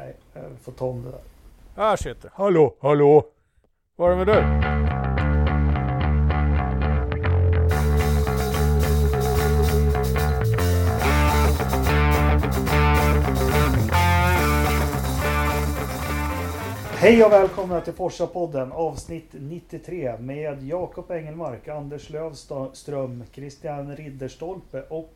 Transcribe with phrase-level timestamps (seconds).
[0.00, 1.20] Nej, jag får ta om det där.
[1.76, 3.24] Här sitter Hallå, hallå!
[3.96, 4.44] Vad är det med dig?
[16.92, 25.14] Hej och välkomna till Forsa-podden avsnitt 93 med Jakob Engelmark, Anders Lövström, Christian Ridderstolpe och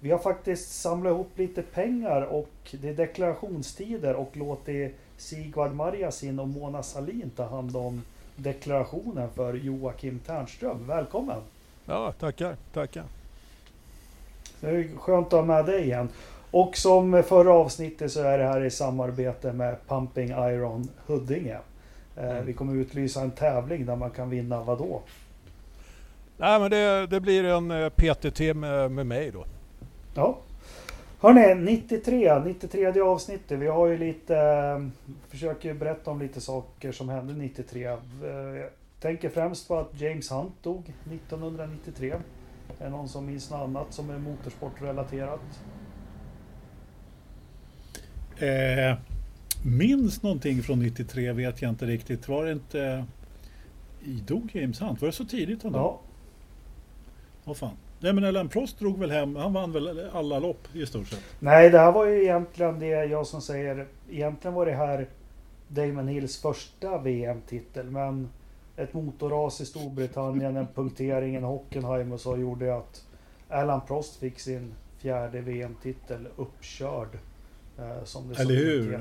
[0.00, 6.38] vi har faktiskt samlat ihop lite pengar och det är deklarationstider och låtit Sigvard Marjasin
[6.38, 8.02] och Mona Salin ta hand om
[8.36, 10.86] deklarationen för Joakim Ternström.
[10.86, 11.40] Välkommen!
[11.86, 13.04] Ja, tackar, tackar.
[14.60, 16.08] Det är skönt att ha med dig igen.
[16.50, 21.58] Och som förra avsnittet så är det här i samarbete med Pumping Iron Huddinge.
[22.16, 22.46] Eh, Mm.
[22.46, 25.02] Vi kommer utlysa en tävling där man kan vinna vad då?
[26.36, 29.44] Nej men det, det blir en eh, PTT med, med mig då.
[30.16, 30.38] Ja.
[31.20, 33.58] Hörni, 93, 93 avsnittet.
[33.58, 34.90] Vi har ju lite,
[35.28, 37.84] försöker ju berätta om lite saker som hände 93.
[37.84, 42.14] Eh, Jag tänker främst på att James Hunt dog 1993.
[42.78, 45.40] Är det någon som minns något annat som är motorsportrelaterat?
[48.38, 48.98] Eh,
[49.64, 52.28] minns någonting från 93 vet jag inte riktigt.
[52.28, 52.80] Var det inte...
[52.82, 53.04] Eh,
[54.26, 55.00] dog James Hunt?
[55.00, 55.82] Var det så tidigt han dog?
[55.82, 56.00] Ja,
[57.44, 57.76] Vad fan.
[58.06, 61.22] Nej men Alain Prost drog väl hem, han vann väl alla lopp i stort sett.
[61.38, 63.86] Nej, det här var ju egentligen det jag som säger.
[64.10, 65.08] Egentligen var det här
[65.68, 67.90] Damon Hills första VM-titel.
[67.90, 68.28] Men
[68.76, 73.04] ett motorras i Storbritannien, en punktering, en Hockenheim och så gjorde att
[73.48, 77.18] Alan Prost fick sin fjärde VM-titel uppkörd.
[77.78, 79.00] Eh, som det Eller hur?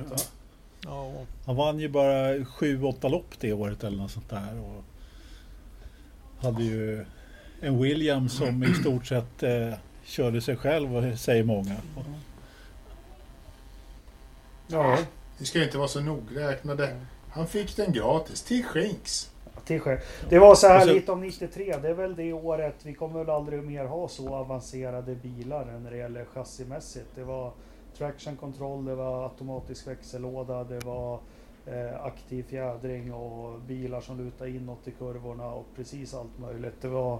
[0.83, 1.11] Ja,
[1.45, 4.59] Han vann ju bara 7-8 lopp det året eller något sånt där.
[4.59, 4.83] Och
[6.43, 7.05] hade ju
[7.65, 11.75] en Williams som i stort sett eh, körde sig själv, säger många.
[14.67, 14.97] Ja,
[15.37, 16.95] Vi ska inte vara så nogräknade.
[17.29, 19.31] Han fick den gratis till skänks.
[20.29, 21.75] Det var så här lite om 93.
[21.81, 22.75] Det är väl det året.
[22.83, 27.07] Vi kommer väl aldrig mer ha så avancerade bilar när det gäller chassimässigt.
[27.15, 27.51] Det var
[27.97, 31.19] traction control, det var automatisk växellåda, det var
[31.65, 36.81] eh, aktiv fjädring och bilar som lutar inåt i kurvorna och precis allt möjligt.
[36.81, 37.19] Det var, eh,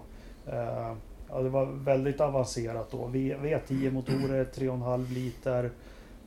[1.30, 3.06] ja, det var väldigt avancerat då.
[3.06, 5.70] V- V10 motorer, 3,5 liter.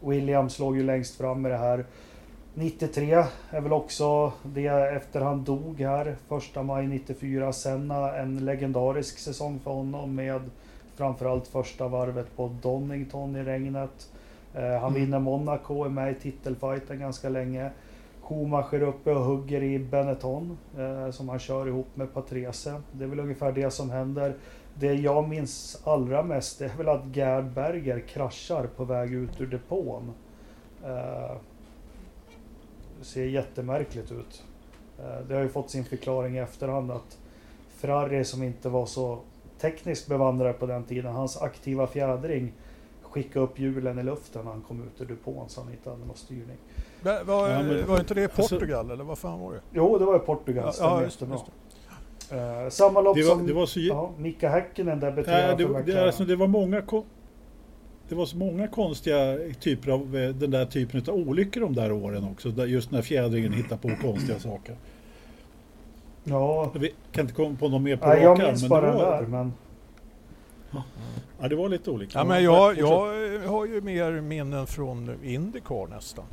[0.01, 1.84] Williams låg ju längst fram med det här.
[2.55, 6.17] 93 är väl också det efter han dog här.
[6.29, 7.53] Första maj 94.
[7.53, 10.41] Senna en legendarisk säsong för honom med
[10.97, 14.11] framförallt första varvet på Donington i regnet.
[14.55, 14.95] Eh, han Mm.
[14.95, 17.71] vinner Monaco, är med i titelfighten ganska länge.
[18.28, 22.83] Schumacher uppe och hugger i Benetton eh, som han kör ihop med Patrese.
[22.93, 24.34] Det är väl ungefär det som händer.
[24.75, 29.47] Det jag minns allra mest är väl att Gerd Berger kraschar på väg ut ur
[29.47, 30.12] depån.
[30.84, 31.37] Eh,
[32.99, 34.44] det ser jättemärkligt ut.
[34.99, 37.19] Eh, Det har ju fått sin förklaring i efterhand att
[37.69, 39.19] Ferrari som inte var så
[39.61, 42.53] tekniskt bevandrad på den tiden, hans aktiva fjädring
[43.10, 46.04] skickade upp hjulen i luften när han kom ut ur depån så han inte hade
[46.04, 46.56] någon styrning.
[47.02, 49.60] Det var, Ja, men- var inte det i alltså- Portugal eller vad fan var det?
[49.72, 50.72] Jo, det var i Portugal.
[50.80, 51.44] Ja, just, just
[52.30, 52.36] det.
[52.36, 53.80] Eh, samma lopp Det var, som det var så...
[53.80, 56.82] ja, Mika Häkkinen debuterade Nej, det, för det, alltså, det var många
[58.08, 61.92] det var så många konstiga typer av eh, den där typen av olyckor de där
[61.92, 62.48] åren också.
[62.48, 64.76] Där Just när fjädringen hittar på konstiga saker.
[66.25, 68.80] Ja, Jag vet- kan inte komma på något mer på nej, jag minns men bara
[68.80, 69.26] det den var, där.
[69.26, 69.52] Men
[71.41, 72.19] Ja, det var lite olika.
[72.19, 76.25] Ja, men jag, jag har ju mer minnen från Indycar nästan.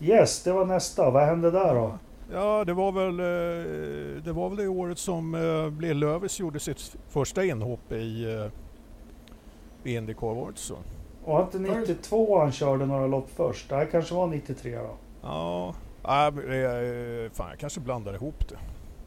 [0.00, 1.10] yes, det var nästa.
[1.10, 1.98] Vad hände där då?
[2.32, 6.60] Ja, det var väl eh, det, var väl det året som eh, Bill Lövis gjorde
[6.60, 10.76] sitt första inhopp i, eh, i Indycar, var det så?
[11.24, 13.68] Var inte 92 han körde några lopp först?
[13.68, 14.94] Det här kanske var 93 då?
[15.22, 15.74] Ja,
[16.04, 18.54] eh, fan jag kanske blandar ihop det.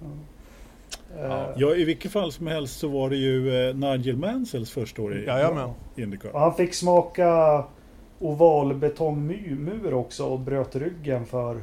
[0.06, 0.12] Eh,
[1.56, 5.18] Ja, i vilket fall som helst så var det ju eh, Nigel Mansells första år
[5.18, 5.70] i Jajamän.
[5.96, 6.30] Indycar.
[6.30, 7.64] och han fick smaka
[8.20, 11.56] oval betongmur också och bröt ryggen för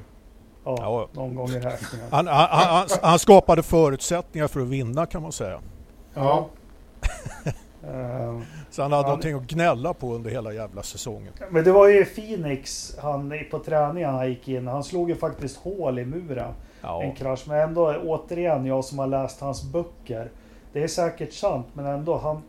[0.65, 1.09] ja, Ja.
[1.12, 2.06] någon gång i räkningen.
[2.11, 5.61] Han, han, han, han skapade förutsättningar för att vinna kan man säga.
[6.15, 6.49] Ja,
[7.85, 8.41] Eh,
[8.71, 11.32] Så han hade Ja, någonting att gnälla på under hela jävla säsongen.
[11.50, 14.67] Men det var ju Phoenix han på träningen han gick in.
[14.67, 16.53] Han slog ju faktiskt hål i muren.
[16.82, 17.44] En Ja, krasch.
[17.49, 20.31] Men ändå återigen jag som har läst hans böcker.
[20.73, 22.43] Det är säkert sant men ändå han.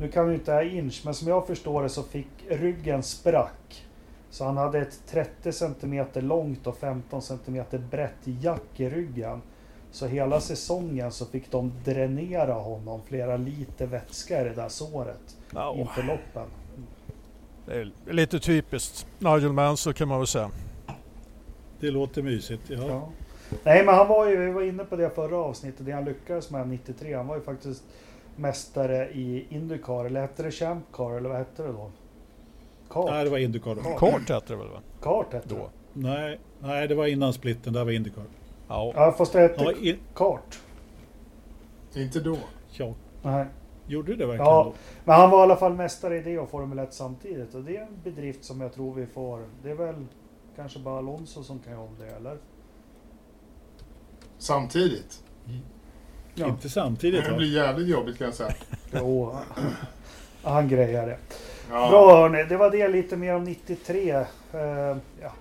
[0.00, 3.86] Nu kan vi inte ha inch men som jag förstår det så fick ryggen sprack.
[4.30, 9.42] Så han hade ett 30 cm långt och 15 cm brett jack i ryggen.
[9.90, 15.36] Så hela säsongen så fick de dränera honom flera liter vätska i det där såret
[15.54, 16.46] ja inför loppen.
[17.66, 19.06] det är lite typiskt.
[19.18, 20.50] Nigel Mansell kan man väl säga.
[21.80, 22.62] det låter mysigt.
[22.70, 22.78] Ja.
[22.88, 23.08] Ja.
[23.64, 26.50] Nej men han var ju, vi var inne på det förra avsnittet, det han lyckades
[26.50, 27.14] med 93.
[27.14, 27.84] Han var ju faktiskt
[28.36, 31.90] mästare i Indycar, eller hette det Champ Car eller vad hette det då?
[32.90, 33.10] Kart?
[33.10, 33.82] Nej, det var Indycar då.
[33.98, 34.28] Kart.
[34.28, 34.68] Hette det väl?
[34.68, 34.80] Va?
[35.02, 35.54] Kart hette det.
[35.54, 35.68] Då.
[35.92, 37.72] Nej, nej, det var innan splitten.
[37.72, 38.24] Där var Indycar.
[38.68, 38.92] Ja.
[38.96, 40.60] Ja fast det hette Ja, in, Kart.
[41.94, 42.36] Inte då.
[42.70, 43.46] ja, Nej.
[43.86, 44.64] gjorde det verkligen Ja.
[44.64, 44.72] då?
[45.04, 47.54] Men han var i alla fall mästare i det och Formel 1 samtidigt.
[47.54, 49.40] Och det är en bedrift som jag tror vi får.
[49.62, 49.94] Det är väl
[50.56, 52.36] kanske bara Alonso som kan göra om det eller?
[54.42, 55.22] Samtidigt.
[56.34, 56.46] Ja.
[56.48, 57.36] Inte samtidigt Det va?
[57.36, 58.54] blir jävligt jobbigt kan jag säga.
[58.92, 59.36] Jo,
[60.42, 61.16] han grejar det.
[61.70, 61.90] Ja.
[61.90, 64.10] Bra hörni, det var det lite mer om 93.
[64.10, 64.26] Eh,
[65.20, 65.32] ja,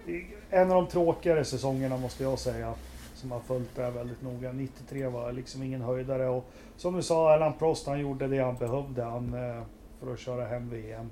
[0.49, 2.73] en av de tråkigare säsongerna måste jag säga.
[3.15, 4.51] Som har följt det här väldigt noga.
[4.51, 6.27] 93 var liksom ingen höjdare.
[6.29, 6.45] Och
[6.77, 9.63] som du sa, Alan Prost han gjorde det han behövde han, eh,
[9.99, 11.09] för att köra hem VM.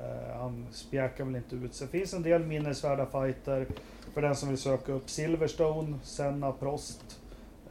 [0.00, 1.86] Eh, han spjäkade väl inte ut sig.
[1.90, 3.66] Det finns en del minnesvärda fighter.
[4.14, 7.18] För den som vill söka upp Silverstone, Senna, Prost.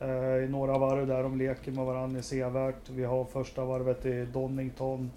[0.02, 2.90] Eh, I några varv där de leker med varandra är sevärt.
[2.90, 5.12] Vi har första varvet i Donington.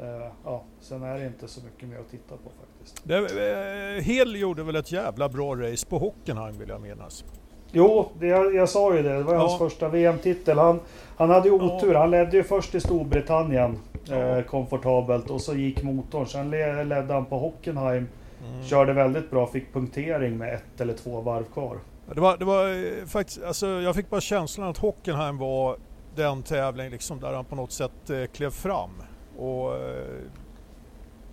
[0.00, 3.00] Eh, ja, sen är det inte så mycket mer att titta på faktiskt.
[3.04, 7.24] Det, eh, Hill gjorde väl ett jävla bra race på Hockenheim vill jag minnas.
[7.72, 9.16] Jo, det, jag, jag sa ju det.
[9.16, 9.40] Det var Ja.
[9.40, 10.58] hans första VM-titel.
[10.58, 10.80] Han,
[11.16, 11.76] han hade ju Ja.
[11.76, 11.94] otur.
[11.94, 14.14] Han ledde ju först i Storbritannien Ja.
[14.16, 16.26] eh, komfortabelt och så gick motorn.
[16.26, 18.08] Sen le, ledde han på Hockenheim.
[18.52, 18.62] Mm.
[18.64, 21.76] Körde väldigt bra, fick punktering med ett eller två varv kvar.
[22.14, 25.76] Det var, det var eh, faktiskt, alltså jag fick bara känslan att Hockenheim var
[26.14, 28.90] den tävling liksom där han på något sätt eh, klev fram
[29.38, 30.22] och eh,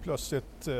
[0.01, 0.75] plötsligt eh,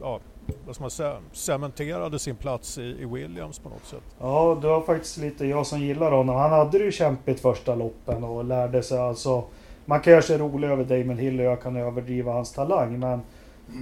[0.00, 0.20] ja,
[0.66, 4.02] vad ska man säga, cementerade sin plats i, i Williams på något sätt.
[4.20, 6.36] Ja, det var faktiskt lite jag som gillar honom.
[6.36, 9.44] Han hade det ju kämpigt första loppen och lärde sig alltså.
[9.84, 12.98] Man kan göra sig rolig över Damon Hill och jag kan överdriva hans talang.
[12.98, 13.20] Men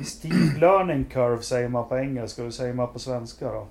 [0.05, 2.43] Steep learning curve säger man på engelska.
[2.43, 3.67] Hur säger man på svenska då?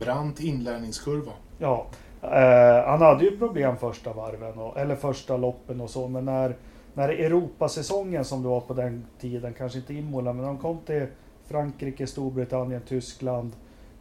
[0.00, 1.32] Brant inlärningskurva.
[1.58, 1.86] Ja,
[2.22, 6.56] eh, han hade ju problem första varven, och, eller första loppen och så, men när,
[6.94, 11.06] när Europasäsongen som det var på den tiden, kanske inte Imola, men de kom till
[11.44, 13.52] Frankrike, Storbritannien, Tyskland.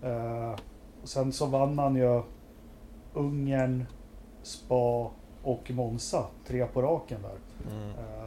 [0.04, 0.52] Eh,
[1.02, 2.22] och sen så vann han ju
[3.14, 3.86] Ungern,
[4.44, 5.12] Spa
[5.44, 7.38] och Monza, tre på raken där.
[7.98, 8.19] Eh,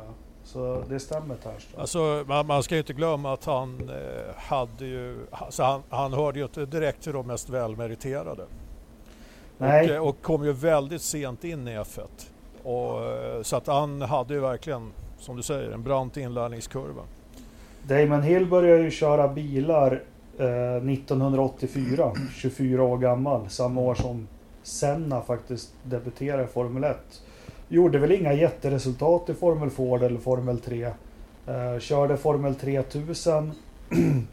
[0.52, 1.80] så det stämmer Ternström.
[1.80, 6.12] Alltså, man, man ska ju inte glömma att han eh, hade ju, alltså han, han
[6.12, 8.44] hörde ju inte direkt till de mest välmeriterade.
[9.58, 9.84] Nej.
[9.84, 12.06] Och, eh, och kom ju väldigt sent in i F1.
[12.62, 17.02] Och, eh, så att han hade ju verkligen, som du säger, en brant inlärningskurva.
[17.82, 20.02] Damon Hill började ju köra bilar
[20.38, 23.50] eh, 1984, 24 år gammal.
[23.50, 24.28] Samma år som
[24.62, 26.96] Senna faktiskt debuterade i Formel 1.
[27.72, 30.84] Gjorde väl inga jätteresultat i Formel Ford eller Formel 3.
[31.46, 33.52] Eh, körde Formel 3000.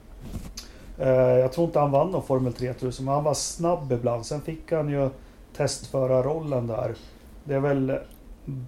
[0.97, 4.25] eh, jag tror inte han vann någon Formel 3000, men han var snabb ibland.
[4.25, 5.09] Sen fick han ju
[5.56, 6.95] testförarrollen där.
[7.44, 8.00] Det är väl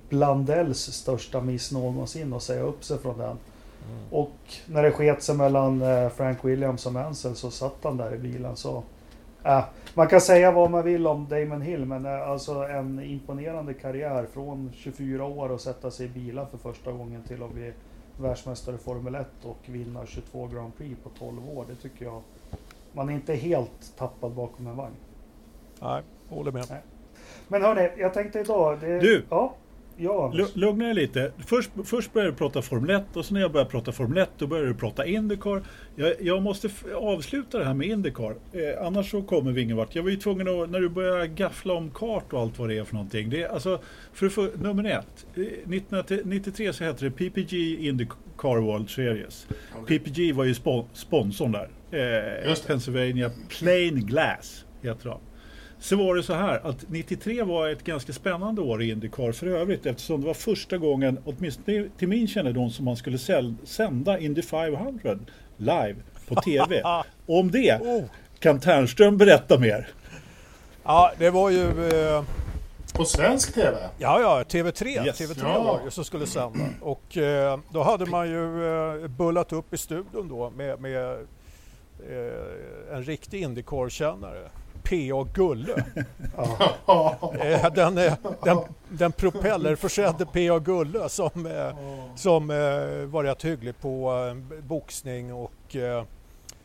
[0.10, 3.38] Blandells största miss någonsin att säga upp sig från den.
[4.12, 8.16] Och när det sket sig mellan eh, Frank Williams och Mansell så satt han där
[8.16, 8.56] i bilen.
[8.56, 8.84] Så,
[9.44, 13.74] äh, man kan säga vad man vill om Damon Hill men eh, alltså en imponerande
[13.74, 17.74] karriär från 24 år och sätta sig i bilar för första gången till att bli
[18.18, 21.66] världsmästare i Formel 1 och vinna 22 Grand Prix på 12 år.
[21.70, 22.22] Det tycker jag.
[22.94, 24.96] Man är inte helt tappad bakom en vagn.
[25.82, 26.66] Nej, håller med.
[27.48, 28.78] Men hörni, jag tänkte idag...
[28.82, 29.26] Det, Du!
[29.30, 29.54] Ja,
[30.02, 30.34] ja.
[30.54, 31.32] Lugna dig lite.
[31.46, 34.30] Först, först började du prata Formel 1 och så när jag började prata Formel 1
[34.38, 35.62] då började du prata Indycar.
[35.96, 38.36] Jag, jag måste avsluta det här med Indycar.
[38.54, 39.96] Eh, annars så kommer vi ingen vart.
[39.96, 42.78] Jag var ju tvungen att, när du började gaffla om kart och allt vad det
[42.78, 43.30] är för någonting.
[43.30, 43.82] Det är, alltså,
[44.14, 45.26] för, för, nummer ett.
[45.36, 47.54] eh, 1993 så hette det PPG
[47.88, 49.48] Indycar World Series.
[49.82, 50.00] Okej.
[50.00, 51.70] PPG var ju spo- sponsorn där.
[51.92, 52.56] Eh.
[52.68, 55.20] Pennsylvania Plain Glass heter de.
[55.84, 59.48] Så var det så här att 93 var ett ganska spännande år i Indycar för
[59.48, 63.18] övrigt eftersom det var första gången, åtminstone till min kännedom, som man skulle
[63.64, 65.18] sända Indy 500
[65.58, 65.96] live
[66.28, 66.82] på TV.
[67.26, 68.04] Om det Oh.
[68.40, 69.88] kan Ternström berätta mer.
[70.84, 71.90] Ja, det var ju...
[71.90, 72.24] Eh,
[72.94, 73.78] På svensk TV?
[73.98, 75.06] Ja, ja, TV3.
[75.06, 75.22] Yes.
[75.22, 75.64] TV3 Ja.
[75.64, 76.60] var det som skulle sända.
[76.82, 78.66] Och eh, då hade man ju
[79.04, 81.12] eh, bullat upp i studion då med, med
[82.10, 84.50] eh, en riktig Indycar-kännare.
[84.82, 85.28] P.A.
[85.34, 85.84] Gulle.
[87.40, 88.58] Eh, den, eh, den,
[88.90, 90.60] den propellerförsedde P.A.
[90.60, 91.76] Gulle som, eh,
[92.16, 94.14] som eh, var rätt hygglig på
[94.62, 96.04] boxning och eh,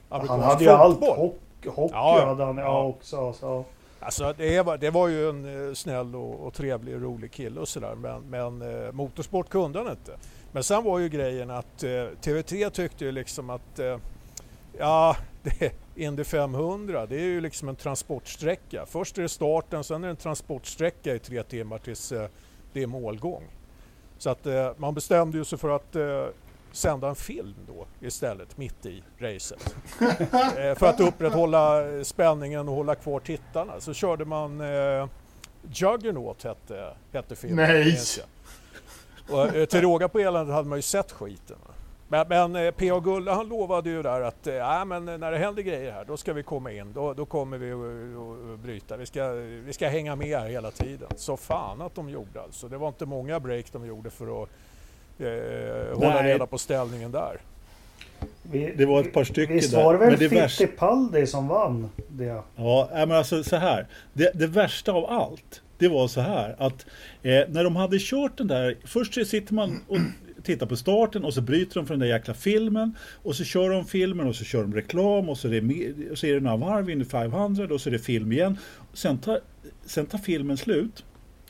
[0.08, 0.99] Han amerikansk hade ju allt.
[0.99, 1.16] fotboll.
[1.16, 3.32] Hockey, hockey Ja, hade han ja, också.
[3.32, 3.64] Så.
[4.00, 7.68] Alltså det var, det var ju en snäll och, och trevlig och rolig kille och
[7.68, 10.12] sådär men, men eh, motorsport kunde han inte.
[10.52, 11.88] Men sen var ju grejen att eh,
[12.23, 13.96] TV3 tyckte ju liksom att eh,
[14.78, 18.86] ja, det, Indy 500 det är ju liksom en transportsträcka.
[18.86, 22.28] Först är det starten, sen är det en transportsträcka i tre timmar tills eh,
[22.72, 23.44] det är målgång.
[24.18, 26.26] Så att eh, man bestämde ju sig för att eh,
[26.72, 29.74] sända en film då istället mitt i racet.
[30.78, 34.62] för att upprätthålla spänningen och hålla kvar tittarna så körde man
[35.72, 37.68] Juggernaut hette, hette filmen.
[37.68, 37.98] Nej.
[39.28, 41.56] Och, till råga på eländet hade man ju sett skiten.
[42.08, 43.00] Men, men eh, P.A.
[43.00, 46.32] Gulle han lovade ju där att äh, men när det händer grejer här då ska
[46.32, 48.96] vi komma in, då, då kommer vi att bryta.
[48.96, 49.28] Vi ska,
[49.64, 51.08] vi ska hänga med här hela tiden.
[51.16, 52.68] Så fan att de gjorde alltså.
[52.68, 54.48] Det var inte många break de gjorde för att
[55.18, 57.40] eh, hålla reda på ställningen där.
[58.42, 61.36] Vi, det var ett par stycken Visst var det väl Fittipaldi värsta...
[61.36, 62.42] som vann det?
[62.56, 63.86] Ja, men alltså så här.
[64.12, 66.86] Det, det värsta av allt, det var så här att
[67.22, 69.96] eh, när de hade kört den där, först sitter man och
[70.46, 73.70] tittar på starten och så bryter de från den där jäkla filmen och så kör
[73.70, 76.40] de filmen och så kör de reklam och så är det, och så är det
[76.40, 78.58] några varv in i 500 och så är det film igen.
[78.92, 79.40] Sen tar,
[79.84, 81.04] sen tar filmen slut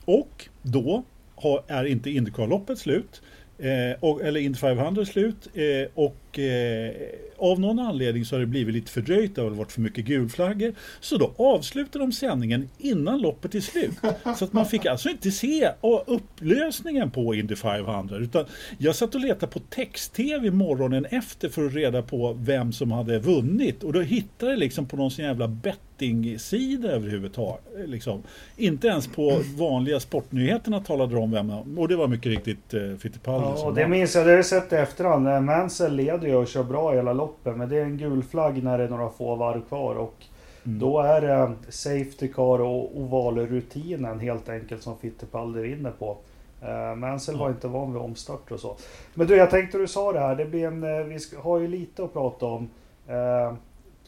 [0.04, 3.22] och då har, är inte Indycar-loppet slut
[3.58, 6.90] Eh, och, eller Indy 500 slut eh, och eh,
[7.38, 10.74] av någon anledning så har det blivit lite fördröjt, det har varit för mycket gulflaggor.
[11.00, 13.94] Så då avslutar de sändningen innan loppet är slut.
[14.36, 15.70] Så att man fick alltså inte se
[16.06, 18.44] upplösningen på Indy 500 utan
[18.78, 23.18] jag satt och letade på text-tv morgonen efter för att reda på vem som hade
[23.18, 27.62] vunnit och då hittade jag liksom på någon sån jävla betting-sida överhuvudtaget.
[27.86, 28.22] Liksom.
[28.56, 32.96] Inte ens på vanliga sportnyheterna talade de om vem, och det var mycket riktigt eh,
[32.98, 35.44] Fittipaldi Ja, och det minns jag, det har jag sett i efterhand.
[35.44, 35.96] Mansell
[36.26, 37.56] leder ju och kör bra hela loppet.
[37.56, 39.94] Men det är en gul flagg när det är några få varv kvar.
[39.94, 40.24] Och
[40.64, 40.78] mm.
[40.78, 46.16] då är det Safety Car och ovalrutinen helt enkelt som Fittipaldi vinner på.
[46.62, 47.40] Uh, Mansell ja.
[47.40, 48.76] var inte van vid omstart och så.
[49.14, 50.36] Men du, jag tänkte du sa det här.
[50.36, 52.68] Det blir en, eh, vi har ju lite att prata om.
[53.08, 53.54] Uh,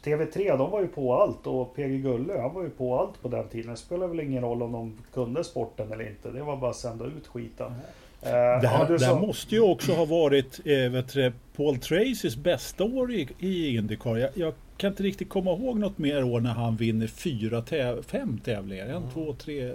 [0.05, 3.29] TV3 de var ju på allt och PG Gulle han var ju på allt på
[3.29, 3.71] den tiden.
[3.71, 6.31] Det spelar väl ingen roll om de kunde sporten eller inte.
[6.31, 7.67] Det var bara att sända ut skiten.
[7.67, 7.81] Mm.
[8.27, 12.37] Uh, det här, det här måste ju också ha varit eh, vet du, Paul Tracys
[12.37, 14.17] bästa år i, i Indycar.
[14.17, 18.03] Jag, jag, kan inte riktigt komma ihåg något mer år när han vinner fyra täv
[18.03, 18.87] fem tävlingar.
[18.87, 19.11] En, mm.
[19.11, 19.73] två, tre,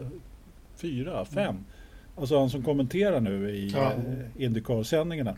[0.76, 1.50] fyra, fem.
[1.50, 1.64] Mm.
[2.16, 3.92] Alltså han som kommenterar nu i ja.
[3.92, 5.36] eh, Indycar-sändningarna.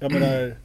[0.00, 0.56] Jag menar,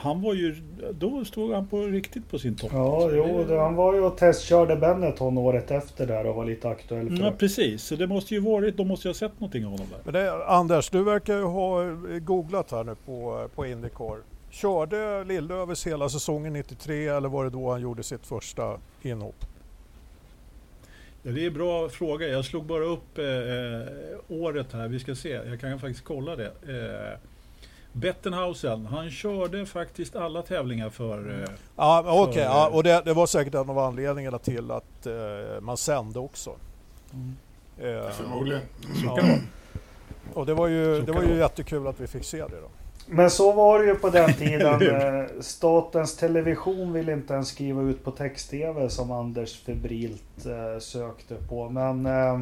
[0.00, 0.54] han var ju,
[0.92, 2.70] då stod han på riktigt på sin topp.
[2.72, 6.68] Ja, jo, det, han var ju och testkörde Benetton året efter där och var lite
[6.68, 7.16] aktuell.
[7.16, 7.82] För ja, precis.
[7.82, 10.00] Så det måste ju varit, de måste ju ha sett någonting av honom där.
[10.04, 11.82] Men det, Anders, du verkar ju ha
[12.18, 14.16] googlat här nu på, på Indycar.
[14.50, 19.44] Körde Lillövers hela säsongen 93 eller var det då han gjorde sitt första inhopp?
[21.22, 22.28] Ja, det är en bra fråga.
[22.28, 23.86] Jag slog bara upp eh, eh,
[24.28, 24.88] året här.
[24.88, 25.28] Vi ska se.
[25.28, 26.46] Jag kan faktiskt kolla det.
[26.46, 27.18] Eh,
[27.92, 31.42] Bettenhausen, han körde faktiskt alla tävlingar för...
[31.42, 32.30] Eh, ja, okej.
[32.30, 36.18] Okay, ja, och det, det, var säkert en av anledningarna till att eh, man sände
[36.18, 36.50] också.
[37.12, 37.36] Mm.
[37.78, 38.62] Eh, Förmodligen.
[39.04, 39.18] Ja.
[40.34, 42.68] Och det var ju, det var ju jättekul att vi fick se det då.
[43.06, 44.82] Men så var det ju på den tiden.
[44.82, 51.34] Eh, Statens Television ville inte ens skriva ut på text-tv som Anders febrilt eh, sökte
[51.48, 51.68] på.
[51.68, 52.40] Men eh,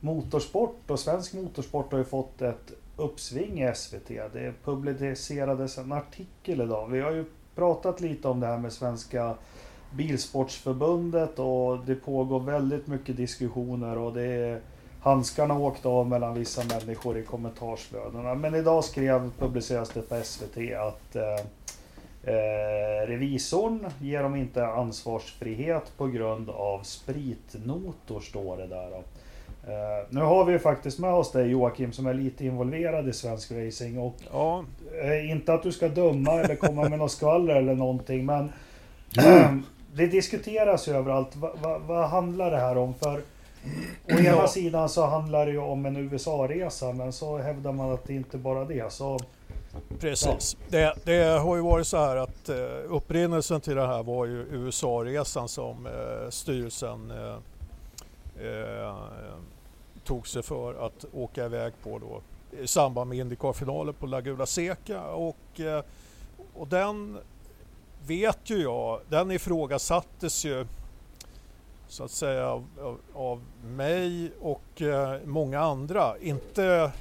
[0.00, 4.08] motorsport och svensk motorsport har ju fått ett uppsving i SVT.
[4.08, 6.88] Det publicerades en artikel idag.
[6.88, 9.34] Vi har ju pratat lite om det här med Svenska
[9.90, 14.60] Bilsportsförbundet och det pågår väldigt mycket diskussioner och det är
[15.00, 18.34] handskarna åkt av mellan vissa människor i kommentarsflödena.
[18.34, 21.44] Men idag skrev, publiceras det på SVT att eh,
[22.34, 29.02] eh, revisorn ger dem inte ansvarsfrihet på grund av spritnotor, står det där.
[29.68, 33.12] Uh, nu har vi ju faktiskt med oss dig Joakim som är lite involverad i
[33.12, 33.98] svensk racing.
[33.98, 34.64] Och, ja.
[35.04, 38.52] uh, inte att du ska döma eller komma med något skvaller eller någonting men
[39.18, 39.56] uh,
[39.94, 41.36] Det diskuteras ju överallt.
[41.36, 42.94] Va, va, vad handlar det här om?
[42.94, 43.20] För
[44.04, 44.48] Å ena ja.
[44.48, 48.38] sidan så handlar det ju om en USA-resa men så hävdar man att det inte
[48.38, 48.92] bara det.
[48.92, 49.18] Så,
[50.00, 50.56] Precis.
[50.60, 50.78] Ja.
[50.78, 52.50] Det, det, har ju varit så här att
[52.88, 55.88] upprinnelsen till det här var ju USA-resan som
[56.30, 57.12] styrelsen
[60.04, 62.22] tog sig för att åka iväg på då
[62.62, 65.84] i samband med Indycar-finalen på Laguna Seca och, eh,
[66.54, 67.18] och den
[68.06, 70.66] vet ju jag, den ifrågasattes ju
[71.88, 76.18] så att säga av, av, av mig och eh, många andra.
[76.18, 76.92] Inte,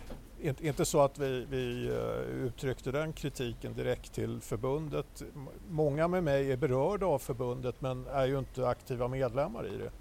[0.42, 5.24] inte, inte så att vi, vi eh, uttryckte den kritiken direkt till förbundet.
[5.70, 9.92] Många med mig är berörda av förbundet men är ju inte aktiva medlemmar i det.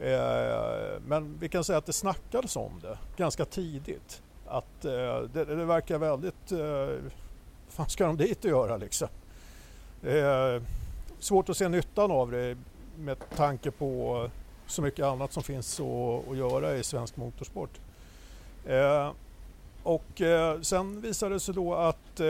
[0.00, 4.22] Eh, men vi kan säga att det snackades om det ganska tidigt.
[4.46, 6.52] Att eh, det, det verkar väldigt...
[6.52, 9.08] Eh, vad fan ska de dit och göra liksom?
[11.18, 12.56] svårt att se nyttan av det
[12.98, 14.30] med tanke på
[14.66, 17.70] så mycket annat som finns att, att göra i svensk motorsport.
[19.82, 20.22] Och
[20.62, 22.20] sen visade det sig då att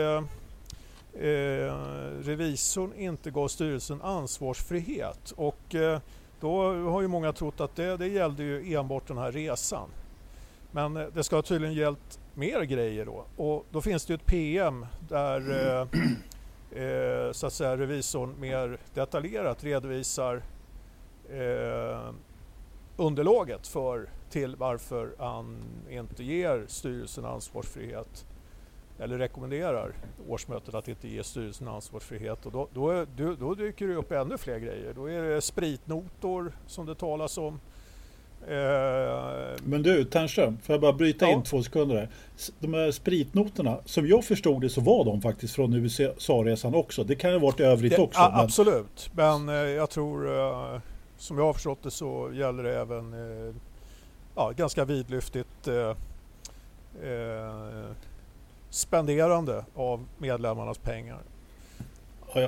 [2.21, 5.75] revisorn inte gav styrelsen ansvarsfrihet och
[6.45, 9.89] då har ju många trott att det, det gällde ju enbart den här resan.
[10.71, 14.15] Men eh, det ska ha tydligen gällt mer grejer då och då finns det ju
[14.15, 20.43] ett PM där eh, eh, så att säga revisorn mer detaljerat redovisar
[21.29, 22.09] eh,
[22.97, 25.57] underlaget för till varför han
[25.89, 28.25] inte ger styrelsen ansvarsfrihet
[28.99, 29.93] eller rekommenderar
[30.27, 34.37] årsmötet att inte ge styrelsen ansvarsfrihet och då, då, då, då dyker det upp ännu
[34.37, 34.93] fler grejer.
[34.93, 37.59] Då är det spritnotor som det talas om.
[38.47, 39.57] Eh...
[39.63, 41.31] Men du Ternström, får jag bara bryta ja.
[41.31, 42.09] in två sekunder där.
[42.59, 47.03] De här spritnoterna, som jag förstod det så var de faktiskt från USA-resan också.
[47.03, 48.21] Det kan ju ha varit övrigt det, också.
[48.21, 48.39] A, men...
[48.39, 50.79] Absolut, men eh, jag tror eh,
[51.17, 53.15] som jag har förstått det så gäller det även
[54.35, 55.95] ja, ganska vidlyftigt eh,
[58.75, 61.19] spenderande av medlemmarnas pengar.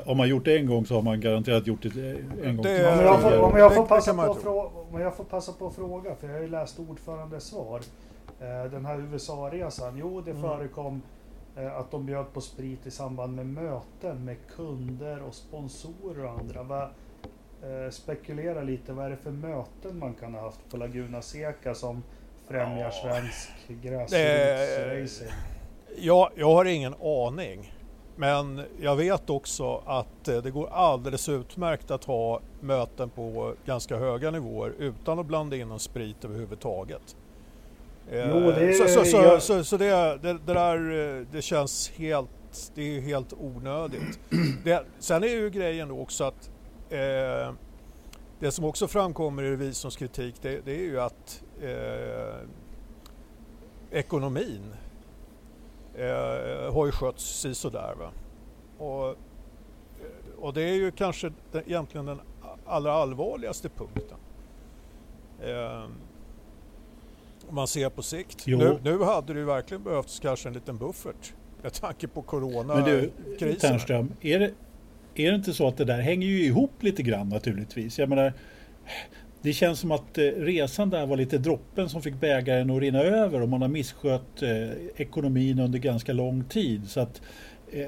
[0.06, 2.94] Om man gjort det en gång så har man garanterat gjort det en gång det,
[2.94, 5.76] Om jag får, om jag får, passa, på frå, om jag får passa på att
[5.76, 7.82] fråga, för jag har ju läst ordförandes svar.
[8.40, 10.44] Eh, den här USA-resan, jo det mm.
[10.44, 11.02] förekom
[11.56, 16.40] eh, att de bjöd på sprit i samband med möten med kunder och sponsorer och
[16.40, 16.64] andra.
[16.64, 16.90] Va,
[17.64, 21.74] eh, spekulera lite, vad är det för möten man kan ha haft på Laguna Seca
[21.74, 22.04] som
[22.48, 22.92] främjar ja.
[22.92, 23.50] svensk
[23.82, 25.57] gräsrotsracing?
[25.96, 27.74] Ja, jag har ingen aning.
[28.16, 33.98] Men jag vet också att eh, det går alldeles utmärkt att ha möten på ganska
[33.98, 37.16] höga nivåer utan att blanda in någon sprit överhuvudtaget.
[38.12, 39.42] Eh, jo, det, så, så, så, jag...
[39.42, 39.90] så, så det,
[40.22, 44.20] det, det, där eh, det känns helt, det är helt onödigt.
[44.64, 46.50] Det, sen är ju grejen också att
[46.90, 47.54] eh,
[48.40, 52.36] det som också framkommer i revisorns kritik det, det är ju att eh,
[53.92, 54.74] ekonomin
[55.98, 57.96] eh, har ju skötts sådär.
[58.00, 58.12] Va?
[58.86, 59.16] Och,
[60.38, 62.20] och det är ju kanske den, egentligen den
[62.66, 64.18] allra allvarligaste punkten.
[65.44, 65.84] Eh,
[67.50, 68.48] om man ser på sikt.
[68.48, 73.12] Nu, nu hade det ju verkligen behövts kanske en liten buffert med tanke på coronakrisen.
[73.40, 74.52] Men du, Ternström, är det,
[75.16, 78.00] är det inte så att det där hänger ju ihop lite grann naturligtvis?
[78.00, 78.34] Jag menar,
[79.48, 83.00] det känns som att eh, resan där var lite droppen som fick bägaren att rinna
[83.00, 86.90] över och man har misskött eh, ekonomin under ganska lång tid.
[86.90, 87.22] Så att
[87.72, 87.88] eh,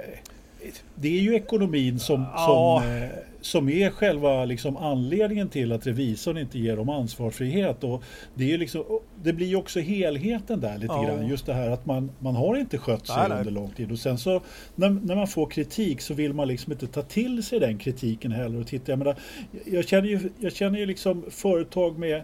[0.95, 2.81] det är ju ekonomin som, ja.
[2.83, 3.09] som, eh,
[3.41, 7.83] som är själva liksom anledningen till att revisorn inte ger dem ansvarsfrihet.
[7.83, 8.03] Och
[8.35, 8.83] det, är liksom,
[9.23, 11.03] det blir ju också helheten där lite ja.
[11.03, 11.27] grann.
[11.27, 13.91] Just det här att man, man har inte skött sig nej, under lång tid.
[13.91, 14.41] Och sen så
[14.75, 18.31] när, när man får kritik så vill man liksom inte ta till sig den kritiken
[18.31, 18.59] heller.
[18.59, 19.15] Och titta, jag, menar,
[19.65, 22.23] jag känner ju, jag känner ju liksom företag med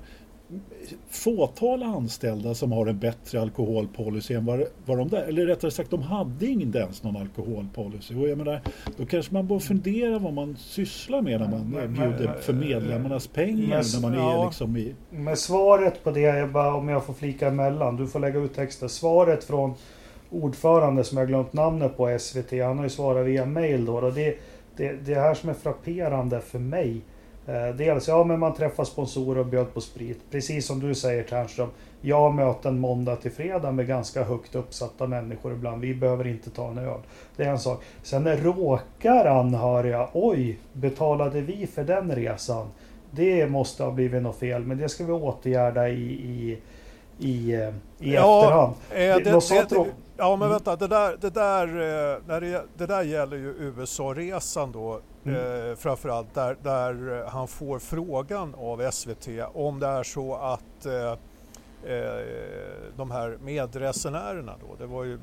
[1.09, 5.91] fåtal anställda som har en bättre alkoholpolicy än vad, vad de där, eller rättare sagt
[5.91, 8.15] de hade inte ens någon alkoholpolicy.
[8.15, 8.61] Och jag menar,
[8.97, 12.53] då kanske man bör fundera vad man sysslar med när man men, bjuder men, för
[12.53, 13.83] medlemmarnas pengar.
[13.93, 14.95] Men, när man ja, är liksom i...
[15.09, 18.53] Men svaret på det, är bara, om jag får flika emellan, du får lägga ut
[18.53, 18.89] texten.
[18.89, 19.73] Svaret från
[20.29, 23.95] ordförande som jag glömt namnet på SVT, han har ju svarat via mail då.
[23.95, 24.37] Och det,
[24.77, 27.01] det, det här som är frapperande för mig
[27.77, 30.19] dels, ja men man träffar sponsorer och bjöd på sprit.
[30.31, 31.69] Precis som du säger Ternström.
[32.01, 35.81] Jag har möten måndag till fredag med ganska högt uppsatta människor ibland.
[35.81, 36.99] Vi behöver inte ta en öl.
[37.35, 37.83] Det är en sak.
[38.03, 42.67] Sen råkar anhöriga, oj, betalade vi för den resan?
[43.11, 46.57] Det måste ha blivit något fel, men det ska vi åtgärda i, i,
[47.19, 48.73] i, eh, i ja, efterhand.
[48.89, 49.85] Eh, det, det, det,
[50.17, 50.49] ja men mm.
[50.49, 51.67] vänta, det där, det där,
[52.27, 55.69] när det, det där gäller ju USA-resan då Mm.
[55.69, 61.11] Eh, framförallt där, där han får frågan av SVT om det är så att eh,
[61.93, 62.25] eh,
[62.95, 65.19] de här medresenärerna då, det var ju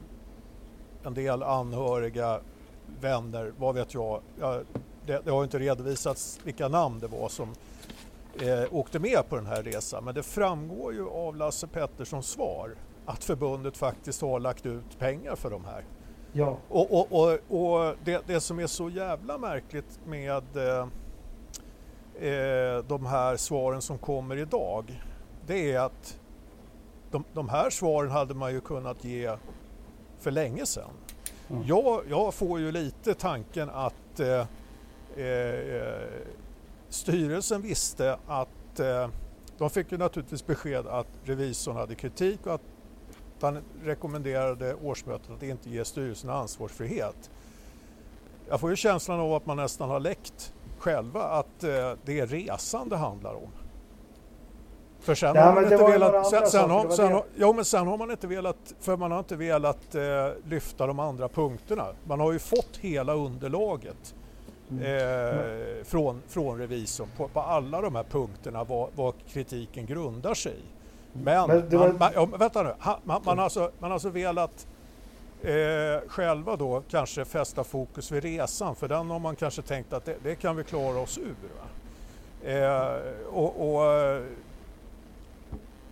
[1.04, 2.40] en del anhöriga,
[3.00, 4.20] vänner, vad vet jag.
[4.40, 4.60] Ja,
[5.06, 7.54] det, det, har inte redovisats vilka namn det var som
[8.40, 12.70] eh, åkte med på den här resan men det framgår ju av Lasse Petterssons svar
[13.06, 15.84] att förbundet faktiskt har lagt ut pengar för de här.
[16.32, 16.58] Ja.
[16.68, 20.88] Och, och, och, och det, det, som är så jävla märkligt med eh,
[22.28, 25.02] eh, de här svaren som kommer idag,
[25.46, 26.20] det är att
[27.10, 29.36] de, de här svaren hade man ju kunnat ge
[30.20, 30.90] för länge sedan.
[31.50, 31.62] Mm.
[31.66, 34.46] Jag, jag får ju lite tanken att eh,
[35.24, 36.02] eh,
[36.88, 39.08] styrelsen visste att eh,
[39.58, 42.71] de fick ju naturligtvis besked att revisorn hade kritik och att
[43.42, 47.30] han rekommenderade årsmötet att inte ge styrelsen ansvarsfrihet.
[48.48, 52.26] Jag får ju känslan av att man nästan har läckt själva att eh, det är
[52.26, 53.50] resan det handlar om.
[55.00, 56.30] För sen Nej, har man inte velat...
[56.30, 58.74] Sen, sen, har, sen, har, jo, men sen har man inte velat...
[58.80, 60.02] För man har inte velat eh,
[60.44, 61.86] lyfta de andra punkterna.
[62.04, 64.14] Man har ju fått hela underlaget
[64.70, 64.84] Mm.
[64.84, 70.52] eh, från, från revisorn på, på alla de här punkterna vad, vad kritiken grundar sig
[70.52, 70.81] i.
[71.12, 73.94] Men, Men var- man, man, ja, vänta nu, ha, man, man, har alltså, man har
[73.94, 74.66] alltså velat
[75.42, 80.04] eh, själva då kanske fästa fokus vid resan för den har man kanske tänkt att
[80.04, 81.34] det, det kan vi klara oss ur.
[82.44, 82.96] Eh,
[83.32, 84.22] och, och, eh,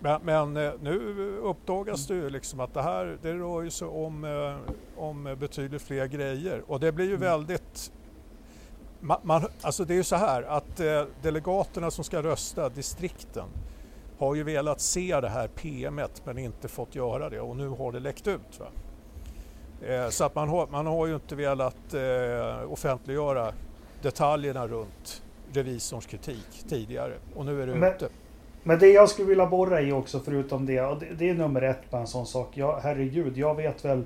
[0.01, 3.89] men, men eh, nu uppdagas det ju liksom att det här det rör ju sig
[3.89, 6.63] om, eh, om betydligt fler grejer.
[6.67, 7.93] Och det blir ju väldigt
[9.01, 10.81] man, man, alltså det är ju så här att
[11.23, 13.45] delegaterna som ska rösta, distrikten,
[14.21, 17.93] har ju velat se det här PMet men inte fått göra det och nu har
[17.93, 18.61] det läckt ut.
[19.83, 23.53] Eh, så att man har, man har ju inte velat eh, offentliggöra
[24.03, 28.09] detaljerna runt revisorns kritik tidigare och nu är det Men- ute.
[28.63, 31.63] Men det jag skulle vilja borra i också förutom det, och det, det är nummer
[31.63, 32.49] ett på en sån sak.
[32.55, 34.05] Jag, herregud, jag vet väl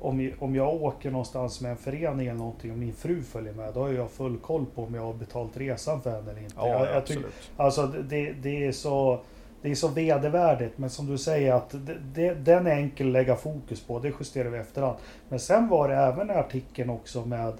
[0.00, 3.74] om, om jag åker någonstans med en förening eller någonting och min fru följer med,
[3.74, 6.54] då har jag full koll på om jag har betalt resan för henne eller inte.
[6.56, 7.30] Ja, jag, jag tycker-.
[7.56, 9.20] Alltså det, det är så
[9.66, 13.12] det är så vedervärdigt men som du säger att det, det, den är enkel att
[13.12, 13.98] lägga fokus på.
[13.98, 14.96] Det justerar vi efterhand.
[15.28, 17.52] Men sen var det även i artikeln också med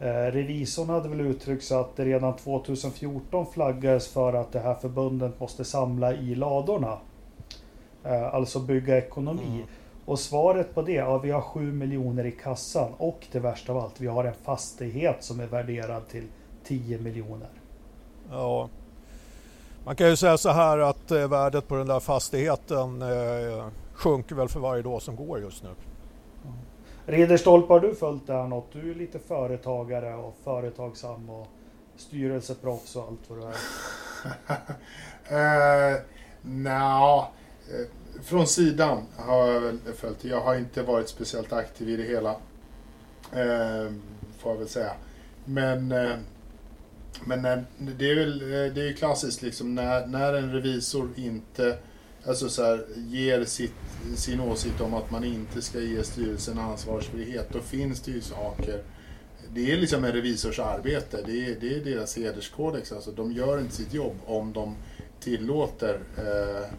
[0.00, 5.40] eh, revisorn hade väl uttryckt att det redan 2014 flaggades för att det här förbundet
[5.40, 6.98] måste samla i ladorna.
[8.04, 9.46] Eh, alltså bygga ekonomi.
[9.46, 9.66] Mm.
[10.04, 13.78] Och svaret på det, ja vi har 7 miljoner i kassan och det värsta av
[13.78, 16.24] allt, vi har en fastighet som är värderad till
[16.64, 17.48] 10 miljoner.
[18.30, 18.68] Ja.
[19.86, 24.34] Man kan ju säga så här att eh, värdet på den där fastigheten eh, sjunker
[24.34, 25.68] väl för varje dag som går just nu.
[27.06, 28.72] Ridderstolpe, har du följt det här något?
[28.72, 31.46] Du är lite företagare och företagsam och
[31.96, 33.54] styrelseproffs och allt vad du är.
[35.92, 35.98] Uh,
[36.42, 37.28] Nja,
[38.22, 40.24] från sidan har jag väl följt.
[40.24, 42.30] Jag har inte varit speciellt aktiv i det hela.
[43.32, 43.92] Eh,
[44.38, 44.92] får jag väl säga.
[45.44, 46.16] Men, eh,
[47.24, 47.64] men när,
[47.98, 51.78] det är väl eh, det är ju klassiskt liksom när, när en revisor inte
[52.26, 53.74] alltså så här, ger sitt,
[54.16, 57.48] sin åsikt om att man inte ska ge styrelsen ansvarsfrihet.
[57.52, 58.82] Då finns det ju saker
[59.54, 61.22] det är liksom en revisors arbete.
[61.26, 62.92] Det är, det är deras hederskodex.
[62.92, 64.76] Alltså, de gör inte sitt jobb om de
[65.20, 66.70] tillåter eh,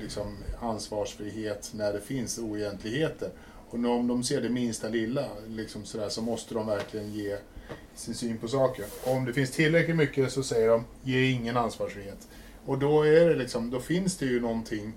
[0.00, 3.30] liksom ansvarsfrihet när det finns oegentligheter.
[3.70, 7.36] Och om de ser det minsta lilla liksom sådär, så måste de verkligen ge
[7.94, 8.84] sin syn på saken.
[9.04, 12.28] Och om det finns tillräckligt mycket så säger de ge ingen ansvarsfrihet.
[12.66, 14.92] Och då, är det liksom, då finns det ju någonting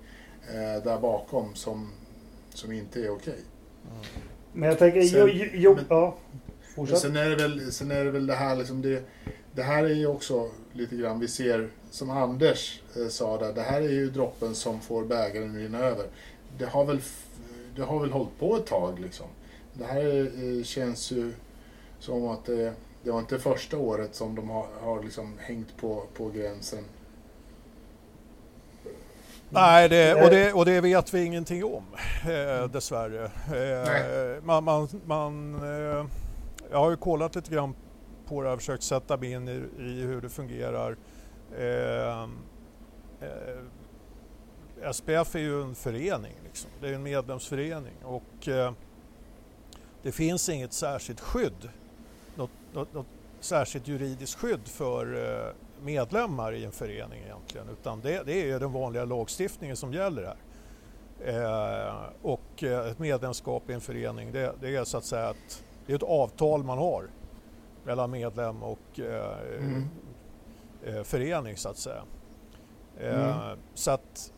[0.47, 1.89] eh, där bakom som,
[2.53, 3.39] som inte är okej.
[4.53, 6.17] Men jag tänker, Sen- jo, jo, men- ja.
[6.75, 6.99] Fortsätt.
[6.99, 9.03] sen är det väl, sen är det, väl det här liksom det,
[9.55, 13.53] det här är ju också lite grann vi ser som Anders eh, sa där.
[13.53, 16.05] Det här är ju droppen som får bägaren att rinna över.
[16.58, 17.01] Det har väl,
[17.75, 19.25] det har väl hållit på ett tag liksom.
[19.73, 21.34] Det här eh, känns ju
[22.00, 26.04] som att det, det var inte första året som de har, har liksom hängt på,
[26.14, 26.84] på gränsen.
[29.50, 31.84] Nej, det, och, det, och det vet vi ingenting om
[32.30, 33.26] eh, dessvärre.
[33.26, 36.06] Eh, man, man, man, eh,
[36.72, 37.76] jag har ju kollat lite grann
[38.28, 40.98] på det här, försökt sätta mig in i, i hur det fungerar.
[41.58, 42.24] Eh,
[43.22, 46.70] eh, SPF är ju en förening, liksom.
[46.82, 48.74] det är en medlemsförening och eh,
[50.02, 51.70] det finns inget särskilt skydd,
[52.39, 53.06] något, något, något
[53.39, 55.15] särskilt juridiskt skydd för
[55.47, 55.54] eh,
[55.86, 60.38] medlemmar i en förening egentligen utan det, det är den vanliga lagstiftningen som gäller här.
[61.25, 65.63] Eh, och eh, ett medlemskap i en förening det, det är så att säga ett,
[65.86, 67.04] det är ett avtal man har
[67.84, 69.89] mellan medlem och eh, Mm.
[70.86, 72.04] eh, förening så att säga.
[72.99, 73.60] Eh, Mm.
[73.73, 74.34] Så att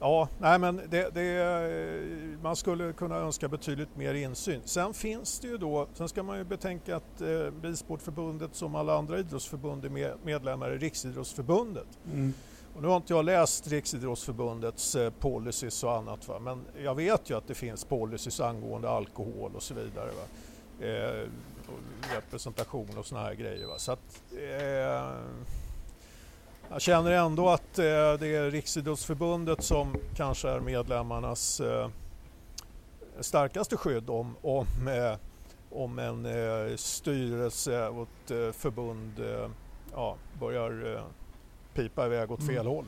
[0.00, 4.60] Ja, nej men det, det, man skulle kunna önska betydligt mer insyn.
[4.64, 8.98] Sen finns det ju då, sen ska man ju betänka att eh, Bilsportförbundet som alla
[8.98, 11.86] andra idrottsförbund är med, medlemmar i Riksidrottsförbundet.
[12.12, 12.34] Mm.
[12.74, 16.38] Och nu har inte jag läst Riksidrottsförbundets eh, policies och annat va?
[16.38, 20.10] men jag vet ju att det finns policies angående alkohol och så vidare.
[20.10, 20.24] Va?
[20.86, 21.28] Eh,
[21.66, 23.66] och representation och såna här grejer.
[23.66, 23.78] Va?
[23.78, 25.12] Så att, eh,
[26.70, 27.84] jag känner ändå att eh,
[28.20, 31.88] det är Riksidrottsförbundet som kanske är medlemmarnas eh,
[33.20, 35.18] starkaste skydd om, om, eh,
[35.70, 39.12] om en eh, styrelse och ett förbund
[39.94, 41.02] ja, börjar
[41.74, 42.66] pipa iväg åt fel Mm.
[42.66, 42.84] håll.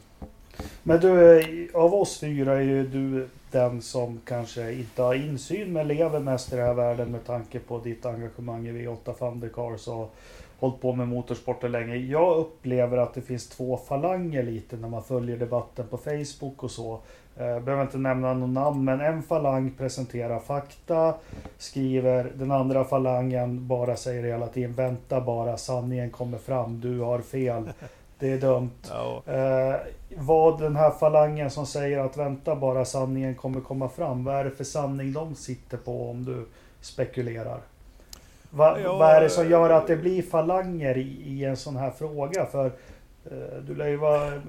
[0.82, 5.88] Men du, av oss fyra är ju du den som kanske inte har insyn men
[5.88, 10.14] lever mest i den här världen med tanke på ditt engagemang i V8 Thundercars och
[10.60, 11.96] hållit på med motorsporter länge.
[11.96, 16.70] Jag upplever att det finns två falanger lite när man följer debatten på Facebook och
[16.70, 17.00] så.
[17.36, 21.14] Jag eh, behöver inte nämna någon namn, men en falang presenterar fakta,
[21.58, 27.18] skriver, den andra falangen bara säger hela tiden vänta bara, sanningen kommer fram, du har
[27.18, 27.70] fel.
[28.18, 28.70] Det är dumt.
[28.88, 29.22] Ja.
[29.26, 29.76] Eh,
[30.16, 34.24] vad den här falangen som säger att vänta bara, sanningen kommer komma fram.
[34.24, 36.46] Vad är det för sanning de sitter på om du
[36.80, 37.60] spekulerar?
[38.50, 41.76] Va, ja, vad är det som gör att det blir falanger i, i en sån
[41.76, 42.46] här fråga?
[42.46, 42.66] För
[43.24, 44.42] eh, du lär ju vara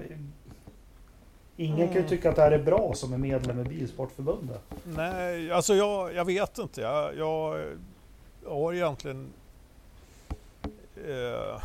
[1.56, 1.86] Ingen mm.
[1.88, 2.10] kan ju mm.
[2.10, 4.60] tycka att det här är bra som är medlem i Bilsportförbundet.
[4.84, 6.80] Nej, alltså jag, jag vet inte.
[6.80, 7.60] Jag, jag,
[8.44, 9.32] jag har egentligen...
[10.96, 11.62] Eh,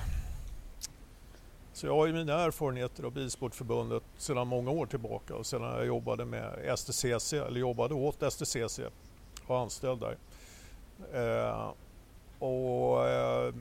[1.73, 5.85] så jag har ju mina erfarenheter av Bilsportförbundet sedan många år tillbaka och sedan jag
[5.85, 8.79] jobbade med STCC, eller jobbade åt STCC
[9.47, 10.17] och anställd där.
[11.13, 11.69] Eh,
[12.39, 13.53] och eh,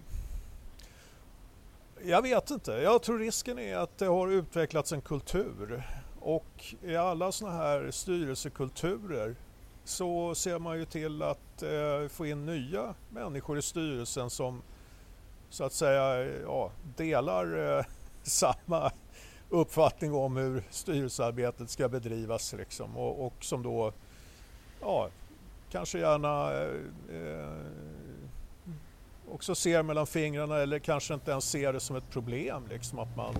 [2.04, 2.72] jag vet inte.
[2.72, 5.82] Jag tror risken är att det har utvecklats en kultur
[6.20, 9.36] och i alla sådana här styrelsekulturer
[9.84, 14.62] så ser man ju till att eh, få in nya människor i styrelsen som
[15.50, 17.84] så att säga ja, delar eh,
[18.22, 18.92] samma
[19.50, 23.92] uppfattning om hur styrelsearbetet ska bedrivas liksom, och, och som då
[24.80, 25.08] ja,
[25.70, 26.70] kanske gärna eh,
[27.10, 27.95] eh
[29.28, 33.16] också ser mellan fingrarna eller kanske inte ens ser det som ett problem, liksom att
[33.16, 33.34] man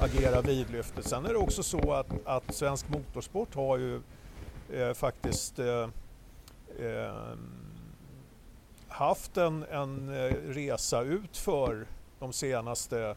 [0.00, 1.08] agerar vidlyftigt.
[1.08, 4.00] Sen är det också så att, att svensk motorsport har ju
[4.72, 5.88] eh, faktiskt eh,
[6.78, 7.34] eh,
[8.88, 11.86] haft en, en eh, resa utför
[12.18, 13.16] de senaste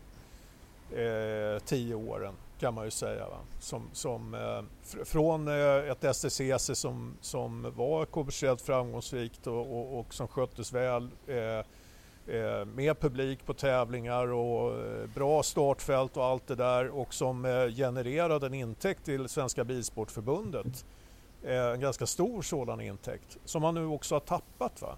[0.92, 3.30] eh, tio åren kan man ju säga.
[3.30, 3.38] Va?
[3.60, 10.00] Som, som, eh, fr från eh, ett STCC som, som var kommersiellt framgångsrikt och, och,
[10.00, 11.66] och som sköttes väl eh,
[12.30, 17.46] Eh, med publik på tävlingar och eh, bra startfält och allt det där och som
[17.46, 20.86] eh, genererade en intäkt till Svenska Bilsportförbundet.
[21.44, 24.82] En ganska stor sådan intäkt som man nu också har tappat.
[24.82, 24.98] Va?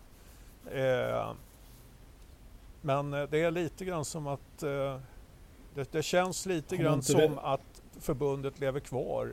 [2.82, 7.32] Men det är lite grann som att det, det känns lite grann som det...
[7.42, 9.32] att förbundet lever kvar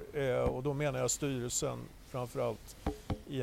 [0.51, 1.79] och då menar jag styrelsen
[2.09, 2.77] framförallt
[3.27, 3.41] i,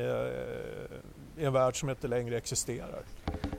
[1.38, 3.02] i en värld som inte längre existerar.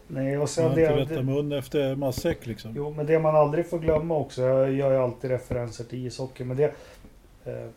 [0.08, 2.74] Nej, och sen man det, inte rätta mun efter matsäck liksom.
[2.76, 6.44] Jo, men det man aldrig får glömma också, jag gör ju alltid referenser till ishockey,
[6.44, 6.74] men det
[7.46, 7.70] eh,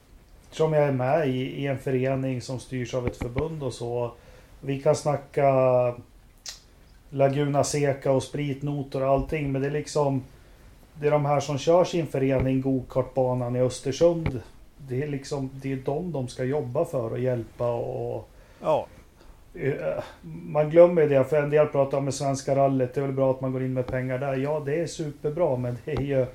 [0.49, 4.13] Eftersom jag är med i, i, en förening som styrs av ett förbund och så.
[4.61, 5.95] Vi kan snacka
[7.11, 10.23] Laguna Seca och spritnotor och allting, men det är liksom
[11.01, 14.41] Det är de här som kör sin förening, gokartbanan i Östersund.
[14.89, 18.29] Det är liksom, det är de de ska jobba för och hjälpa och...
[18.61, 18.87] Ja.
[19.55, 22.95] Eh, man glömmer det, för en del pratar om Svenska rallyt.
[22.95, 24.37] Det är väl bra att man går in med pengar där.
[24.37, 26.27] Ja, det är superbra, men det är ju...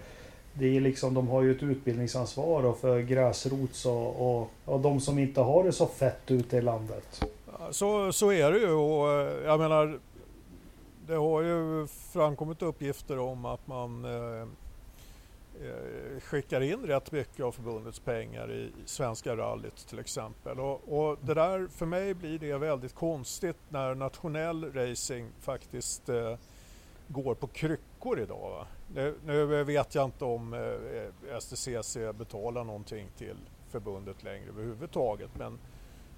[0.56, 4.99] Det är liksom, de har ju ett utbildningsansvar och för gräsrots och, och, och de
[4.99, 7.23] som inte har det så fett ute i landet.
[7.71, 9.99] Så, så är det ju och eh, jag menar
[11.08, 14.47] det har ju framkommit uppgifter om att man Eh,
[15.61, 20.59] Eh, skickar in rätt mycket av förbundets pengar i Svenska rallyt till exempel.
[20.59, 26.35] Och, och, det där, för mig blir det väldigt konstigt när nationell racing faktiskt eh,
[27.07, 28.49] går på kryckor idag.
[28.49, 28.67] Va?
[28.95, 33.37] Nu, nu, vet jag inte om eh, STCC betalar någonting till
[33.69, 35.59] förbundet längre överhuvudtaget men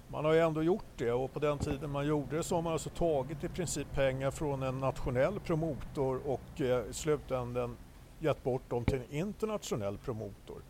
[0.08, 2.62] man har ju ändå gjort det och på den tiden man gjorde det så har
[2.62, 7.76] man alltså tagit i princip pengar från en nationell promotor och eh, i slutändan
[8.18, 10.62] gett bort dem till en internationell promotor.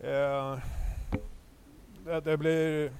[0.00, 0.58] Eh,
[2.04, 2.92] det, det, blir,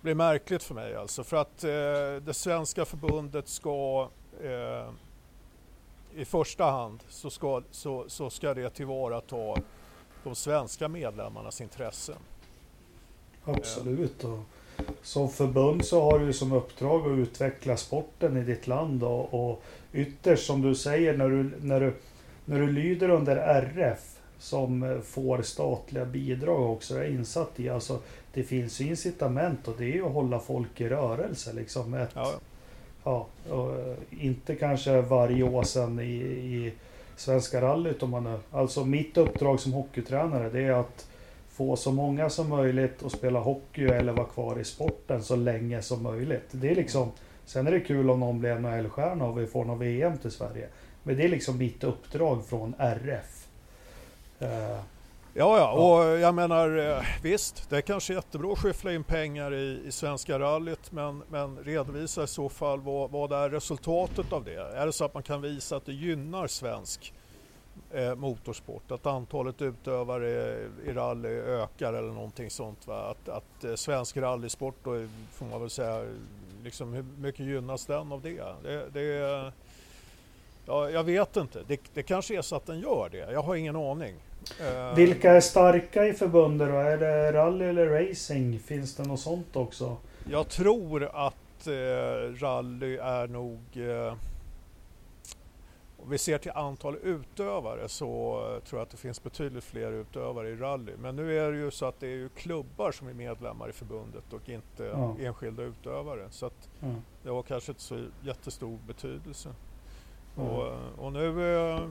[0.00, 4.08] blir märkligt för mig alltså för att eh, det svenska förbundet ska
[4.42, 4.90] eh,
[6.14, 9.62] i första hand så ska, så, så ska det tillvarata
[10.24, 12.18] de svenska medlemmarnas intressen.
[13.44, 14.24] Absolut.
[14.24, 14.38] Och
[15.02, 19.62] som förbund så har du som uppdrag att utveckla sporten i ditt land och, och
[19.92, 21.92] ytterst som du säger när du, när du,
[22.44, 27.68] när du lyder under RF som eh, får statliga bidrag också är insatt i.
[27.68, 27.98] Alltså,
[28.34, 31.52] det finns ju incitament och det är ju att hålla folk i rörelse.
[31.52, 31.94] Liksom.
[31.94, 32.32] Ett, ja.
[33.04, 36.72] ja och, eh, inte kanske varje år sedan i, i
[37.16, 38.02] Svenska rallyt.
[38.02, 41.08] Om man är, alltså mitt uppdrag som hockeytränare det är att
[41.52, 45.82] få så många som möjligt att spela hockey eller vara kvar i sporten så länge
[45.82, 46.48] som möjligt.
[46.50, 47.12] Det är liksom,
[47.44, 50.68] sen är det kul om någon blir NHL-stjärna och vi får någon VM till Sverige.
[51.02, 53.46] Men det är liksom mitt uppdrag från RF.
[54.42, 54.80] Uh,
[55.34, 59.54] Ja, ja, och jag menar eh, visst, det är kanske jättebra att skyffla in pengar
[59.54, 64.44] i, i Svenska rallyt men, men redovisa i så fall vad, vad är resultatet av
[64.44, 64.76] det?
[64.76, 67.14] Är det så att man kan visa att det gynnar svensk
[67.94, 70.28] eh, motorsport, att antalet utövare
[70.86, 72.86] i rally ökar eller någonting sånt?
[72.86, 73.10] Va?
[73.10, 76.04] Att, att eh, svensk rallysport då får man väl säga,
[76.64, 78.42] liksom, hur mycket gynnas den av det?
[78.62, 79.52] det, det
[80.66, 83.54] ja, jag vet inte, det, det kanske är så att den gör det, jag har
[83.54, 84.14] ingen aning.
[84.60, 86.74] Eh, Vilka är starka i förbundet då?
[86.74, 88.58] Är det rally eller racing?
[88.58, 89.96] Finns det något sånt också?
[90.30, 93.60] Jag tror att eh, rally är nog...
[93.74, 94.14] Eh,
[96.02, 100.48] om vi ser till antal utövare så tror jag att det finns betydligt fler utövare
[100.48, 100.92] i rally.
[100.98, 103.72] Men nu är det ju så att det är ju klubbar som är medlemmar i
[103.72, 105.16] förbundet och inte ja.
[105.20, 106.26] enskilda utövare.
[106.30, 106.94] Så att ja.
[107.22, 109.54] det har kanske inte så jättestor betydelse.
[110.36, 110.42] Ja.
[110.42, 111.88] Och, och nu eh,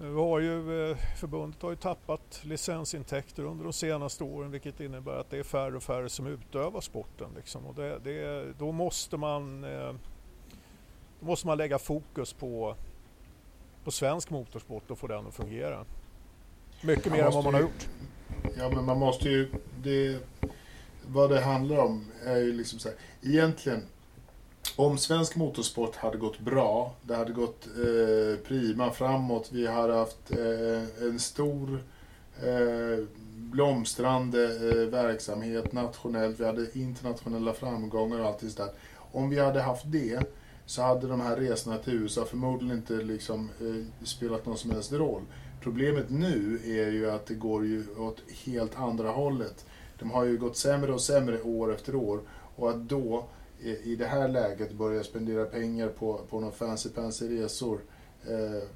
[0.00, 5.12] nu har ju eh, förbundet har ju tappat licensintäkter under de senaste åren vilket innebär
[5.12, 7.28] att det är färre och färre som utövar sporten.
[7.36, 7.66] Liksom.
[7.66, 9.94] Och det, det, då, måste man, eh,
[11.20, 12.76] då måste man lägga fokus på,
[13.84, 15.84] på svensk motorsport och få den att fungera.
[16.80, 17.88] Mycket mer än vad man har gjort.
[18.58, 19.52] Ja men man måste ju...
[19.82, 20.18] Det,
[21.06, 23.82] vad det handlar om är ju liksom så här, egentligen
[24.76, 30.30] om svensk motorsport hade gått bra, det hade gått eh, prima framåt, vi hade haft
[30.30, 31.82] eh, en stor
[32.42, 33.04] eh,
[33.34, 38.70] blomstrande eh, verksamhet nationellt, vi hade internationella framgångar och allt det där.
[39.12, 40.22] Om vi hade haft det
[40.68, 44.92] så hade de här resorna till USA förmodligen inte liksom, eh, spelat någon som helst
[44.92, 45.22] roll.
[45.62, 49.66] Problemet nu är ju att det går ju åt helt andra hållet.
[49.98, 52.20] De har ju gått sämre och sämre år efter år
[52.56, 53.24] och att då
[53.82, 57.80] i det här läget börja spendera pengar på, på några fancy fancy resor.
[58.28, 58.68] Eh,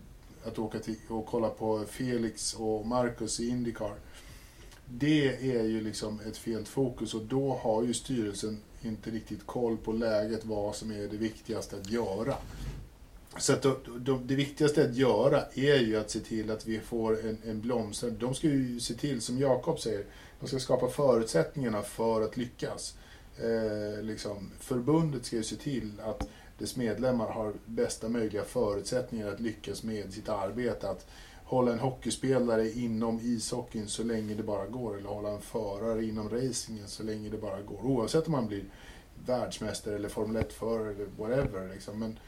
[0.44, 3.94] att åka till och kolla på Felix och Marcus i Indycar.
[4.86, 9.76] Det är ju liksom ett fel fokus och då har ju styrelsen inte riktigt koll
[9.76, 12.34] på läget, vad som är det viktigaste att göra.
[13.38, 13.62] Så att
[14.22, 18.16] det viktigaste att göra är ju att se till att vi får en, en blomstrande...
[18.18, 20.04] De ska ju se till, som Jakob säger,
[20.40, 22.94] de ska skapa förutsättningarna för att lyckas
[23.38, 29.40] eh, liksom, förbundet ska ju se till att dess medlemmar har bästa möjliga förutsättningar att
[29.40, 30.88] lyckas med sitt arbete.
[30.88, 31.06] Att
[31.52, 36.28] hålla en hockeyspelare inom ishockeyn så länge det bara går eller hålla en förare inom
[36.28, 37.86] racingen så länge det bara går.
[37.86, 38.64] Oavsett om man blir
[39.26, 41.68] världsmästare eller Formel 1-förare eller whatever.
[41.74, 41.98] Liksom.
[41.98, 42.18] Men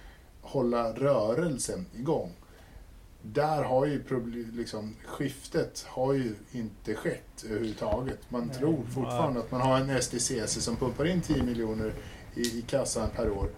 [0.40, 2.32] hålla rörelsen igång
[3.22, 4.02] där har ju
[4.52, 8.30] liksom, skiftet har ju inte skett överhuvudtaget.
[8.30, 8.56] Man Nej.
[8.56, 11.92] tror fortfarande att man har en STCC som pumpar in 10 miljoner
[12.34, 13.48] i, i kassan per år.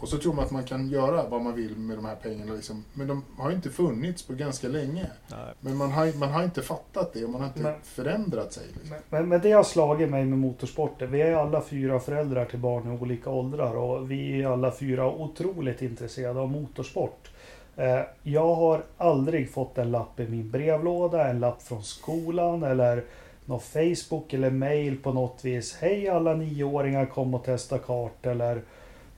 [0.00, 2.54] Och så tror man att man kan göra vad man vill med de här pengarna.
[2.54, 2.84] Liksom.
[2.94, 5.06] Men de har inte funnits på ganska länge.
[5.30, 5.54] Nej.
[5.60, 8.66] Men man har, man har inte fattat det och man har inte men, förändrat sig.
[8.74, 8.96] Liksom.
[9.08, 11.10] Men, men, det har slagit mig med motorsporten.
[11.10, 15.12] Vi är alla fyra föräldrar till barn i olika åldrar och vi är alla fyra
[15.12, 17.30] otroligt intresserade av motorsport.
[17.76, 23.04] Eh, jag har aldrig fått en lapp i min brevlåda, en lapp från skolan eller
[23.44, 25.76] någon Facebook eller mail på något vis.
[25.80, 28.62] Hej alla nioåringar kom och testa kart eller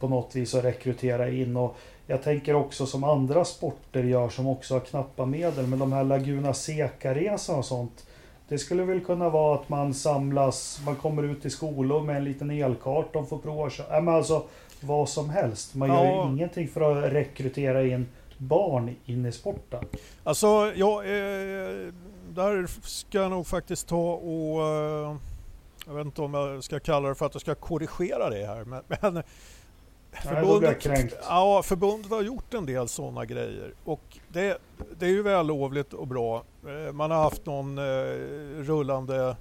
[0.02, 1.56] på något vis att rekrytera in.
[1.56, 5.66] Och jag tänker också som andra sporter gör som också har knappa medel.
[5.66, 8.06] Men de här Laguna Seca-resan och sånt.
[8.48, 12.24] Det skulle väl kunna vara att man samlas, man kommer ut i skolor med en
[12.24, 14.44] liten elkart, de får prova äh, men alltså
[14.80, 15.74] vad som helst.
[15.74, 16.04] Man ja.
[16.04, 19.84] gör ju ingenting för att rekrytera in barn in i sporten?
[20.24, 21.92] Alltså, ja, eh,
[22.28, 25.16] där ska jag nog faktiskt ta och eh,
[25.86, 28.64] jag vet inte om jag ska kalla det för att jag ska korrigera det här.
[28.64, 29.22] Men, men
[30.12, 34.58] förbundet, ja, förbundet har gjort en del sådana grejer och det,
[34.98, 36.44] det är ju vällovligt och bra.
[36.66, 37.84] Eh, man har haft någon eh,
[38.58, 39.36] rullande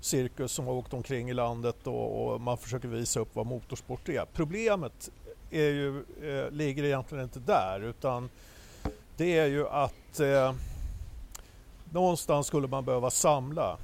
[0.00, 4.08] cirkus som har åkt omkring i landet och, och, man försöker visa upp vad motorsport
[4.08, 4.24] är.
[4.32, 5.10] Problemet
[5.50, 8.30] är ju, eh, ligger egentligen inte där utan
[9.16, 10.54] det är ju att eh,
[11.92, 13.76] någonstans skulle man behöva samla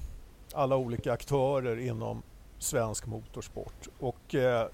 [0.55, 2.23] alla olika aktörer inom
[2.59, 4.67] svensk motorsport och eh,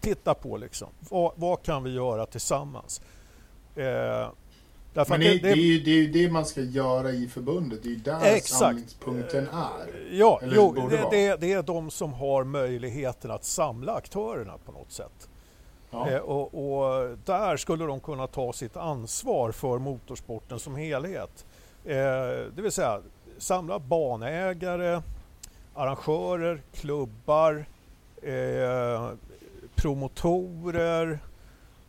[0.00, 3.00] titta på liksom, vad, vad, kan vi göra tillsammans?
[3.76, 4.28] Eh,
[4.94, 7.82] men det, det, det, är ju, det är ju det man ska göra i förbundet,
[7.82, 8.48] det är ju där exakt.
[8.48, 10.10] samlingspunkten är.
[10.12, 15.28] Ja, jo, det, det, är de som har möjligheten att samla aktörerna på något sätt.
[15.90, 16.10] Ja.
[16.10, 21.46] Eh, och, och, där skulle de kunna ta sitt ansvar för motorsporten som helhet.
[21.84, 21.96] Eh,
[22.54, 23.00] det vill säga
[23.38, 25.02] samla banägare,
[25.74, 27.64] arrangörer, klubbar,
[28.22, 29.10] eh,
[29.80, 31.18] promotorer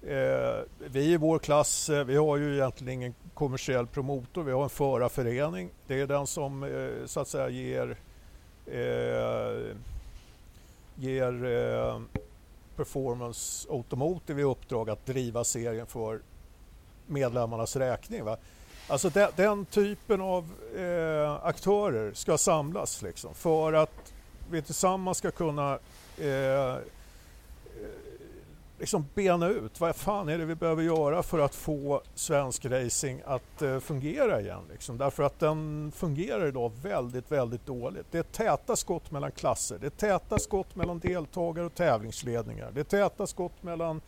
[0.07, 4.63] Eh, vi i vår klass, eh, vi har ju egentligen ingen kommersiell promotor, vi har
[4.63, 5.69] en förarförening.
[5.87, 7.97] Det är den som eh, så att säga ger,
[8.65, 9.75] eh,
[10.95, 11.99] ger eh,
[12.75, 16.19] Performance Automotive i uppdrag att driva serien för
[17.07, 18.25] medlemmarnas räkning.
[18.25, 18.37] Va?
[18.87, 24.13] Alltså den, den typen av eh, aktörer ska samlas liksom, för att
[24.51, 25.79] vi tillsammans ska kunna
[26.17, 26.75] eh,
[28.81, 33.21] liksom bena ut vad fan är det vi behöver göra för att få svensk racing
[33.25, 34.61] att eh, fungera igen.
[34.71, 34.97] Liksom.
[34.97, 38.05] Därför att den fungerar idag väldigt, väldigt dåligt.
[38.11, 42.71] Det är täta skott mellan klasser, det är täta skott mellan deltagare och tävlingsledningar.
[42.73, 44.01] Det är täta skott mellan,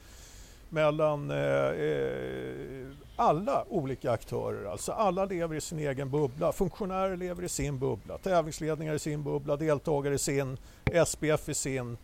[0.70, 4.72] mellan eh, eh alla olika aktörer.
[4.72, 6.52] Alltså alla lever i sin egen bubbla.
[6.52, 10.58] Funktionärer lever i sin bubbla, tävlingsledningar i sin bubbla, deltagare i sin,
[11.06, 11.98] SPF i sin.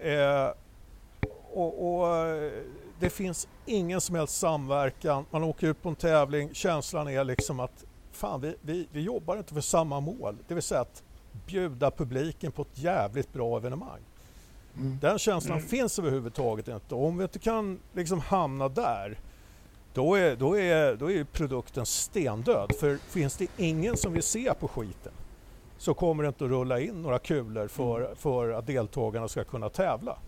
[0.00, 0.48] Eh,
[1.52, 2.52] och, och, eh,
[3.00, 5.24] det finns ingen som helst samverkan.
[5.30, 9.36] Man åker ut på en tävling, känslan är liksom att fan, vi, vi, vi jobbar
[9.36, 10.36] inte för samma mål.
[10.48, 11.02] Det vill säga att
[11.46, 14.00] bjuda publiken på ett jävligt bra evenemang.
[14.76, 14.98] Mm.
[15.00, 15.68] Den känslan mm.
[15.68, 16.94] finns överhuvudtaget inte.
[16.94, 19.18] Och om vi inte kan liksom hamna där,
[19.94, 22.72] då är, då, är, då är produkten stendöd.
[22.80, 25.12] För finns det ingen som vill se på skiten
[25.78, 28.16] så kommer det inte att rulla in några kulor för, mm.
[28.16, 30.18] för att deltagarna ska kunna tävla.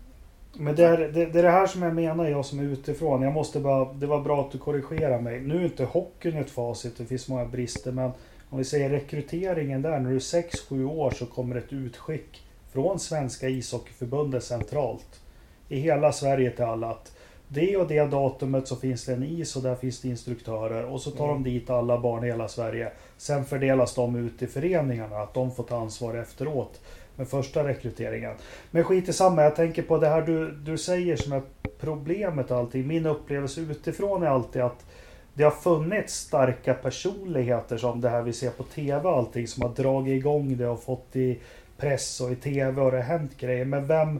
[0.57, 3.21] Men det är, det, det är det här som jag menar, jag som är utifrån.
[3.21, 5.41] Jag måste bara, det var bra att du korrigerar mig.
[5.41, 7.91] Nu är inte hockeyn ett facit, det finns många brister.
[7.91, 8.11] Men
[8.49, 12.99] om vi säger rekryteringen där, när du är 6-7 år så kommer ett utskick från
[12.99, 15.21] Svenska ishockeyförbundet centralt.
[15.69, 17.11] I hela Sverige till alla att
[17.47, 21.01] det och det datumet så finns det en is och där finns det instruktörer och
[21.01, 21.43] så tar mm.
[21.43, 22.91] de dit alla barn i hela Sverige.
[23.17, 26.81] Sen fördelas de ut i föreningarna, att de får ta ansvar efteråt
[27.15, 28.33] med första rekryteringen.
[28.71, 31.41] Men skit i samma, jag tänker på det här du, du säger som är
[31.79, 32.87] problemet alltid.
[32.87, 34.85] Min upplevelse utifrån är alltid att
[35.33, 39.63] det har funnits starka personligheter som det här vi ser på TV och allting som
[39.63, 41.39] har dragit igång det och fått i
[41.77, 43.65] press och i TV och det har hänt grejer.
[43.65, 44.19] Men vem,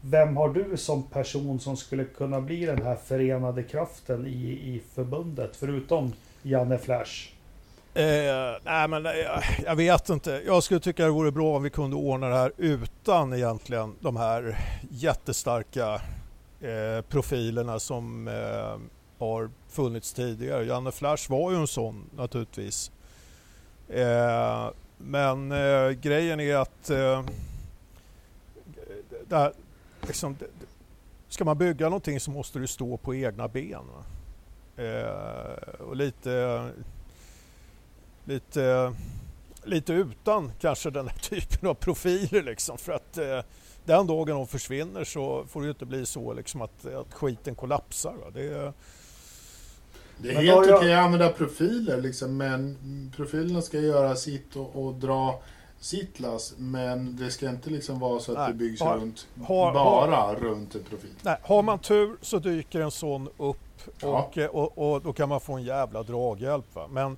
[0.00, 4.82] vem har du som person som skulle kunna bli den här förenade kraften i, i
[4.94, 7.33] förbundet förutom Janne Flash?
[7.96, 10.42] Eh, nej men jag, jag vet inte.
[10.46, 14.16] Jag skulle tycka det vore bra om vi kunde ordna det här utan egentligen de
[14.16, 14.58] här
[14.90, 15.94] jättestarka
[16.60, 18.78] eh, profilerna som eh,
[19.18, 20.64] har funnits tidigare.
[20.64, 22.90] Janne Flash var ju en sån naturligtvis.
[23.88, 27.24] Eh, men eh, grejen är att eh,
[29.28, 29.52] där,
[30.06, 30.36] liksom,
[31.28, 33.84] ska man bygga någonting så måste du stå på egna ben.
[34.76, 36.64] Eh, och lite
[38.24, 38.94] lite,
[39.64, 43.40] lite utan kanske den här typen av profiler liksom för att eh,
[43.84, 47.54] den dagen de försvinner så får det ju inte bli så liksom att, att skiten
[47.54, 48.12] kollapsar.
[48.12, 48.30] Va?
[48.34, 48.72] Det, är,
[50.18, 52.78] det är helt okej att använda profiler liksom, men
[53.16, 55.42] profilerna ska göra sitt och, och dra
[55.80, 59.26] sitt lass, men det ska inte liksom vara så att nej, det byggs har, runt,
[59.42, 61.10] har, bara har, runt en profil.
[61.22, 63.58] Nej, har man tur så dyker en sån upp
[64.02, 64.48] och, ja.
[64.48, 66.74] och, och, och, då kan man få en jävla draghjälp.
[66.74, 66.88] Va?
[66.90, 67.16] Men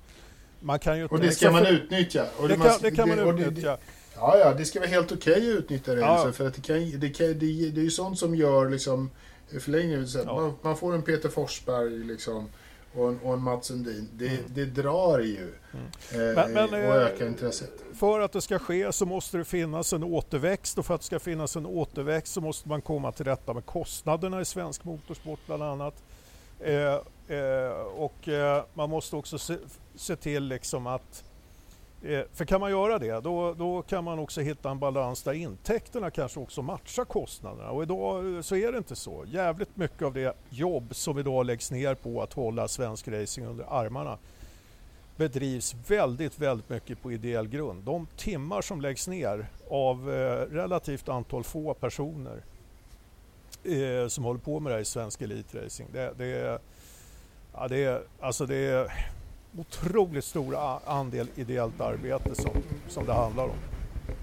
[0.59, 2.25] man kan ju och det ska man utnyttja.
[2.37, 3.77] Och det, det, kan, det kan man utnyttja.
[4.15, 6.01] Ja, ja, det ska vara helt okej okay att utnyttja det.
[6.01, 6.13] Ja.
[6.13, 9.09] Liksom, för att det, kan, det, kan, det, det är ju sånt som gör liksom,
[9.59, 10.35] förlängningen, ja.
[10.35, 12.49] man, man, får en Peter Forsberg liksom,
[12.93, 14.09] och en, och en Mats Sundin.
[14.13, 14.41] Det, mm.
[14.47, 16.29] det drar ju mm.
[16.29, 17.71] eh, men, men, och ökar eh, intresset.
[17.93, 21.07] För att det ska ske så måste det finnas en återväxt och för att det
[21.07, 25.39] ska finnas en återväxt så måste man komma till rätta med kostnaderna i svensk motorsport
[25.45, 26.03] bland annat.
[26.59, 29.57] Eh, Eh, och eh, man måste också se,
[29.95, 31.23] se till liksom att
[32.03, 35.33] eh, för kan man göra det, då, då kan man också hitta en balans där
[35.33, 37.69] intäkterna kanske också matchar kostnaderna.
[37.69, 39.25] Och idag eh, så är det inte så.
[39.27, 43.65] Jävligt mycket av det jobb som idag läggs ner på att hålla svensk racing under
[43.69, 44.17] armarna
[45.15, 47.83] bedrivs väldigt, väldigt mycket på ideell grund.
[47.83, 52.43] De timmar som läggs ner av eh, relativt antal få personer
[54.09, 56.59] som håller på med det här i svensk elitracing, det, det
[57.59, 58.93] Ja, det, är, alltså det är
[59.57, 60.55] otroligt stor
[60.85, 62.51] andel ideellt arbete som,
[62.87, 63.55] som det handlar om.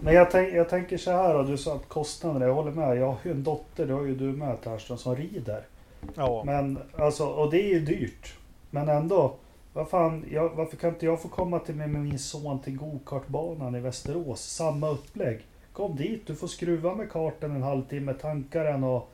[0.01, 2.97] Men jag, tänk, jag tänker så här, och du sa att kostnaderna, jag håller med.
[2.97, 5.67] Jag har ju en dotter, det har ju du med Tärström, som rider.
[6.15, 6.43] Ja.
[6.47, 8.35] Men alltså, och det är ju dyrt.
[8.71, 9.35] Men ändå,
[9.73, 13.75] vad fan, jag, varför kan inte jag få komma till med min son till gokartbanan
[13.75, 14.41] i Västerås?
[14.41, 15.47] Samma upplägg.
[15.73, 19.11] Kom dit, du får skruva med kartan en halvtimme, tanka den och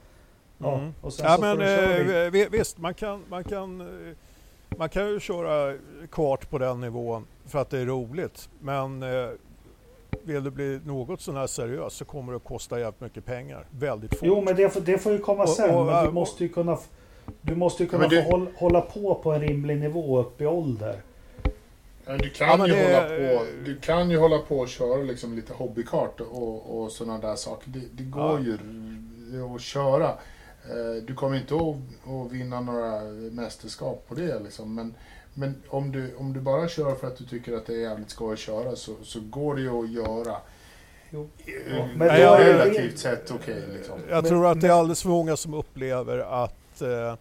[0.65, 0.93] Mm.
[1.03, 4.17] Ja, ja men eh, visst, man kan, man, kan, eh,
[4.79, 5.77] man kan ju köra
[6.11, 8.49] kvart på den nivån för att det är roligt.
[8.61, 9.29] Men eh,
[10.23, 13.65] vill du bli något sån här seriös så kommer det att kosta jävligt mycket pengar.
[13.71, 14.21] Väldigt fort.
[14.23, 15.71] Jo, men det, det får ju komma sen.
[15.75, 16.79] Och, och, men du måste ju kunna
[17.43, 20.41] Du måste ju kunna Ja, men få håll, hålla på på en rimlig nivå upp
[20.41, 21.03] i ålder.
[22.07, 23.09] Ja, du, kan Ja, men ju det- hålla
[23.39, 27.37] på, du kan ju hålla på och köra liksom lite hobbykart och, och sådana där
[27.37, 27.71] saker.
[27.71, 28.57] Det, det går Ja.
[29.33, 30.13] ju att köra.
[30.65, 33.01] Eh, Du kommer inte att, vinna några
[33.31, 34.39] mästerskap på det.
[34.41, 34.75] Liksom.
[34.75, 34.95] Men,
[35.35, 38.11] men om, du, om du bara kör för att du tycker att det är jävligt
[38.11, 40.37] skoj att köra så, så går det ju att göra.
[41.11, 41.29] Jo.
[41.47, 43.63] Eh, Ja, men är det- relativt sett okej.
[43.73, 43.99] liksom.
[44.11, 47.15] Jag tror att det är alldeles för många som upplever att eh,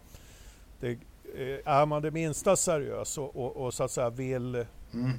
[0.80, 5.10] det, eh, är man det minsta seriös och, och, och så att säga vill, Mm.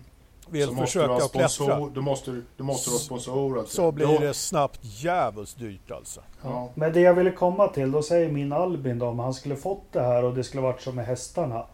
[0.52, 3.60] Vill Så måste du försöka klättra sponsor, måste du, måste du ha Så- sponsorer.
[3.60, 3.76] alltså.
[3.76, 6.22] så blir Då- det snabbt djävulskt dyrt alltså.
[6.43, 6.70] Ja.
[6.76, 9.84] Men det jag ville komma till, då säger min Albin då, om han skulle fått
[9.91, 11.66] det här och det skulle varit som med hästarna.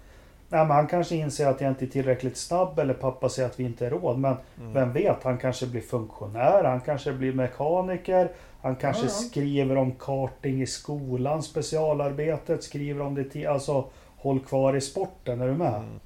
[0.49, 3.59] Nej, men han kanske inser att jag inte är tillräckligt snabb eller pappa säger att
[3.59, 4.17] vi inte är råd.
[4.19, 4.73] Men Mm.
[4.73, 8.32] vem vet, han kanske blir funktionär, han kanske blir mekaniker.
[8.61, 9.30] Han kanske Ja, ja.
[9.30, 13.86] skriver om karting i skolan, specialarbetet, skriver om det till, alltså
[14.17, 15.73] håll kvar i sporten, är du med?
[15.75, 15.99] Mm.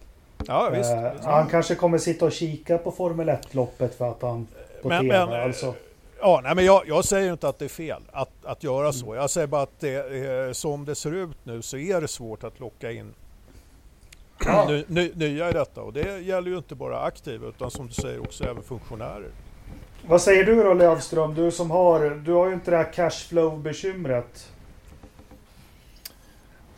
[0.48, 0.92] Ja visst.
[0.92, 1.26] Eh, visst.
[1.26, 4.48] han kanske kommer sitta och kika på Formel 1-loppet för att han
[4.82, 5.26] på Men- TV.
[5.26, 5.74] men, eh, alltså.
[6.22, 8.94] Ja, nej, men jag, jag säger inte att det är fel att, att göra Mm.
[8.94, 9.16] så.
[9.16, 9.96] Jag säger bara att det,
[10.48, 13.14] eh, som det ser ut nu så är det svårt att locka in
[14.46, 14.66] Ja.
[14.70, 15.82] ny, ny, nya i detta.
[15.82, 19.30] Och det gäller ju inte bara aktiva utan som du säger också även funktionärer.
[20.08, 21.36] Vad säger du då Lövström?
[21.36, 24.48] Du som har, du har ju inte det här cashflow-bekymret.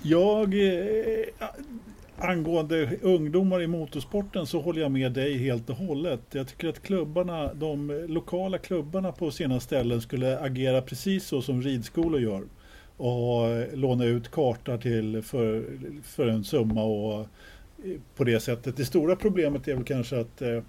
[0.01, 1.25] Jag, eh,
[2.17, 6.21] angående ungdomar i motorsporten så håller jag med dig helt och hållet.
[6.31, 11.61] Jag tycker att klubbarna, de lokala klubbarna på sina ställen skulle agera precis så som
[11.61, 12.43] ridskolor gör.
[12.97, 15.65] Och låna ut kartor till för,
[16.03, 17.27] för en summa och eh,
[18.15, 18.77] på det sättet.
[18.77, 20.61] Det stora problemet är väl kanske att eh,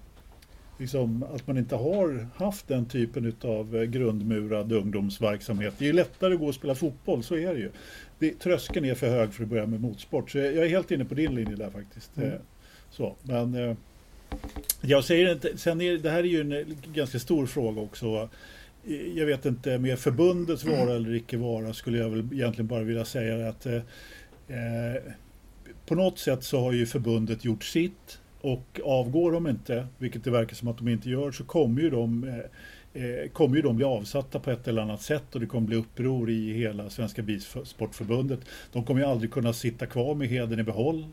[0.79, 5.73] Liksom att man inte har haft den typen av grundmurad ungdomsverksamhet.
[5.77, 7.71] Det är lättare att gå och spela fotboll, så är det ju.
[8.19, 10.31] Det, tröskeln är för hög för att börja med motorsport.
[10.31, 12.17] Så jag, jag är helt inne på din linje där faktiskt.
[12.17, 12.29] Mm.
[12.29, 12.35] Eh,
[12.91, 13.75] Så, men eh,
[14.81, 18.29] jag säger inte, sen är, det här är ju en eh, ganska stor fråga också.
[18.87, 22.83] Eh, Jag vet inte, med förbundets vara eller icke vara skulle jag väl egentligen bara
[22.83, 23.75] vilja säga att eh,
[24.47, 25.01] eh,
[25.87, 30.31] på något sätt så har ju förbundet gjort sitt och avgår de inte, vilket det
[30.31, 33.75] verkar som att de inte gör, så kommer ju de eh, eh, kommer ju de
[33.75, 37.21] bli avsatta på ett eller annat sätt och det kommer bli uppror i hela Svenska
[37.21, 38.39] Bilsportförbundet.
[38.71, 41.05] De kommer ju aldrig kunna sitta kvar med heden i behåll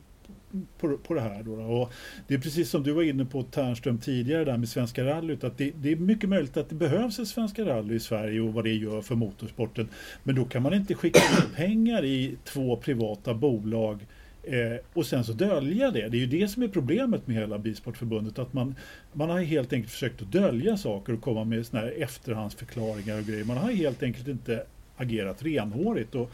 [0.78, 1.42] på, på det här.
[1.42, 1.52] Då.
[1.52, 1.92] Och
[2.26, 5.58] det är precis som du var inne på Ternström tidigare där med Svenska rallyt, att
[5.58, 8.64] det, det är mycket möjligt att det behövs ett Svenska rally i Sverige och vad
[8.64, 9.88] det gör för motorsporten.
[10.22, 14.06] Men då kan man inte skicka in pengar i två privata bolag
[14.42, 16.08] Eh, och sen så dölja det.
[16.08, 18.38] Det är ju det som är problemet med hela Bilsportförbundet.
[18.38, 18.74] Att man,
[19.12, 23.24] man har helt enkelt försökt att dölja saker och komma med såna här efterhandsförklaringar och
[23.24, 23.44] grejer.
[23.44, 24.64] Man har helt enkelt inte
[24.96, 26.14] agerat renhårigt.
[26.14, 26.30] Och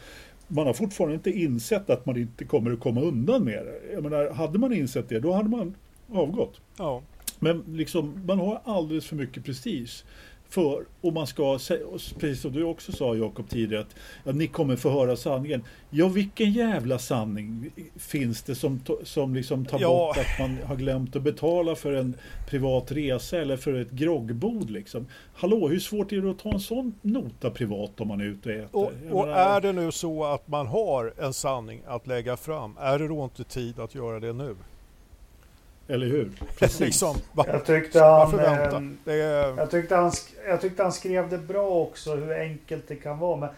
[0.47, 3.93] man har fortfarande inte insett att man inte kommer att komma undan med det.
[3.93, 5.75] Jag menar, hade man insett det, då hade man
[6.11, 6.61] avgått.
[6.77, 7.01] Ja.
[7.39, 10.03] Men liksom, man har alldeles för mycket prestige.
[10.49, 11.59] För, och man ska,
[12.19, 13.95] precis som du också sa Jakob tidigare, att,
[14.29, 15.63] att ni kommer få höra sanningen.
[15.89, 19.87] Ja, vilken jävla sanning finns det som, som liksom tar Ja.
[19.89, 22.13] bort att man har glömt att betala för en
[22.49, 25.05] privat resa eller för ett groggbord liksom?
[25.33, 28.49] Hallå, hur svårt är det att ta en sån nota privat om man är ute
[28.49, 29.11] och äter?
[29.11, 32.77] Och, och menar- är det nu så att man har en sanning att lägga fram,
[32.79, 34.55] är det då inte tid att göra det nu?
[35.89, 36.31] Eller hur?
[36.79, 38.39] liksom, va- Jag tyckte han...
[38.75, 40.11] ehm, Det är, Jag tyckte, han,
[40.47, 43.37] jag tyckte han skrev det bra också, hur enkelt det kan vara.
[43.39, 43.49] Men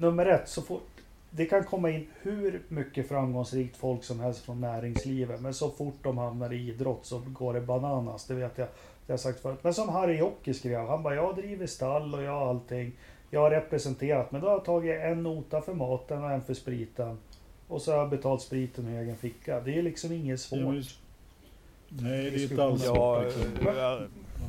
[0.00, 0.88] nummer ett, så fort,
[1.30, 5.40] det kan komma in hur mycket framgångsrikt folk som helst från näringslivet.
[5.40, 8.24] Men så fort de hamnar i idrott så går det bananas.
[8.26, 8.66] Det vet jag.
[9.06, 9.58] Det har jag sagt förut.
[9.62, 10.86] Men som Harry Jocke skrev.
[10.86, 12.92] Han bara, jag driver stall och jag har allting.
[13.30, 14.32] Jag har representerat.
[14.32, 17.18] Men då har jag tagit en nota för maten och en för spriten.
[17.68, 19.60] Och så har jag betalt spriten i egen ficka.
[19.60, 20.60] Det är liksom inget svårt.
[21.98, 23.32] Ja, Nej, det är inte alls ja, eh,
[23.64, 23.98] ja,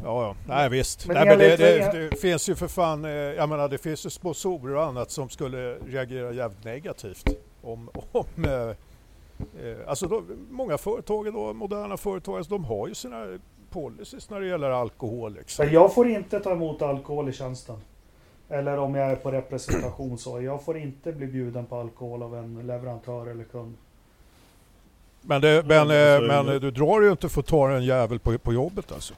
[0.03, 1.07] ja, nej visst.
[1.07, 4.05] Men nej, men det, det, det finns ju för fan, eh, jag menar det finns
[4.05, 7.29] ju sponsorer och annat som skulle reagera jävligt negativt
[7.61, 8.75] om, om eh,
[9.87, 13.39] alltså då, många företag då, moderna företag, alltså, de har ju sina
[13.69, 15.33] policies när det gäller alkohol.
[15.33, 15.69] Liksom.
[15.71, 17.75] Jag får inte ta emot alkohol i tjänsten.
[18.49, 20.41] Eller om jag är på representation så.
[20.41, 23.77] Jag får inte bli bjuden på alkohol av en leverantör eller kund.
[25.27, 28.19] Men, det, men, eh, men eh, du drar ju inte för att ta en jävel
[28.19, 29.13] på, på jobbet alltså.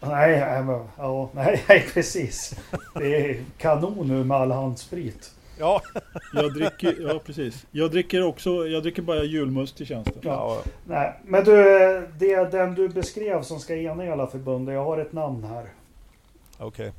[0.00, 2.54] Nej, nej, men, ja, nej, nej, precis.
[2.94, 5.30] Det är kanon nu med all handsprit.
[5.58, 5.82] Ja,
[6.32, 7.66] Jag dricker, ja precis.
[7.70, 10.14] Jag dricker också, jag dricker bara julmust i tjänsten.
[10.22, 10.62] ja.
[10.84, 11.52] Nej, men du,
[12.18, 14.74] det är den du beskrev som ska ena hela förbundet.
[14.74, 15.68] Jag har ett namn här.
[16.58, 16.92] okej.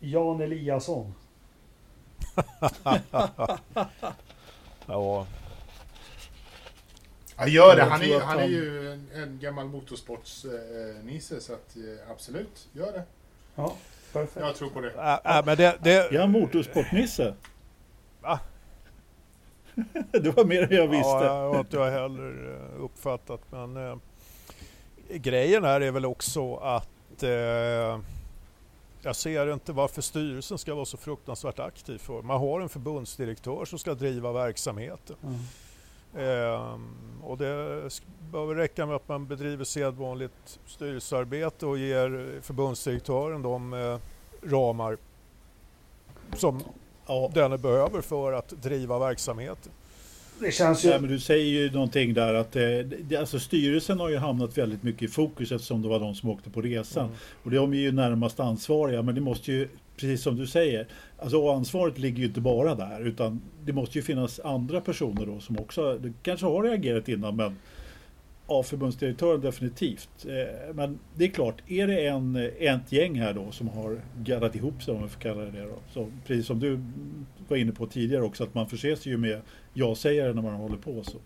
[0.00, 1.14] Jan Eliasson.
[4.86, 5.26] Ja.
[7.40, 7.82] Ja, gör det.
[7.82, 12.92] Han är, att han är ju en, en gammal motorsportsnisse, så att eh, absolut, gör
[12.92, 13.02] det.
[13.54, 13.76] Ja,
[14.12, 14.46] perfekt.
[14.46, 14.90] Jag tror på det.
[14.90, 17.34] Äh, äh, men det, det, Jag är motorsportnisse.
[18.20, 18.40] Va?
[20.10, 21.08] det var mer än jag visste.
[21.08, 23.40] Ja, jag har inte jag heller eh, uppfattat.
[23.50, 23.96] Men eh,
[25.08, 28.00] grejen här är väl också att eh,
[29.02, 32.22] jag ser inte varför styrelsen ska vara så fruktansvärt aktiv för.
[32.22, 35.16] Man har en förbundsdirektör som ska driva verksamheten.
[35.22, 35.38] Mm.
[36.16, 37.90] Ehm, och det
[38.46, 43.98] väl räcka med att man bedriver sedvanligt styrelsearbete och ger förbundsdirektören de eh,
[44.50, 44.96] ramar
[46.36, 46.62] som
[47.06, 47.30] Ja.
[47.34, 49.72] denne behöver för att driva verksamheten.
[50.40, 50.88] Det känns ju...
[50.88, 52.62] Ja, men du säger ju någonting där att eh,
[53.08, 56.30] det, alltså styrelsen har ju hamnat väldigt mycket i fokus eftersom det var de som
[56.30, 57.04] åkte på resan.
[57.04, 57.16] Mm.
[57.42, 60.86] Och de är ju närmast ansvariga men det måste ju, precis som du säger,
[61.18, 65.40] alltså ansvaret ligger ju inte bara där utan det måste ju finnas andra personer då
[65.40, 67.56] som också, det kanske har reagerat innan men
[68.50, 70.26] Ja, förbundsdirektören definitivt.
[70.28, 74.56] Eh, Men det är klart, är det en, ett gäng här då som har gaddat
[74.56, 75.78] ihop sig om jag får kalla det det då.
[75.92, 76.80] Så, precis som du
[77.50, 79.40] var inne på tidigare också att man förser sig ju med
[79.72, 81.18] ja-sägare när man håller på så.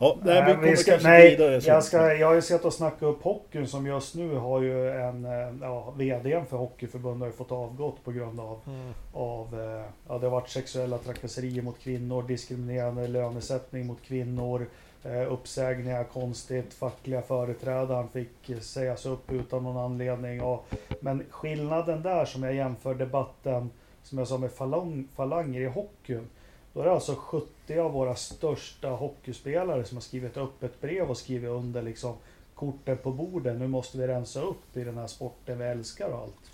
[0.00, 1.60] Ja, det här, vi Nej, kommer vi ska, kanske nej, vidare.
[1.64, 4.90] jag, ska, jag har ju sett och snackat upp hockeyn som just nu har ju
[4.90, 5.24] en...
[5.24, 8.60] eh, Ja, VDn för Hockeyförbundet har ju fått avgått på grund av...
[8.66, 8.92] Mm.
[9.12, 14.66] av eh, ja, det har varit sexuella trakasserier mot kvinnor, diskriminerande lönesättning mot kvinnor,
[15.04, 20.42] eh, uppsägningar konstigt, fackliga företrädaren fick sägas upp utan någon anledning.
[20.42, 20.66] Och,
[21.00, 23.70] men skillnaden där som jag jämför debatten
[24.08, 26.28] som jag sa med falang, falanger i hockeyn.
[26.72, 31.10] Då är det alltså 70 av våra största hockeyspelare som har skrivit upp ett brev
[31.10, 32.14] och skrivit under liksom
[32.54, 33.58] korten på borden.
[33.58, 36.50] Nu måste vi rensa upp i den här sporten vi älskar och allt.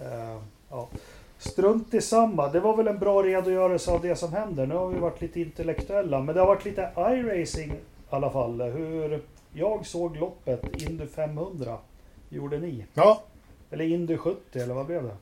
[0.00, 0.88] Eh, ja.
[1.38, 2.48] Strunt i samma.
[2.48, 4.66] Det var väl en bra redogörelse av det som händer.
[4.66, 7.78] Nu har vi varit lite intellektuella, men det har varit lite iRacing i
[8.10, 8.60] alla fall.
[8.60, 9.22] Hur
[9.52, 11.78] jag såg loppet, Indy 500.
[12.28, 12.84] Gjorde ni?
[12.94, 13.22] Ja,
[13.70, 15.16] Eller Indy 70, eller vad blev det?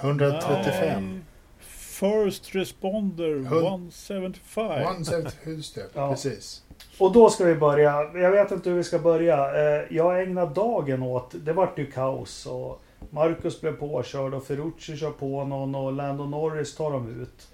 [0.00, 1.12] 135.
[1.12, 1.20] Nej.
[1.60, 4.86] First Responder Hund- 175.
[4.96, 6.10] One set, just det, Ja.
[6.10, 6.62] precis.
[6.98, 8.02] Och då ska vi börja.
[8.14, 9.36] Jag vet inte hur vi ska börja.
[9.36, 12.46] Eh, Jag ägnade dagen åt, det vart ju kaos.
[12.46, 17.48] Och Marcus blev påkörd och Ferrucci kör på någon och Lando Norris tar dem ut.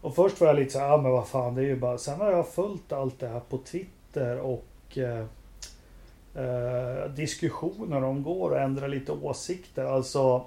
[0.00, 1.98] Och först var jag lite så här, ja men vad fan det är ju bara.
[1.98, 5.24] Sen har jag följt allt det här på Twitter och eh,
[6.44, 9.84] eh, diskussioner om går och ändra lite åsikter.
[9.84, 10.44] Alltså,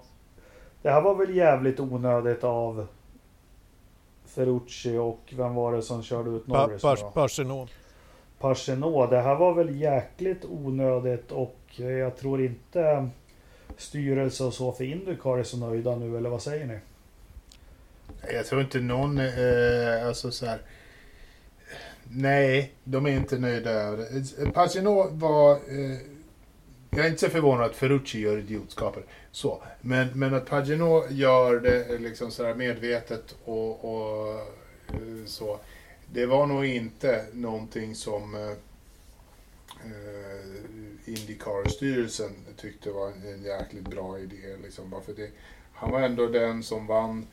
[0.83, 2.87] det här var väl jävligt onödigt av
[4.25, 6.81] Ferrucci och vem var det som körde ut Pa, Norris?
[6.81, 7.11] pa.
[8.39, 9.09] Parsenot.
[9.09, 13.09] Det här var väl jäkligt onödigt och jag tror inte
[13.77, 16.79] styrelse och så för Indycar är så nöjda nu, eller vad säger ni?
[18.33, 20.59] Jag tror inte någon, eh, alltså så här.
[22.03, 24.51] Nej, de är inte nöjda över det.
[24.51, 25.51] Pagino var...
[25.51, 25.97] Eh,
[26.95, 29.03] jag är inte så förvånad att Ferrucci gör idiotskaper.
[29.31, 29.63] Så.
[29.81, 34.39] Men, men att Pagino gör det liksom så här medvetet och, och
[34.87, 35.59] eh, så.
[36.13, 38.51] Det var nog inte någonting som eh,
[39.85, 44.57] eh, Indycar-styrelsen tyckte var en, jäkligt bra idé.
[44.63, 45.29] Liksom, bara för det,
[45.73, 47.27] han var ändå den som vann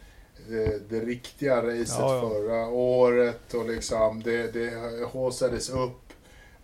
[0.49, 2.31] det, det riktiga racet Ja, ja.
[2.31, 4.71] förra året och liksom det, det
[5.13, 6.13] haussades upp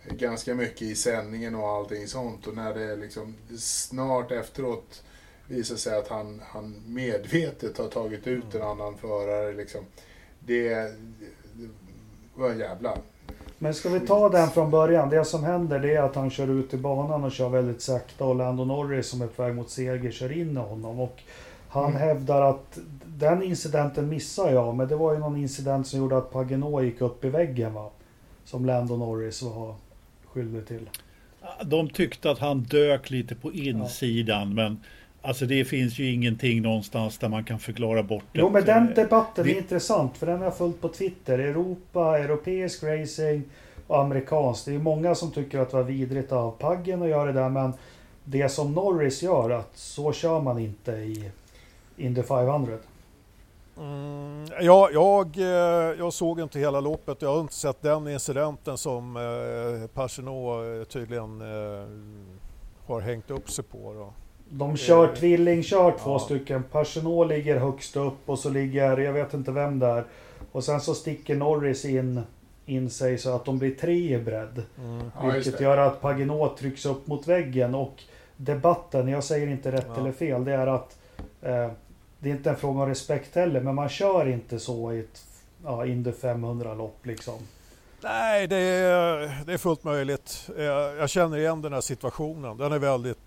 [0.09, 5.03] ganska mycket i sändningen och allting sånt och när det liksom snart efteråt
[5.47, 9.81] visar sig att han, han medvetet har tagit ut en annan förare liksom.
[10.39, 10.69] Det,
[11.53, 11.69] det
[12.35, 12.97] var jävla...
[13.59, 15.09] Men ska vi ta den från början?
[15.09, 18.25] Det som händer det är att han kör ut i banan och kör väldigt sakta
[18.25, 20.99] och Lando Norris som är på väg mot seger kör in i honom.
[20.99, 21.21] Och
[21.69, 21.97] han Mm.
[22.01, 26.31] hävdar att den incidenten missar jag, men det var ju någon incident som gjorde att
[26.31, 27.89] Pagano gick upp i väggen va?
[28.45, 29.75] Som Lando Norris var
[30.37, 30.89] skyldig till.
[31.63, 34.79] De tyckte att han dök lite på insidan men
[35.21, 38.39] alltså det finns ju ingenting någonstans där man kan förklara bort det.
[38.39, 41.39] Jo men den debatten det- är intressant för den har jag följt på Twitter.
[41.39, 43.43] Europa, europeisk racing
[43.87, 44.65] och amerikansk.
[44.65, 47.49] Det är många som tycker att det var vidrigt av Paggen att göra det där
[47.49, 47.73] men
[48.23, 51.31] det som Norris gör att så kör man inte i
[51.97, 52.77] Indy 500.
[53.79, 55.43] Mm, ja, jag, eh,
[55.99, 57.21] jag såg inte hela loppet.
[57.21, 61.87] Jag har inte sett den incidenten som eh, Parsenot eh, tydligen eh,
[62.87, 63.93] har hängt upp sig på.
[63.93, 64.13] Då.
[64.49, 66.19] De kör Eh, tvillingkör två ja.
[66.19, 66.63] stycken.
[66.63, 70.05] Personal ligger högst upp och så ligger, jag vet inte vem där.
[70.51, 72.21] Och sen så sticker Norris in,
[72.65, 74.63] in sig så att de blir tre i bredd.
[74.79, 75.11] Mm.
[75.21, 78.03] Ja, Vilket gör att Paginot trycks upp mot väggen och
[78.37, 79.99] debatten, jag säger inte rätt Ja.
[80.01, 80.97] eller fel, det är att
[81.41, 81.71] eh,
[82.19, 85.25] det är inte en fråga om respekt heller, men man kör inte så i ett
[85.63, 87.39] ja, Indy 500-lopp liksom.
[88.01, 90.49] Nej, det är, det är fullt möjligt.
[90.97, 92.57] Jag känner igen den här situationen.
[92.57, 93.17] Den, är väldigt,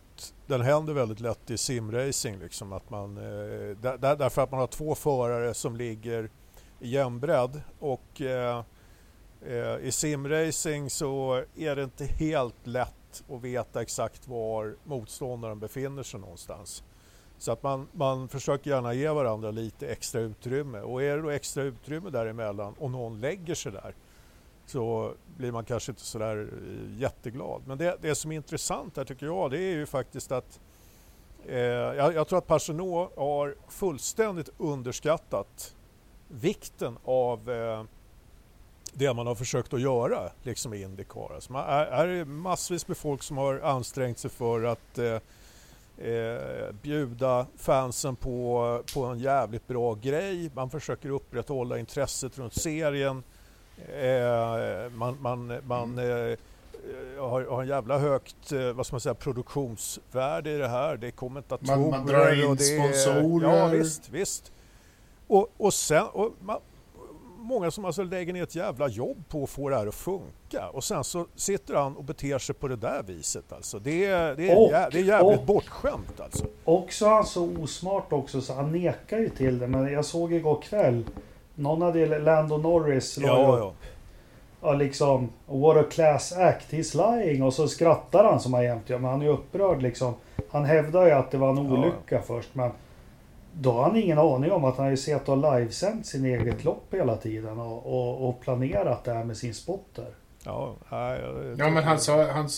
[0.47, 2.39] den händer väldigt lätt i simracing.
[2.39, 6.31] Liksom, att man, eh, där, därför att man har två förare som ligger
[6.81, 7.63] i jämnbredd.
[7.79, 8.65] Och, eh,
[9.47, 16.03] eh, I simracing så är det inte helt lätt att veta exakt var motståndaren befinner
[16.03, 16.83] sig någonstans.
[17.41, 21.31] Så att man, man försöker gärna ge varandra lite extra utrymme och är det då
[21.31, 23.95] extra utrymme däremellan och någon lägger sig där
[24.67, 27.63] så blir man kanske inte sådär eh, jätteglad.
[27.67, 30.61] Men det, det som är intressant här tycker jag det är ju faktiskt att
[31.47, 35.75] eh, jag, jag, tror att Pagenot har fullständigt underskattat
[36.29, 37.85] vikten av eh,
[38.93, 41.35] det man har försökt att göra liksom i Indycar.
[41.35, 45.19] Alltså man är, är massvis med folk som har ansträngt sig för att eh,
[46.01, 50.51] eh, bjuda fansen på, på en jävligt bra grej.
[50.55, 53.23] Man försöker upprätthålla intresset runt serien.
[53.89, 56.33] Eh, man man, man mm.
[56.33, 56.39] eh,
[57.19, 60.97] har, har en jävla högt eh, vad ska man säga, produktionsvärde i det här.
[60.97, 63.59] Det är kommentatorer man, man drar in och det sponsorer.
[63.59, 64.53] Ja visst, visst.
[65.27, 66.61] Och, och sen, och man,
[67.41, 70.69] många som alltså lägger ner ett jävla jobb på att få det här att funka
[70.73, 73.79] och sen så sitter han och beter sig på det där viset alltså.
[73.79, 76.45] Det är, det är, och, jä, det är jävligt och, bortskämt alltså.
[76.65, 79.67] Och så är han så osmart också så han nekar ju till det.
[79.67, 81.05] Men jag såg igår kväll
[81.61, 83.73] någon hade Lando Norris la ja, ja.
[84.63, 87.43] ja, liksom What a class act, he's lying.
[87.43, 88.99] Och så skrattar han som han jämt gör.
[88.99, 90.15] Men han är upprörd liksom.
[90.51, 92.21] Han hävdar ju att det var en olycka ja.
[92.27, 92.55] först.
[92.55, 92.71] Men
[93.55, 96.65] då har han ingen aning om att han har ju sett och livesänt sin eget
[96.65, 97.59] lopp hela tiden.
[97.59, 100.15] Och, och, och planerat det här med sin spotter.
[100.45, 101.17] Ja, ja,
[101.59, 102.31] ja men han sa...
[102.31, 102.49] Han,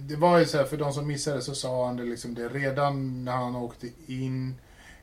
[0.00, 2.48] det var ju så här, för de som missade så sa han det liksom det
[2.48, 4.54] redan när han åkte in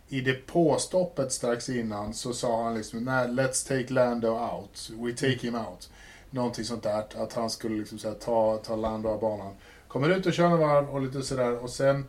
[0.10, 4.92] i depåstoppet strax innan så sa han liksom nej, let's take Lando out.
[5.00, 5.90] We take him out.
[6.30, 7.04] Någonting sånt där.
[7.16, 9.54] Att han skulle liksom så ta, ta Lando av banan.
[9.88, 12.06] Kommer ut och kör en varv och lite sådär och sen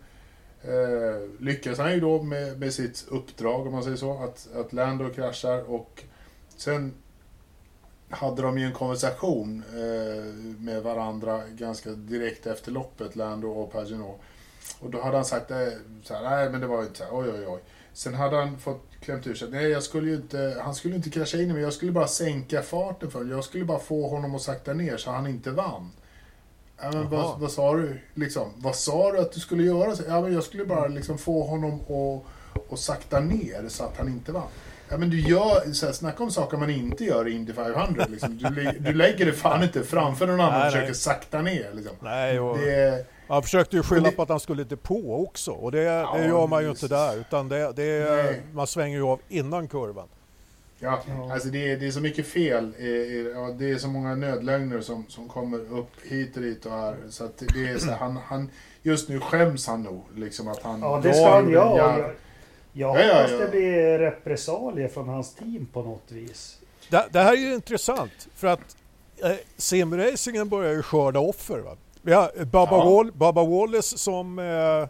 [0.68, 4.22] eh, lyckas han ju då med, med sitt uppdrag om man säger så.
[4.22, 6.02] Att, att Lando kraschar och
[6.56, 6.94] sen
[8.10, 10.24] hade de ju en konversation eh,
[10.58, 14.20] med varandra ganska direkt efter loppet, Lando och Paginot.
[14.80, 15.68] Och då hade han sagt, eh,
[16.02, 17.60] så här, nej men det var ju inte så här, oj oj oj.
[17.92, 19.50] Sen hade han fått klämt ur sig.
[19.50, 21.62] Nej, jag skulle ju inte, han skulle inte krascha in i mig.
[21.62, 23.34] Jag skulle bara sänka farten för honom.
[23.34, 25.90] Jag skulle bara få honom att sakta ner så han inte vann.
[26.82, 28.00] Ja, men vad, vad, sa du?
[28.14, 29.94] Liksom, vad sa du att du skulle göra?
[30.08, 34.08] Ja, men jag skulle bara liksom få honom att, att sakta ner så att han
[34.08, 34.48] inte vann.
[34.88, 38.06] Ja, men du gör, så här, snacka om saker man inte gör i Indy 500.
[38.10, 38.38] Liksom.
[38.38, 41.72] Du, du lägger det fan inte framför någon annan och försöker sakta ner.
[41.72, 41.96] Liksom.
[42.00, 42.58] Nej, och...
[42.58, 44.16] det, han försökte ju skylla det...
[44.16, 46.82] på att han skulle på också och det, ja, det gör man ju just...
[46.82, 50.08] inte där utan det, det man svänger ju av innan kurvan.
[50.80, 51.02] Ja,
[51.32, 52.72] alltså det är, det är så mycket fel.
[53.58, 56.96] Det är så många nödlögner som, som kommer upp hit och dit och här.
[57.08, 58.50] Så att det är så han, han,
[58.82, 60.04] just nu skäms han nog.
[60.16, 61.98] Liksom att han ja, det ska han göra.
[61.98, 62.10] Jag,
[62.72, 66.58] jag hoppas ja, ja, det blir repressalier från hans team på något vis.
[66.88, 68.76] Det, det här är ju intressant för att
[69.22, 71.58] eh, simracingen börjar ju skörda offer.
[71.58, 71.76] Va?
[72.02, 72.90] Vi har Baba, ja.
[72.90, 74.88] Wall, Baba Wallace som, eh,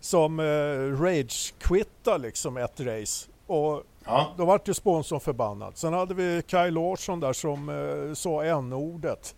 [0.00, 3.28] som eh, rage-quittade liksom ett race.
[3.46, 4.34] Och ja.
[4.36, 5.76] Då vart ju sponsorn förbannad.
[5.76, 9.34] Sen hade vi Kaj Larsson där som eh, sa n-ordet.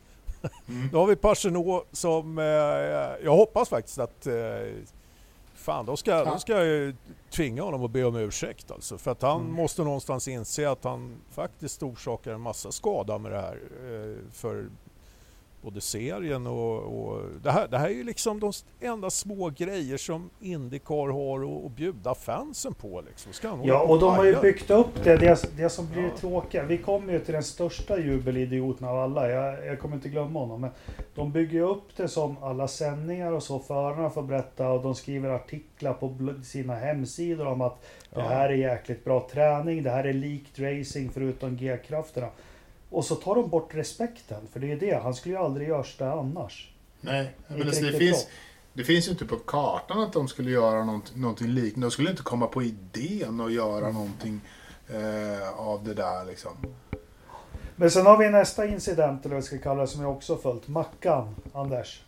[0.69, 0.89] Mm.
[0.93, 2.45] då har vi Pagenot som, eh,
[3.25, 4.35] jag hoppas faktiskt att eh,
[5.61, 6.95] Fan, då ska, då ska jag
[7.31, 8.99] tvinga honom att be om ursäkt alltså.
[8.99, 9.53] För att han mm.
[9.53, 13.59] måste någonstans inse att han faktiskt orsakar en massa skada med det här.
[13.91, 14.69] Eh, för
[15.63, 19.97] både serien och, och det, här, det här är ju liksom de enda små grejer
[19.97, 23.03] som Indycar har att, bjuda fansen på.
[23.07, 23.33] Liksom.
[23.33, 25.17] Ska ja, och de har ju byggt upp det.
[25.17, 26.17] Det, det som blir ja.
[26.17, 26.63] tråkiga.
[26.63, 29.31] Vi kommer ju till den största jubelidioten av alla.
[29.31, 30.61] Jag, jag kommer inte glömma honom.
[30.61, 30.71] Men
[31.15, 33.59] de bygger upp det som alla sändningar och så.
[33.59, 37.85] Förarna får berätta och de skriver artiklar på sina hemsidor om att
[38.15, 39.83] det här är jäkligt bra träning.
[39.83, 42.29] Det här är likt racing förutom G-krafterna.
[42.91, 45.03] Och så tar de bort respekten, för det är det.
[45.03, 46.71] Han skulle ju aldrig göra det annars.
[47.01, 48.27] Nej, men alltså, det, finns,
[48.73, 51.87] det finns ju inte på kartan att de skulle göra något, någonting liknande.
[51.87, 53.95] De skulle inte komma på idén att göra mm.
[53.95, 54.41] någonting
[54.89, 56.53] eh, av det där liksom.
[57.77, 60.37] Men sen har vi nästa incident, eller vad vi ska kalla det, som jag också
[60.37, 60.69] följt.
[60.69, 62.03] Mackan, Anders.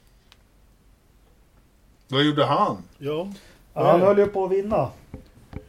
[2.09, 2.83] Vad gjorde han?
[2.99, 3.33] Ja.
[3.75, 4.91] Han höll ju på att vinna.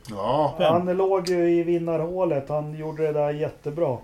[0.09, 0.55] Ja.
[0.59, 2.49] Han låg ju i vinnarhålet.
[2.49, 3.97] Han gjorde det där jättebra.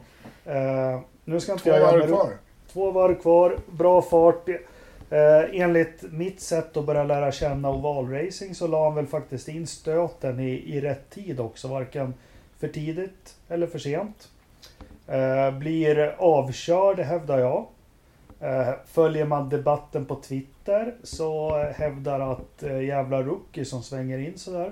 [0.49, 2.29] Uh, nu ska inte Två varv kvar.
[2.73, 4.49] Två varv kvar, bra fart.
[4.49, 9.67] Uh, enligt mitt sätt att börja lära känna ovalracing så la han väl faktiskt in
[9.67, 11.67] stöten i, i rätt tid också.
[11.67, 12.13] Varken
[12.59, 14.29] för tidigt eller för sent.
[15.07, 17.65] Eh, blir avkörd hävdar jag.
[18.39, 24.37] Eh, följer man debatten på Twitter så hävdar att eh, jävla rookie som svänger in
[24.37, 24.71] sådär.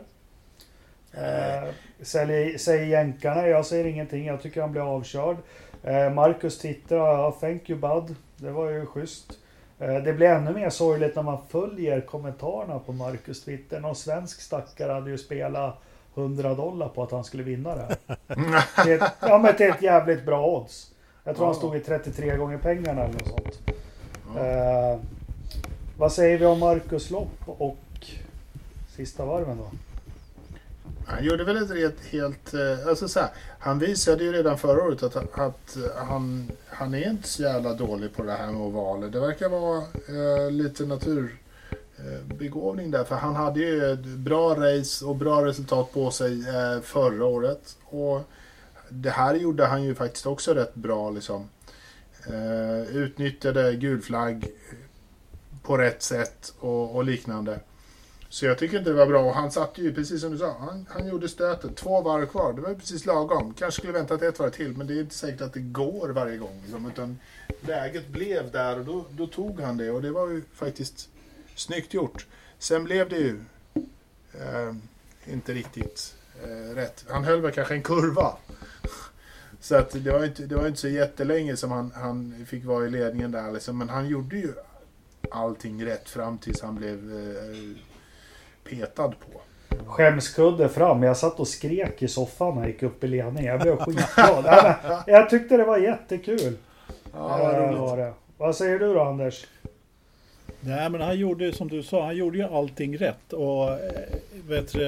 [1.14, 1.70] Eh,
[2.02, 4.26] säger, säger jänkarna, jag säger ingenting.
[4.26, 5.38] Jag tycker han blir avkörd.
[5.84, 8.16] Eh, Marcus twittrar, ja, thank you bud.
[8.38, 9.32] Det var ju schysst.
[9.80, 13.80] Eh, det blir ännu mer sorgligt när man följer kommentarerna på Marcus Twitter.
[13.80, 15.76] Någon svensk stackare hade ju spelat
[16.16, 18.18] 100 dollar på att han skulle vinna det här.
[18.84, 20.92] Till ett, ja men till ett jävligt bra odds.
[21.24, 21.52] Jag tror Ja.
[21.52, 23.60] han stod i 33 gånger pengarna eller något sånt.
[24.36, 24.46] Ja.
[24.46, 25.00] Eh,
[25.98, 27.78] vad säger vi om Marcus lopp och
[28.96, 29.70] sista varven då?
[31.10, 33.30] Han gjorde väl ett helt, helt eh, alltså så här,
[33.60, 37.74] han visade ju redan förra året att, att eh, han, han är inte så jävla
[37.74, 39.10] dålig på det här med ovaler.
[39.10, 43.04] Det verkar vara eh, lite naturbegåvning eh, där.
[43.04, 47.78] För han hade ju ett bra race och bra resultat på sig eh, förra året.
[47.84, 48.22] Och
[48.90, 51.50] det här gjorde han ju faktiskt också rätt bra liksom.
[52.28, 54.46] Eh, utnyttjade gul flagg
[55.64, 57.60] på rätt sätt och, och liknande.
[58.38, 59.24] Så jag tycker inte det var bra.
[59.24, 62.54] Och han satte ju, precis som du sa, han, han gjorde stöten, Två varv kvar.
[62.54, 63.54] Det var precis lagom.
[63.54, 66.38] Kanske skulle väntat ett varv till, men det är inte säkert att det går varje
[66.38, 66.62] gång.
[66.64, 67.20] Liksom, utan
[67.62, 69.92] läget blev där och då, då tog han det.
[69.92, 71.10] Och det var ju faktiskt
[71.56, 72.26] snyggt gjort.
[72.60, 73.40] Sen blev det ju
[74.34, 74.76] eh,
[75.26, 77.06] inte riktigt eh, rätt.
[77.10, 78.38] Han höll väl kanske en kurva.
[79.62, 82.86] Så att det var inte, det var inte så jättelänge som han, han fick vara
[82.86, 83.52] i ledningen där.
[83.52, 83.78] Liksom.
[83.78, 84.54] Men han gjorde ju
[85.32, 87.87] allting rätt fram tills han blev eh,
[88.70, 89.42] petad på.
[89.86, 91.04] Skämskudde fram.
[91.04, 93.46] Jag satt och skrek i soffan när jag gick upp i ledning.
[93.46, 94.44] Jag blev skitglad.
[94.46, 96.54] Nej, men jag tyckte det var jättekul.
[97.14, 97.80] Ja, Eh, vad roligt.
[97.80, 98.14] var det.
[98.38, 99.46] Vad säger du då Anders?
[100.60, 103.34] Nej, men han gjorde som du sa, han gjorde ju allting rätt.
[103.34, 103.78] Och eh,
[104.48, 104.80] vet du,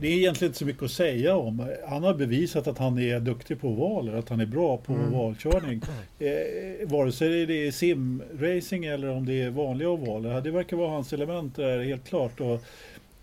[0.00, 1.66] det är egentligen inte så mycket att säga om.
[1.88, 5.14] Han har bevisat att han är duktig på ovaler, att han är bra på Mm.
[5.14, 5.80] ovalkörning.
[6.18, 10.40] Eh, vare sig det är simracing eller om det är vanliga ovaler.
[10.40, 12.40] Det verkar vara hans element där, helt klart.
[12.40, 12.62] Och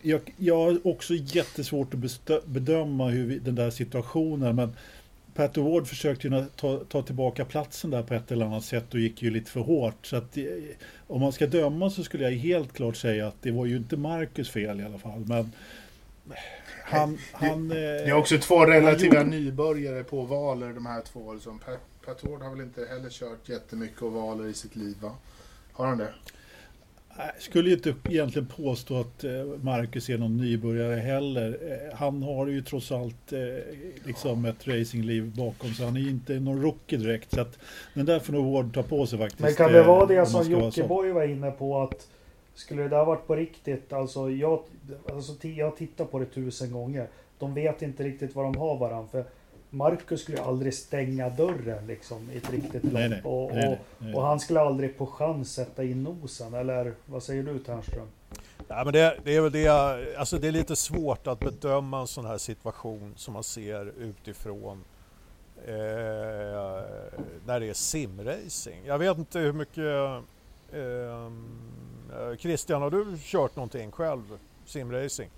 [0.06, 4.56] jag, jag har också jättesvårt att bestö- bedöma hur vi, den där situationen.
[4.56, 4.76] Men
[5.34, 8.99] Pat Ward försökte ju ta, ta tillbaka platsen där på ett eller annat sätt och
[8.99, 10.06] gick ju lite för hårt.
[10.06, 10.43] Så att, eh,
[11.08, 13.97] om man ska döma så skulle jag helt klart säga att det var ju inte
[13.97, 15.20] Marcus fel i alla fall.
[15.28, 15.51] Men
[16.86, 17.18] han...
[17.32, 21.34] han Det är eh, också två relativa gjorde- nybörjare på ovaler de här två.
[21.34, 21.60] Liksom.
[21.60, 25.12] Pat, Pat Ward har väl inte heller kört jättemycket ovaler i sitt liv va?
[25.74, 26.14] Har han det?
[27.18, 31.57] Jag skulle ju inte egentligen påstå att eh, Marcus är någon nybörjare heller.
[31.61, 33.39] Eh, Han har ju trots allt eh,
[34.05, 35.86] liksom ett racingliv bakom sig.
[35.86, 37.32] Han är inte någon rookie direkt.
[37.32, 37.59] Så att
[37.93, 39.41] den där får nog Ward ta på sig faktiskt.
[39.41, 40.51] Men kan det vara det om som.
[40.51, 42.07] Jockiboi var inne på att
[42.55, 44.63] skulle det där varit på riktigt, alltså jag,
[45.09, 47.07] alltså jag tittar på det tusen gånger.
[47.39, 49.07] De vet inte riktigt vad de har varandra.
[49.11, 49.26] För
[49.76, 52.93] Marcus skulle aldrig stänga dörren liksom i ett riktigt lopp.
[52.93, 54.15] Nej, nej, och, nej, och, nej, nej.
[54.15, 56.53] och han skulle aldrig på chans sätta in nosen.
[56.53, 58.07] Eller vad säger du Ternström?
[58.67, 59.67] Ja, men det, det är väl det,
[60.17, 64.84] alltså det är lite svårt att bedöma en sån här situation som man ser utifrån
[65.65, 65.73] eh,
[67.45, 68.82] när det är simracing.
[68.86, 70.23] Jag vet inte hur mycket
[70.73, 71.32] eh,
[72.39, 74.21] Christian, har du kört någonting själv?
[74.65, 75.30] Simracing?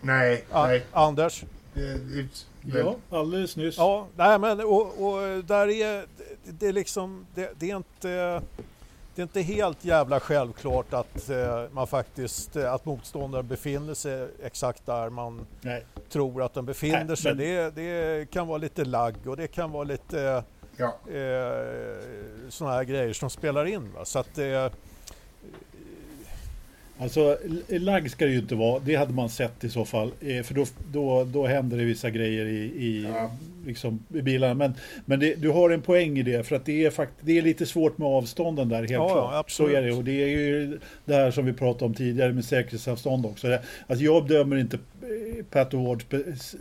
[0.00, 0.84] Nej, A- nej.
[0.92, 1.44] Anders?
[1.74, 3.76] Det, Ja, alldeles nyss.
[3.78, 6.06] Ja, nej men och, och där är det,
[6.44, 8.42] det är liksom, det, det är inte
[9.14, 14.28] det är inte helt jävla självklart att eh, man faktiskt, eh, att motståndaren befinner sig
[14.42, 15.86] exakt där man Nej.
[16.08, 17.34] tror att den befinner Nej, sig.
[17.34, 20.44] men- Det, det kan vara lite lagg och det kan vara lite
[20.76, 20.86] ja.
[21.12, 21.98] eh,
[22.48, 23.92] sådana här grejer som spelar in.
[23.92, 24.04] Va?
[24.04, 24.66] Så att eh,
[26.98, 27.38] Alltså
[27.68, 28.80] lagg ska det ju inte vara.
[28.86, 30.10] Det hade man sett i så fall.
[30.20, 33.30] Eh, För då, då, då händer det vissa grejer i, i, Ja.
[33.66, 34.54] liksom, i bilarna.
[34.54, 34.74] Men,
[35.04, 36.46] men det, du har en poäng i det.
[36.46, 39.28] För att det är, fakt, det är lite svårt med avstånden där, helt Ja, klart.
[39.32, 39.72] ja, absolut.
[39.72, 39.92] Så är det.
[39.92, 43.58] Och det är ju det här som vi pratade om tidigare med säkerhetsavstånd också.
[43.86, 44.78] Alltså jag dömer inte
[45.50, 46.02] Pat Ward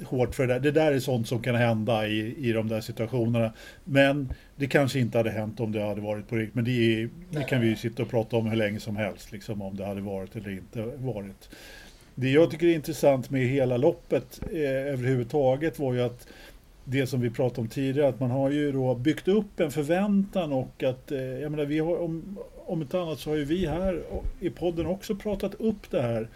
[0.05, 0.59] hårt för det där.
[0.59, 3.53] Det där är sånt som kan hända i, i de där situationerna.
[3.83, 6.55] Men det kanske inte hade hänt om det hade varit på riktigt.
[6.55, 9.31] Men det, är, det kan vi ju sitta och prata om hur länge som helst.
[9.31, 11.49] Liksom, om det hade varit eller inte varit.
[12.15, 16.27] Det jag tycker är intressant med hela loppet eh, överhuvudtaget var ju att
[16.85, 20.53] det som vi pratade om tidigare, att man har ju då byggt upp en förväntan
[20.53, 23.65] och att, eh, jag menar, vi har, om, om inte annat så har ju vi
[23.65, 24.01] här
[24.39, 26.27] i podden också pratat upp det här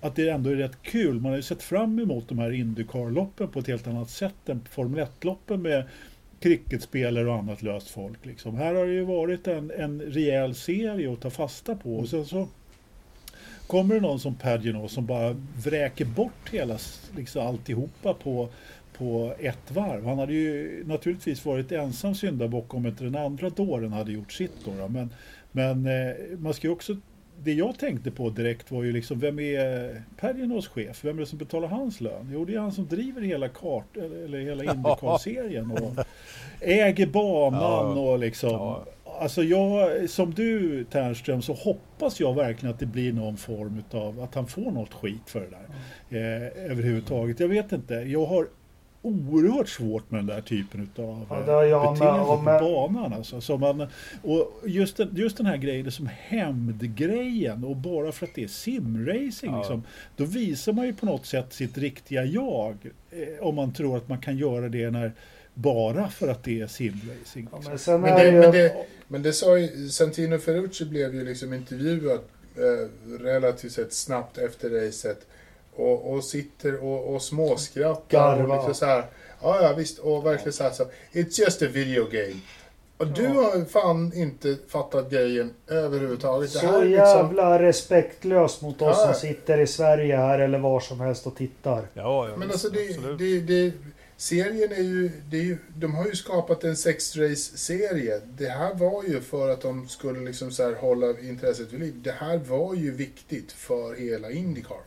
[0.00, 1.20] att det ändå är rätt kul.
[1.20, 4.60] Man har ju sett fram emot de här Indycar-loppen på ett helt annat sätt än
[4.70, 5.84] Formel 1-loppen med
[6.40, 8.26] cricketspelare och annat löst folk.
[8.26, 8.56] Liksom.
[8.56, 11.96] Här har det ju varit en, en rejäl serie att ta fasta på.
[11.96, 12.48] Och sen så
[13.66, 16.78] kommer det någon som Pagino som bara vräker bort hela
[17.16, 18.48] liksom, alltihopa på,
[18.98, 20.06] på ett varv.
[20.06, 24.64] Han hade ju naturligtvis varit ensam syndabock om inte den andra dåren hade gjort sitt.
[24.64, 24.88] Då, då.
[24.88, 25.10] Men,
[25.52, 26.96] men eh, man ska ju också
[27.42, 31.04] det jag tänkte på direkt var ju liksom, vem är Pergenos chef?
[31.04, 32.30] Vem är det som betalar hans lön?
[32.32, 36.04] Jo, det är han som driver hela kart, eller hela Indycar-serien och
[36.60, 38.50] äger banan och liksom.
[38.50, 38.84] Ja.
[39.20, 44.20] Alltså jag, som du Ternström, så hoppas jag verkligen att det blir någon form av
[44.20, 45.66] att han får något skit för det där.
[46.08, 47.40] Eh, överhuvudtaget.
[47.40, 47.94] Jag vet inte.
[47.94, 48.48] Jag har
[49.06, 52.60] oerhört svårt med den där typen av ja, eh, beteende på med...
[52.60, 53.12] banan.
[53.12, 53.40] Alltså.
[53.40, 53.86] Så man,
[54.22, 58.48] och just, den, just den här grejen, som hämndgrejen och bara för att det är
[58.48, 59.58] simracing, ja.
[59.58, 59.82] liksom,
[60.16, 62.76] då visar man ju på något sätt sitt riktiga jag.
[63.10, 65.12] Eh, om man tror att man kan göra det när
[65.54, 67.48] bara för att det är simracing.
[67.52, 71.52] Ja, men, men, det, men, det, men det sa ju, Santino Ferrucci blev ju liksom
[71.52, 72.20] intervjuad
[72.56, 72.88] eh,
[73.20, 75.26] relativt sett snabbt efter racet
[75.76, 78.42] och, och sitter och, och småskrattar.
[78.42, 79.04] Och liksom så här,
[79.42, 79.98] ja, ja, visst.
[79.98, 82.40] Och verkligen så här, så, It's just a video game.
[82.98, 86.50] Och du har fan inte fattat grejen överhuvudtaget.
[86.50, 86.90] Så liksom...
[86.90, 89.04] jävla respektlöst mot oss ja.
[89.04, 91.86] som sitter i Sverige här eller var som helst och tittar.
[91.94, 93.72] Ja, ja Men alltså det, det, det,
[94.16, 98.20] serien är ju, det är ju, de har ju skapat en sex race serie.
[98.24, 101.94] Det här var ju för att de skulle liksom så hålla intresset vid liv.
[101.96, 104.80] Det här var ju viktigt för hela Indycar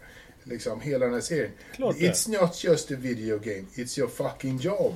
[0.50, 1.52] liksom hela den här serien.
[1.76, 2.42] Klart It's det.
[2.42, 4.94] not just a video game, it's your fucking job.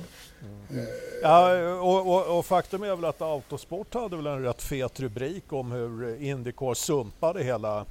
[0.70, 0.84] Mm.
[0.84, 0.88] Uh,
[1.22, 5.52] ja, och, och, och, faktum är väl att Autosport hade väl en rätt fet rubrik
[5.52, 7.86] om hur Indycar sumpade hela,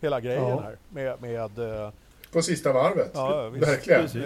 [0.00, 0.60] hela grejen ja.
[0.60, 0.76] här.
[0.88, 1.90] Med, med, uh,
[2.32, 3.10] På sista varvet?
[3.14, 4.00] Ja, visst, Verkligen.
[4.00, 4.22] Precis.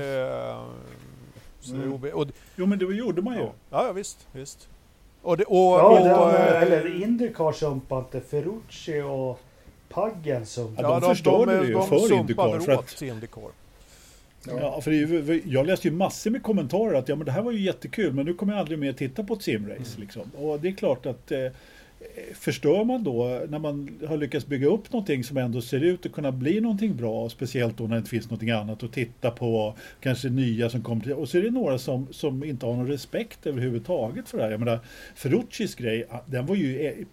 [1.74, 2.14] Uh, mm.
[2.14, 3.40] och, jo men det gjorde man ju.
[3.40, 4.26] Ja, ja visst.
[4.32, 4.68] visst.
[5.22, 9.40] Och det, och, ja, det var, eller Indycar sumpade inte Ferrucci och
[9.96, 10.74] Paggen som...
[10.76, 12.60] Ja, de, de förstörde de, det ju de för Indycar.
[12.60, 13.42] För att, Indycar.
[14.46, 14.58] Ja.
[14.60, 17.52] ja, för ju, jag läste ju massor med kommentarer att ja, men det här var
[17.52, 19.74] ju jättekul men nu kommer jag aldrig mer titta på ett simrace.
[19.74, 20.00] Mm.
[20.00, 20.22] Liksom.
[20.36, 21.38] Och det är klart att eh,
[22.34, 26.12] förstör man då när man har lyckats bygga upp någonting som ändå ser ut att
[26.12, 29.74] kunna bli någonting bra, speciellt då när det inte finns någonting annat att titta på,
[30.00, 32.88] kanske nya som kommer till, och så är det några som, som inte har någon
[32.88, 34.50] respekt överhuvudtaget för det här.
[34.50, 34.80] Jag menar,
[35.14, 37.04] Ferruccis grej, den var ju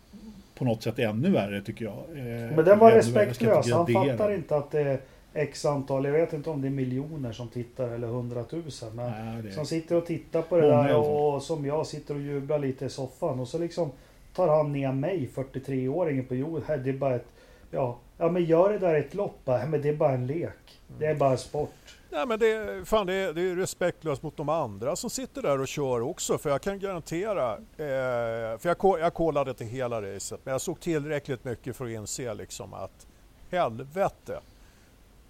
[0.64, 1.93] på något sätt ännu värre tycker jag.
[1.93, 3.72] Eh, Men den var respektlös.
[3.72, 4.99] Han fattar inte att det är
[5.34, 8.95] X antal, jag vet inte om det är miljoner som tittar eller hundratusen.
[8.95, 12.59] Men Nej, som sitter och tittar på det där och, som jag sitter och jublar
[12.59, 13.39] lite i soffan.
[13.39, 13.91] Och så liksom
[14.36, 16.84] tar han ner mig, 43-åringen på jorden.
[16.84, 17.28] Det är bara ett...
[17.72, 19.39] Ja, ja men gör det där ett lopp.
[19.45, 20.80] Men det är bara en lek.
[20.99, 21.97] Det är bara sport.
[22.14, 25.59] Nej, men det, fan, det, är, det är respektlöst mot de andra som sitter där
[25.59, 26.38] och kör också.
[26.38, 30.80] För jag kan garantera, eh, för jag, jag kollade inte hela racet, men jag såg
[30.80, 33.07] tillräckligt mycket för att inse liksom att
[33.51, 34.39] helvete,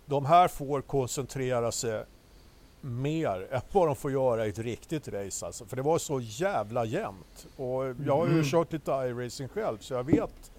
[0.05, 2.05] de här får koncentrera sig
[2.81, 5.45] mer än vad de får göra i ett riktigt race.
[5.45, 5.65] Alltså.
[5.65, 7.47] För det var så jävla jämnt.
[7.55, 8.43] Och jag har ju mm.
[8.43, 10.52] kört lite iRacing själv så jag vet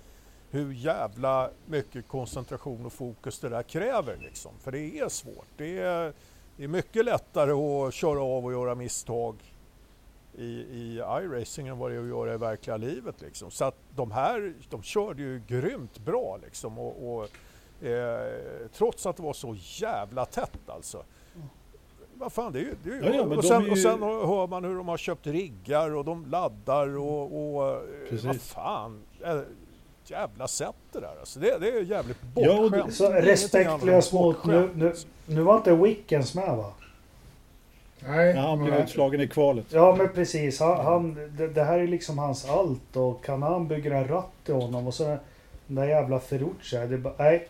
[0.54, 4.16] hur jävla mycket koncentration och fokus det där kräver.
[4.22, 4.52] Liksom.
[4.60, 5.46] För det är svårt.
[5.56, 6.12] Det är,
[6.56, 9.36] det är mycket lättare att köra av och göra misstag
[10.34, 13.20] i, i iRacing än vad det är att göra i verkliga livet.
[13.20, 13.50] Liksom.
[13.50, 16.78] Så att de här, de körde ju grymt bra liksom.
[16.78, 17.28] Och, och
[17.86, 21.04] eh, trots att det var så jävla tätt alltså.
[22.14, 22.74] Vad fan, det är ju...
[22.82, 23.70] Det är ju ja, ja, och, sen, ju...
[23.70, 27.56] och sen hör man hur de har köpt riggar och de laddar och...
[27.56, 28.24] och Precis.
[28.24, 29.02] vad fan.
[30.06, 31.20] Jävla sätt det där.
[31.20, 32.94] Alltså det, det är jävligt bortskämt.
[32.94, 34.44] Så respektlöst mot...
[34.44, 34.92] Nu, nu,
[35.26, 36.72] nu var inte Wickens med va?
[38.08, 38.34] Nej.
[38.36, 39.66] Ja, han blev utslagen i kvalet.
[39.70, 40.60] Ja men precis.
[40.60, 44.32] Han, han det, det, här är liksom hans allt och kan han bygga en ratt
[44.44, 45.04] till honom och så
[45.66, 46.76] den där jävla Ferrucci.
[46.76, 47.48] Det bara, nej.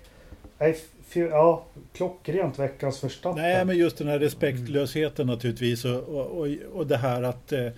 [0.59, 0.77] Nej,
[1.15, 3.33] ja, klockrent veckans första.
[3.33, 7.73] Nej, men just den här respektlösheten naturligtvis och, och, och det här att Eh,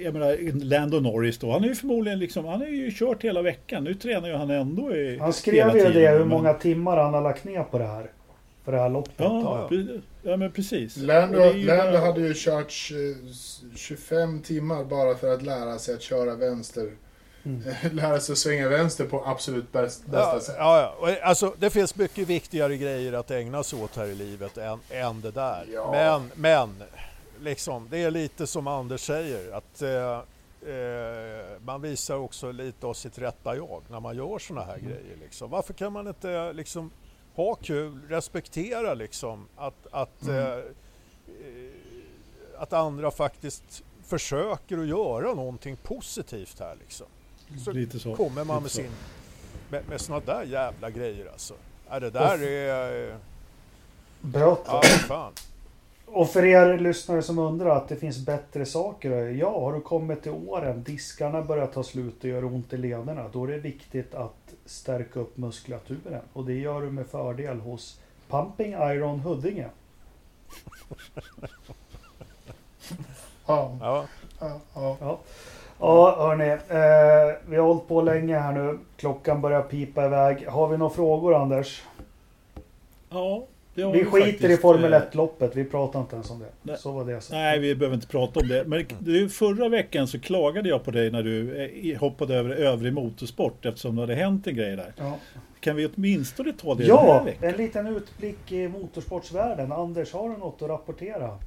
[0.00, 3.42] jag menar, Lando Norris då, han är ju förmodligen liksom, han har ju kört hela
[3.42, 3.84] veckan.
[3.84, 7.22] Nu tränar ju han ändå i Han skrev ju det, hur många timmar han har
[7.22, 8.10] lagt ner på det här.
[8.64, 9.14] För det här loppet.
[9.16, 9.78] Ja, ja.
[10.22, 10.96] ja men precis.
[10.96, 11.98] Lando, Lando bara...
[11.98, 12.72] hade ju kört
[13.76, 16.90] 25 timmar bara för att lära sig att köra vänster.
[17.44, 17.62] Mm.
[17.92, 20.54] lära sig att svänga vänster på absolut bäst, bästa ja, sätt.
[20.58, 21.16] Ja, ja.
[21.22, 25.20] Alltså, det finns mycket viktigare grejer att ägna sig åt här i livet än, än
[25.20, 25.66] det där.
[25.72, 25.90] Ja.
[25.92, 26.82] Men, men
[27.40, 30.18] liksom, det är lite som Anders säger att eh,
[30.74, 34.86] eh, man visar också lite av sitt rätta jag när man gör sådana här mm.
[34.86, 35.16] grejer.
[35.20, 35.50] Liksom.
[35.50, 36.90] Varför kan man inte liksom,
[37.34, 40.58] ha kul, respektera liksom, att, att, mm.
[40.58, 40.64] eh,
[42.58, 46.76] att andra faktiskt försöker att göra någonting positivt här.
[46.80, 47.06] Liksom.
[47.64, 48.16] Så, lite så.
[48.16, 48.90] kommer man med, sin,
[49.70, 51.54] med, med sådana där jävla grejer alltså.
[51.88, 53.18] Ja, det där är...
[54.20, 54.64] Brott.
[54.66, 55.32] Ja, fan.
[56.06, 59.10] Och för er lyssnare som undrar att det finns bättre saker.
[59.28, 63.28] Ja, har du kommit till åren, diskarna börjar ta slut och gör ont i lederna.
[63.32, 66.20] Då är det viktigt att stärka upp muskulaturen.
[66.32, 69.66] Och det gör du med fördel hos Pumping Iron Huddinge.
[73.46, 74.04] Ja, Ja.
[74.40, 74.96] ja, ja.
[75.00, 75.18] Ja,
[75.80, 76.50] ja hörni.
[76.50, 78.78] Eh, vi har hållit på länge här nu.
[78.96, 80.48] Klockan börjar pipa iväg.
[80.48, 81.82] Har vi några frågor Anders?
[83.10, 83.44] Ja,
[83.76, 85.56] det Vi skiter faktiskt, i Formel eh, 1-loppet.
[85.56, 86.46] Vi pratar inte ens om det.
[86.62, 86.76] Nej.
[86.78, 87.20] Så var det.
[87.20, 87.34] Så.
[87.34, 88.64] Nej, vi behöver inte prata om det.
[88.66, 91.56] Men du, förra veckan så klagade jag på dig när du
[91.92, 94.92] eh, hoppade över övrig motorsport eftersom det hade hänt en grej där.
[94.96, 95.18] Ja.
[95.60, 97.48] Kan vi åtminstone ta det den här Ja, veckan?
[97.50, 99.72] en liten utblick i motorsportsvärlden.
[99.72, 101.38] Anders, har du något att rapportera?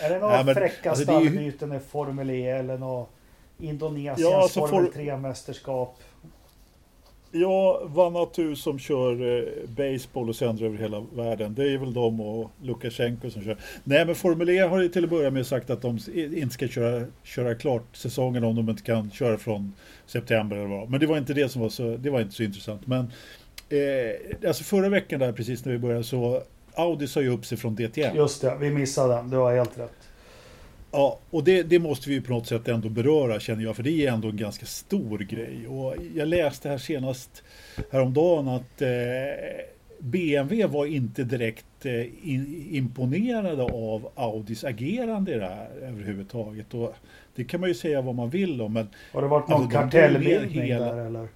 [0.00, 3.10] Är det några men, fräcka alltså, är ju- stallbyten i Formel E eller något
[3.58, 4.92] Indonesiens Ja, alltså, Formel for-
[7.34, 7.40] 3-mästerskap?
[7.40, 11.54] Ja, Vanatu som kör eh, baseball och sänder över hela världen.
[11.54, 13.56] Det är väl de och Lukasjenko som kör.
[13.84, 16.68] Nej, men Formel E har ju till att börja med sagt att de inte ska
[16.68, 19.72] köra, köra klart säsongen om de inte kan köra från
[20.06, 20.90] september eller vad.
[20.90, 22.86] Men det var inte det som var så, det var inte så intressant.
[22.86, 23.10] Men
[23.68, 26.42] eh, alltså förra veckan där precis när vi började så
[26.74, 28.16] Audi sa ju upp sig från DTM.
[28.16, 29.30] Just det, vi missade den.
[29.30, 30.03] Du har helt rätt.
[30.96, 33.90] Ja, och det, det måste vi på något sätt ändå beröra känner jag, för det
[34.06, 35.68] är ändå en ganska stor grej.
[35.68, 37.42] Och jag läste här senast
[37.92, 38.88] häromdagen att eh,
[39.98, 46.74] BMW var inte direkt eh, in, imponerade av Audis agerande i det här överhuvudtaget.
[46.74, 46.94] Och
[47.34, 49.78] det kan man ju säga vad man vill om, men Har det varit någon Alltså,
[49.78, 51.28] kartellbildning hela- där eller?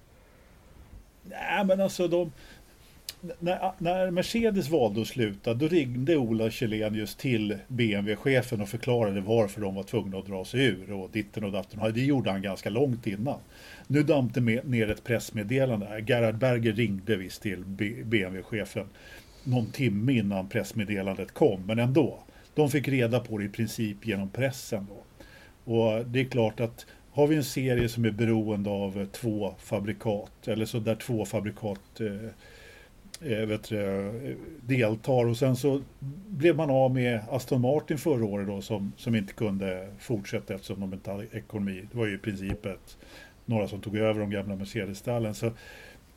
[1.23, 2.31] Nej, men alltså de...
[3.39, 9.61] När, när Mercedes valde att sluta, då ringde Ola Källenius till BMW-chefen och förklarade varför
[9.61, 11.93] de var tvungna att dra sig ur och ditten och datten.
[11.93, 13.39] Det gjorde han ganska långt innan.
[13.87, 15.97] Nu damp det ner ett pressmeddelande.
[15.97, 17.63] Äh, Gerhard Berger ringde visst till
[18.05, 18.85] BMW-chefen
[19.43, 22.19] någon timme innan pressmeddelandet kom, men ändå.
[22.55, 24.87] De fick reda på det i princip genom pressen.
[24.89, 25.03] Då.
[25.73, 29.55] Och det är klart att har vi en serie som är beroende av eh, två
[29.59, 32.29] fabrikat, eller så där två fabrikat eh,
[33.21, 35.81] eh, vet du, deltar och sen så
[36.29, 40.79] blev man av med Aston Martin förra året då som, som inte kunde fortsätta eftersom
[40.79, 41.87] de inte hade ekonomi.
[41.91, 42.97] Det var ju i princip ett,
[43.45, 45.33] några som tog över de gamla Mercedes-stallen.
[45.33, 45.51] Så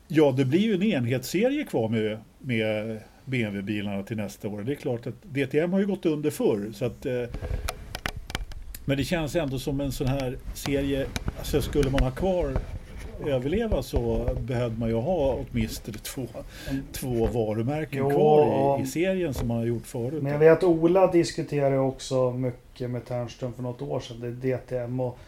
[0.08, 4.62] ja, det blir ju en enhetsserie kvar med, med BMW-bilarna till nästa år.
[4.62, 7.24] Det är klart att DTM har ju gått under förr så att eh,
[8.84, 11.06] men det känns ändå som en sån här serie,
[11.38, 12.56] alltså skulle man ha kvar
[13.26, 16.26] överleva så behövde man ju ha åtminstone två,
[16.92, 20.22] två varumärken Jo, kvar i, i serien som man har gjort förut.
[20.22, 24.20] Men jag vet Ola diskuterade också mycket med Ternström för något år sedan.
[24.20, 25.18] Det är DTM och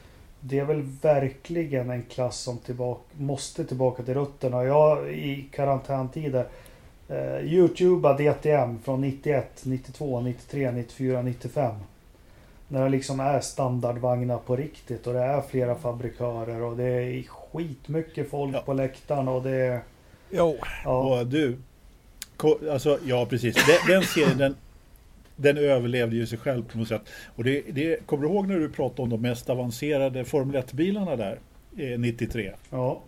[0.41, 4.65] det är väl verkligen en klass som tillbaka, måste tillbaka till rötterna.
[4.65, 6.47] Jag i karantäntider
[7.09, 11.75] eh, Youtuba DTM från 91, 92, 93, 94, 95.
[12.69, 17.01] När det liksom är standardvagnar på riktigt och det är flera fabrikörer och det är
[17.55, 18.61] skitmycket folk Ja.
[18.61, 19.81] på läktaren och det.
[20.31, 21.57] Jo, Ja, Och du,
[22.71, 24.57] alltså ja precis, den, den serien den,
[25.37, 27.03] den överlevde ju sig själv på något sätt.
[27.37, 31.17] Och det, det, kommer du ihåg när du pratade om de mest avancerade Formel 1-bilarna
[31.17, 31.39] där,
[31.77, 32.53] eh, 93?
[32.71, 33.01] ja.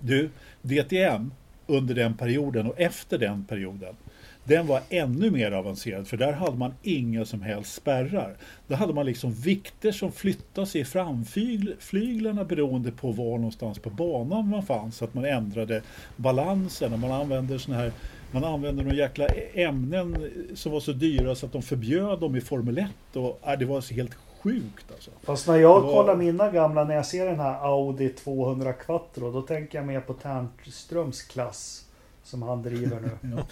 [0.00, 0.30] Du,
[0.62, 1.32] DTM
[1.66, 3.96] under den perioden och efter den perioden
[4.44, 8.36] den var ännu mer avancerad för där hade man inga som helst spärrar.
[8.66, 13.90] Där hade man liksom vikter som flyttade sig i framflyglarna beroende på var någonstans på
[13.90, 14.96] banan man fanns.
[14.96, 15.82] Så att man ändrade
[16.16, 17.92] balansen och man använde såna här
[18.32, 20.16] man använde några jäkla ämnen
[20.54, 23.16] som var så dyra så att de förbjöd dem i Formel 1.
[23.16, 25.10] Och, äh, det var så helt sjukt alltså.
[25.22, 29.32] Fast när jag var- kollar mina gamla, när jag ser den här Audi 200 Quattro,
[29.32, 31.83] då tänker jag mer på Ternströms klass.
[32.24, 33.10] Som han driver nu.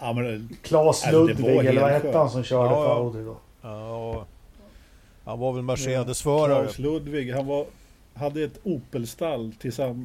[0.00, 2.94] Ja, men, var Ludvig, eller vad hette han som körde Ja, för ja.
[2.94, 3.36] Audi då?
[3.62, 4.26] ja,
[5.24, 6.62] han var väl Mercedes-förare.
[6.62, 7.66] Klaus Ludvig, han var,
[8.14, 9.52] hade ett Opel-stall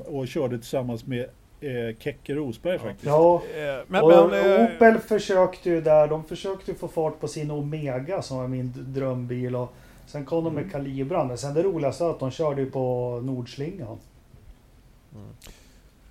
[0.05, 1.25] och körde tillsammans med
[1.61, 3.05] eh, Kekke Rosberg faktiskt.
[3.05, 7.27] Ja, Eh, Men, och men, eh, Opel försökte ju där, de försökte få fart på
[7.27, 9.55] sin Omega som var min drömbil.
[9.55, 9.73] Och
[10.07, 10.63] sen kom de Mm.
[10.63, 11.27] med Calibran.
[11.27, 13.97] Men sen det roligaste var att de körde ju på Nordslingan.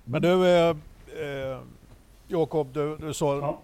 [0.05, 0.27] men du,
[1.19, 1.59] eh, eh,
[2.27, 3.59] Jakob, du, du sa Ja.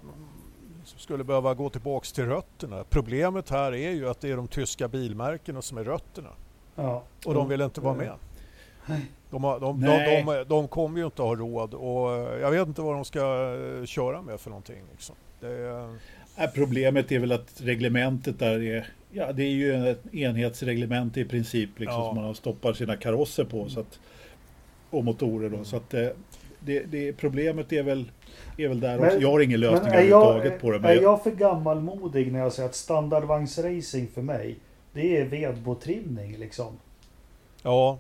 [0.84, 2.84] skulle behöva gå tillbaks till rötterna.
[2.90, 6.30] Problemet här är ju att det är de tyska bilmärkena som är rötterna.
[6.76, 7.04] Ja.
[7.26, 8.14] Och de vill inte vara med.
[9.30, 10.24] De, har, de, de, Nej.
[10.26, 13.20] de, de kommer ju inte ha råd och eh, jag vet inte vad de ska
[13.80, 14.82] eh, köra med för någonting.
[14.92, 15.16] Liksom.
[15.40, 15.98] Det är,
[16.38, 21.26] Äh, problemet är väl att reglementet där är Ja, det är ju ett enhetsreglemente i
[21.26, 22.08] princip liksom, Ja.
[22.14, 23.70] som man stoppar sina karosser på.
[23.70, 24.00] Så att,
[24.90, 25.64] och motorer då.
[25.64, 26.08] Så att, eh,
[26.66, 28.12] det, det, problemet är väl
[28.58, 29.20] är väl där Men- också.
[29.20, 30.80] Jag har ingen lösning jag, överhuvudtaget på det.
[30.80, 34.56] Men är jag, jag för gammalmodig när jag säger att standardvagnsracing för mig,
[34.94, 36.74] det är vedbotrimning liksom?
[37.64, 37.98] Ja,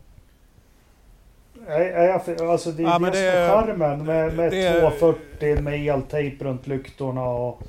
[1.67, 4.61] Är, är jag för, alltså det är Ja, det det är charmen med, med det
[4.63, 7.61] är- 240 med eltejp runt lyktorna och...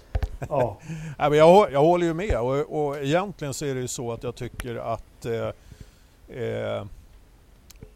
[0.48, 0.78] Ja.
[1.18, 4.12] Nej, men jag, jag håller ju med och, och egentligen så är det ju så
[4.12, 6.84] att jag tycker att eh, eh,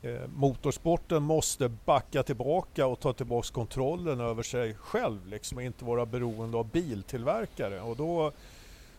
[0.02, 5.84] Eh, motorsporten måste backa tillbaka och ta tillbaka kontrollen över sig själv liksom, och inte
[5.84, 7.80] vara beroende av biltillverkare.
[7.80, 8.32] Och då,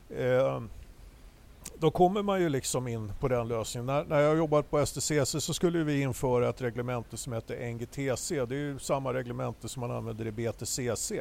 [0.10, 0.62] eh,
[1.80, 3.86] då kommer man ju liksom in på den lösningen.
[3.86, 8.46] När, när jag jobbade på STCC så skulle vi införa ett reglemente som heter NGTC.
[8.46, 11.12] Det är ju samma reglemente som man använder i BTCC.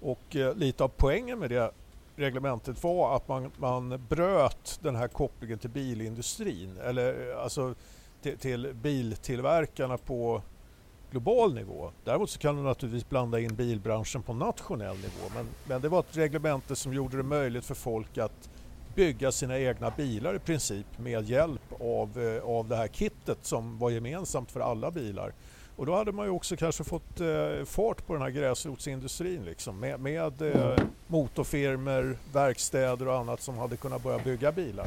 [0.00, 1.70] Och eh, lite av poängen med det
[2.16, 7.74] reglementet var att man, man bröt den här kopplingen till bilindustrin eller eh, alltså
[8.22, 10.42] till, till biltillverkarna på
[11.10, 11.90] global nivå.
[12.04, 16.00] Däremot så kan du naturligtvis blanda in bilbranschen på nationell nivå men, men det var
[16.00, 18.50] ett reglemente som gjorde det möjligt för folk att
[18.94, 23.78] bygga sina egna bilar i princip med hjälp av, eh, av det här kittet som
[23.78, 25.32] var gemensamt för alla bilar.
[25.76, 29.80] Och då hade man ju också kanske fått eh, fart på den här gräsrotsindustrin liksom,
[29.80, 34.86] med, med eh, motorfirmor, verkstäder och annat som hade kunnat börja bygga bilar.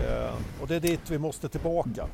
[0.00, 2.06] Eh, och det är dit vi måste tillbaka.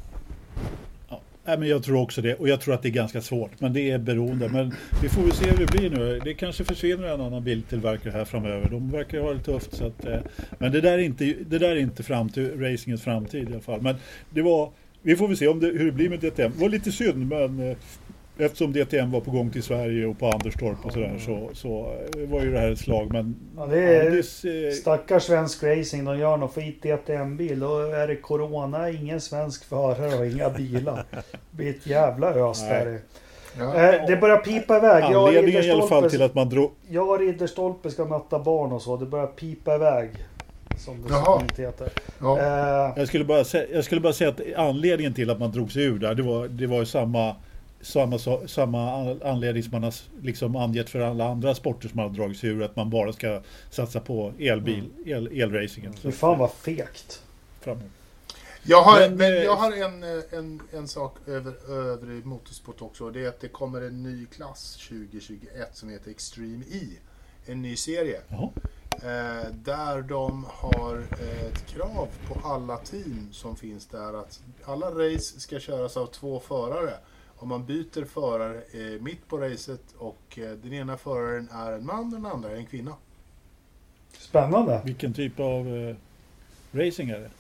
[1.09, 2.35] ja, nej, men jag tror också det.
[2.35, 3.61] Och jag tror att det är ganska svårt.
[3.61, 4.49] Men det är beroende.
[4.49, 6.21] Men vi får väl se hur det blir nu.
[6.25, 8.69] Det kanske försvinner en annan biltillverkare här framöver.
[8.71, 9.77] De verkar ju ha det tufft.
[9.77, 10.19] Så att, eh,
[10.59, 13.83] men det där är inte, det där är inte framtid, racingens framtid i alla fall.
[13.83, 13.97] Men
[14.31, 14.71] det var,
[15.03, 16.53] vi får väl se om det, hur det blir med DTM.
[16.57, 17.77] Det var lite synd men eh,
[18.41, 22.29] Eftersom DTM var på gång till Sverige och på Anderstorp och sådär så, så eh,
[22.29, 23.13] var ju det här ett slag.
[23.13, 27.61] Men Ja, det är- Anders, eh, Stackars svensk racing, de gör något skit DTM-bil.
[27.61, 31.05] Då är det Corona, ingen svensk förare och inga bilar.
[31.11, 32.99] Det blir ett jävla ös där.
[33.59, 33.75] Ja.
[33.75, 35.03] Eh, det börjar pipa iväg.
[35.05, 36.71] Anledningen i alla fall till att man drog...
[36.89, 38.97] Jag och Ridderstolpe ska möta barn och så.
[38.97, 40.11] Det börjar pipa iväg.
[40.79, 41.41] Som det Jaha.
[41.41, 41.89] fint heter.
[42.21, 42.39] Ja.
[42.39, 45.73] Eh, Jag skulle, bara säga, jag skulle bara säga att anledningen till att man drog
[45.73, 47.35] sig ur där, det var, det var ju samma,
[47.81, 52.09] samma, samma an- anledning som man har liksom angett för alla andra sporter som har
[52.09, 55.93] dragit sig ur, att man bara ska satsa på elbil, el, elracingen.
[55.95, 57.23] fy fan vad fegt.
[57.61, 57.83] framåt.
[58.63, 62.83] Jag har, Men, men, eh, jag har en, eh, en, en sak över övrig motorsport
[62.83, 63.11] också.
[63.11, 66.87] Det är att det kommer en ny klass 2021 som heter Extreme E.
[67.47, 68.21] En ny serie.
[68.29, 68.49] Jaha.
[68.95, 74.87] Eh, där de har eh, ett krav på alla team som finns där att alla
[74.91, 76.95] race ska köras av två förare.
[77.43, 81.87] Om man byter förare eh, mitt på racet och eh, den ena föraren är en
[81.87, 82.95] man och den andra är en kvinna.
[84.19, 84.83] Spännande.
[84.85, 85.97] Vilken typ av eh,
[86.73, 87.31] racing är det?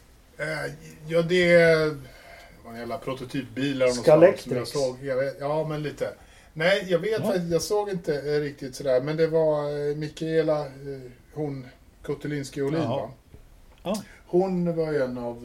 [0.44, 0.72] Eh,
[1.08, 1.86] ja, det är...
[1.86, 4.96] Det var en jävla prototypbilar och sånt som jag såg.
[5.02, 6.14] Jag vet, ja, men lite.
[6.52, 7.36] Nej, jag vet Ja.
[7.36, 9.00] Jag såg inte eh, riktigt sådär.
[9.00, 11.66] Men det var eh, Mikaela, eh, hon
[12.02, 13.10] Kotelinski Olin va?
[13.82, 14.02] Ja.
[14.26, 15.36] Hon var en av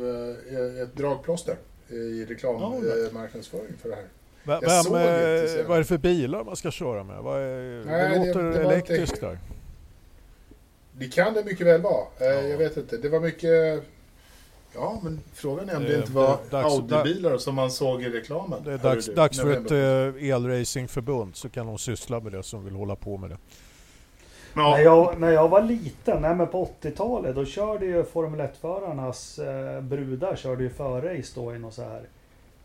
[0.49, 1.57] eh, ett dragplåster
[1.89, 4.05] i Ja, reklammarknadsföring för det här.
[4.45, 5.67] Vem, inte eh, sen.
[5.67, 7.23] vad är det för bilar man ska köra med?
[7.23, 9.39] Vad är, Nej, det det- låter det inte- elektriskt där.
[10.91, 12.03] Det kan det mycket väl vara.
[12.19, 12.41] Eh, Ja.
[12.41, 12.97] Jag vet inte.
[12.97, 13.83] Det var mycket...
[14.75, 18.09] Ja, men frågan är om det Eh, inte var det Audi-bilar som man såg i
[18.09, 18.63] reklamen.
[18.65, 22.43] Det är dags, du, dags för ett eh, elracingförbund så kan de syssla med det
[22.43, 23.37] som vill hålla på med det.
[24.55, 24.69] Ja.
[24.77, 29.39] När, jag, när jag var liten, nej men på 80-talet, då körde ju Formel 1-förarnas
[29.75, 32.01] eh, brudar körde ju förrace då i något så här.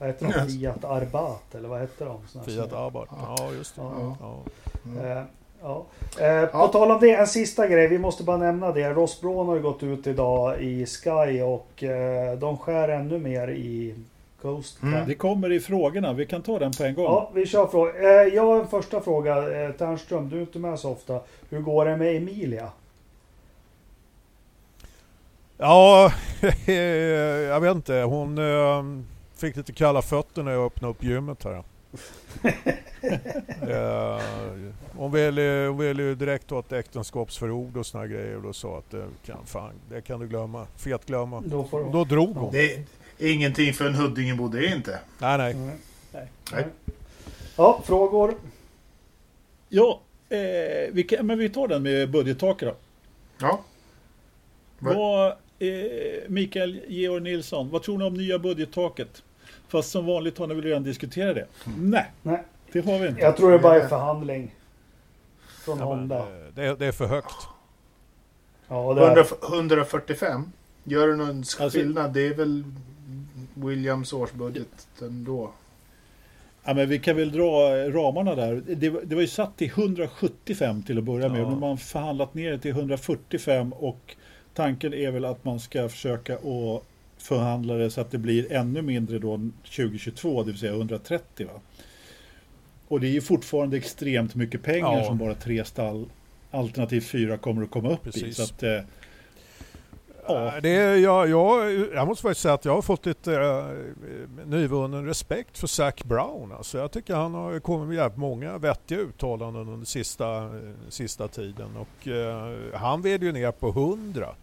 [0.01, 0.31] Vad hette de?
[0.33, 0.59] Yes.
[0.61, 2.19] Fiat Arbat eller vad hette de?
[2.45, 3.83] Fiat Abarth, ja just det.
[3.83, 4.17] Ja.
[4.21, 4.39] Ja.
[4.87, 5.05] Mm.
[5.19, 5.23] Eh,
[5.63, 5.85] ja.
[6.21, 6.69] Eh, på Ja.
[6.69, 7.89] tal om det, en sista grej.
[7.89, 8.91] Vi måste bara nämna det.
[8.91, 13.49] Ross Braun har ju gått ut idag i Sky och eh, de skär ännu mer
[13.49, 13.95] i
[14.43, 14.83] Coast.
[14.83, 15.09] Mm.
[15.09, 17.05] Det kommer i frågorna, vi kan ta den på en gång.
[17.05, 17.93] Ja, vi kör fråga.
[18.23, 19.63] Eh, jag har en första fråga.
[19.65, 21.21] Eh, Ternström, du är inte med så ofta.
[21.51, 22.69] Hur går det med Emilia?
[25.59, 26.13] Ja,
[27.49, 27.95] jag vet inte.
[27.95, 28.85] Hon eh,
[29.41, 31.65] fick lite kalla fötter när jag öppnade upp gymmet här.
[33.69, 34.21] Eh,
[34.97, 38.91] hon ville hon ville ju direkt ett äktenskapsförord och såna grejer och då sa att
[38.91, 40.67] det kan, fan, det kan du glömma.
[40.77, 41.43] Fet glömma.
[41.47, 42.53] Då får då drog hon.
[42.53, 42.85] Det är
[43.19, 44.99] ingenting för en Huddingebo, det är inte.
[45.19, 45.53] Nej, nej.
[45.53, 45.71] Mm.
[46.53, 46.67] Nej.
[47.57, 48.35] Ja, frågor?
[49.69, 50.39] Ja, eh,
[50.93, 52.75] vi kan, men vi tar den med budgettaket då.
[53.47, 53.61] Ja.
[54.79, 59.23] Vad, eh, Mikael Georg Nilsson, vad tror ni om nya budgettaket?
[59.71, 61.47] Fast som vanligt har ni väl redan diskuterat det?
[61.79, 62.43] Nej, Nej.
[62.73, 63.21] det har vi inte.
[63.21, 64.55] Jag tror det bara är förhandling.
[65.65, 66.19] Från Ja, Honda.
[66.19, 66.25] eh,
[66.55, 67.35] det, är- det är för högt.
[68.69, 69.25] Ja, det är 100,
[69.57, 70.53] 145.
[70.85, 72.13] Gör det någon Alltså- skillnad?
[72.13, 72.65] Det är väl
[73.55, 75.51] Williams årsbudget ändå.
[76.65, 78.63] Ja, men vi kan väl dra ramarna där.
[78.67, 81.41] Det, det var ju satt till 175 till att börja med.
[81.41, 81.51] Ja.
[81.51, 84.17] Men man har förhandlat ner det till 145 och
[84.55, 86.83] tanken är väl att man ska försöka att
[87.23, 91.47] förhandla det så att det blir ännu mindre då 2022, det vill säga 130.
[91.47, 91.61] Va?
[92.89, 95.05] Och det är ju fortfarande extremt mycket pengar Ja.
[95.05, 96.07] som bara tre stall,
[96.51, 98.11] alternativt fyra, kommer att komma upp i.
[98.11, 98.37] Precis.
[98.37, 98.81] Så att, eh,
[100.27, 100.61] Ja.
[100.63, 105.07] Det är, jag, jag, jag måste faktiskt säga att jag har fått lite äh, nyvunnen
[105.07, 106.53] respekt för Zac Brown.
[106.53, 110.51] Alltså jag tycker han har kommit med jävligt många vettiga uttalanden under sista, eh,
[110.89, 111.69] sista tiden.
[111.77, 114.35] Och, eh, han vill ju ner på 100.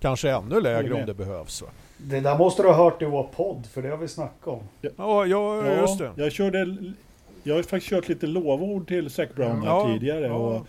[0.00, 1.62] Kanske ännu lägre om det behövs.
[1.62, 1.68] Va?
[1.96, 4.62] Det där måste du ha hört i vår podd, för det har vi snackat om.
[4.80, 6.10] Ja, ja, just det.
[6.16, 6.76] Jag, körde,
[7.42, 10.26] jag har faktiskt kört lite lovord till Zac Brown här Ja, tidigare.
[10.26, 10.34] ja.
[10.34, 10.66] Och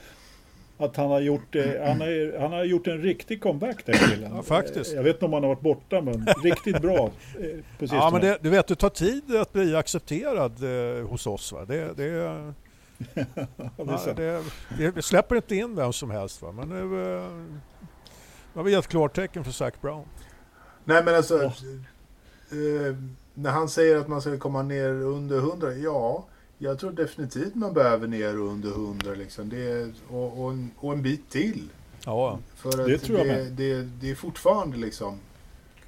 [0.77, 4.31] att han har, gjort, eh, han, har, han har gjort en riktig comeback där killen.
[4.35, 4.91] Ja, faktiskt.
[4.91, 6.97] Eh, Jag vet inte om han har varit borta men riktigt bra
[7.39, 7.43] eh,
[7.79, 8.01] sistone.
[8.01, 10.51] Ja, men det, du vet, det tar tid att bli accepterad
[10.99, 11.51] eh, hos oss.
[11.51, 11.65] Va?
[11.65, 12.05] Det, det,
[13.77, 13.83] Ja,
[14.15, 14.41] det ja,
[14.77, 16.41] det, vi, släpper inte in vem som helst.
[16.41, 16.51] Va?
[16.51, 17.23] Men nu, eh,
[18.53, 20.05] nu har vi gett klartecken för Zac Brown.
[20.85, 21.53] Nej men alltså, Ja.
[22.57, 22.95] eh,
[23.33, 26.25] när han säger att man ska komma ner under 100, ja.
[26.57, 29.49] Jag tror definitivt man behöver ner under 100 liksom.
[29.49, 31.63] Det är, och, och, en, och en bit till.
[32.05, 33.51] Ja, För att Det tror jag det, med.
[33.51, 35.19] det, det är fortfarande liksom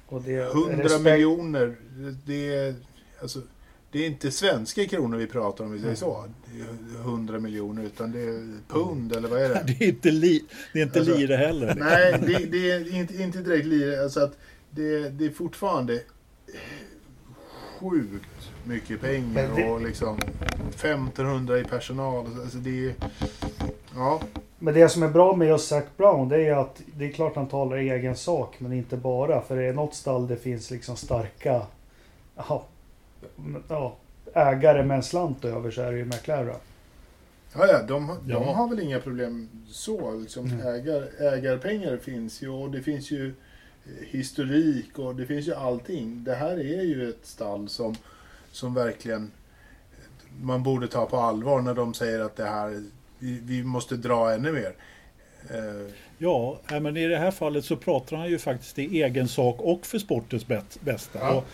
[0.08, 1.76] Och det är 100 respekt- miljoner.
[2.26, 2.74] Det är,
[3.22, 3.40] alltså,
[3.92, 6.24] det är inte svenska kronor vi pratar om, vi säger så.
[6.54, 9.62] Det är 100 miljoner, utan det är pund eller vad är det?
[9.78, 11.74] Det är inte, li, det är inte Alltså, lire heller.
[11.78, 14.02] Nej, det, det är inte, inte direkt lite.
[14.02, 14.36] Alltså att
[14.70, 16.00] det, det är fortfarande
[17.80, 20.18] sjukt mycket pengar det- och liksom
[20.74, 22.26] 1500 i personal.
[22.40, 22.94] Alltså det är...
[23.94, 24.20] Ja,
[24.58, 27.36] Men det som är bra med just Zac Brown, det är att det är klart
[27.36, 29.40] han talar egen sak, men inte bara.
[29.42, 31.62] För det är något stall det finns liksom starka
[32.36, 32.64] ja,
[33.68, 33.96] ja,
[34.34, 36.54] ägare med en slant över så är det ju McLaren.
[37.54, 38.52] ja, ja de, de Ja.
[38.54, 40.10] har väl inga problem så.
[40.14, 40.66] Liksom, Mm.
[40.66, 43.34] ägar, ägarpengar finns ju och det finns ju
[44.10, 46.24] historik och det finns ju allting.
[46.24, 47.94] Det här är ju ett stall som,
[48.52, 49.30] som verkligen
[50.42, 52.82] man borde ta på allvar när de säger att det här,
[53.18, 54.74] vi, vi måste dra ännu mer.
[55.50, 59.60] Eh, Ja, men i det här fallet så pratar han ju faktiskt i egen sak
[59.60, 60.46] och för sportens
[60.80, 61.18] bästa.
[61.18, 61.44] Ja.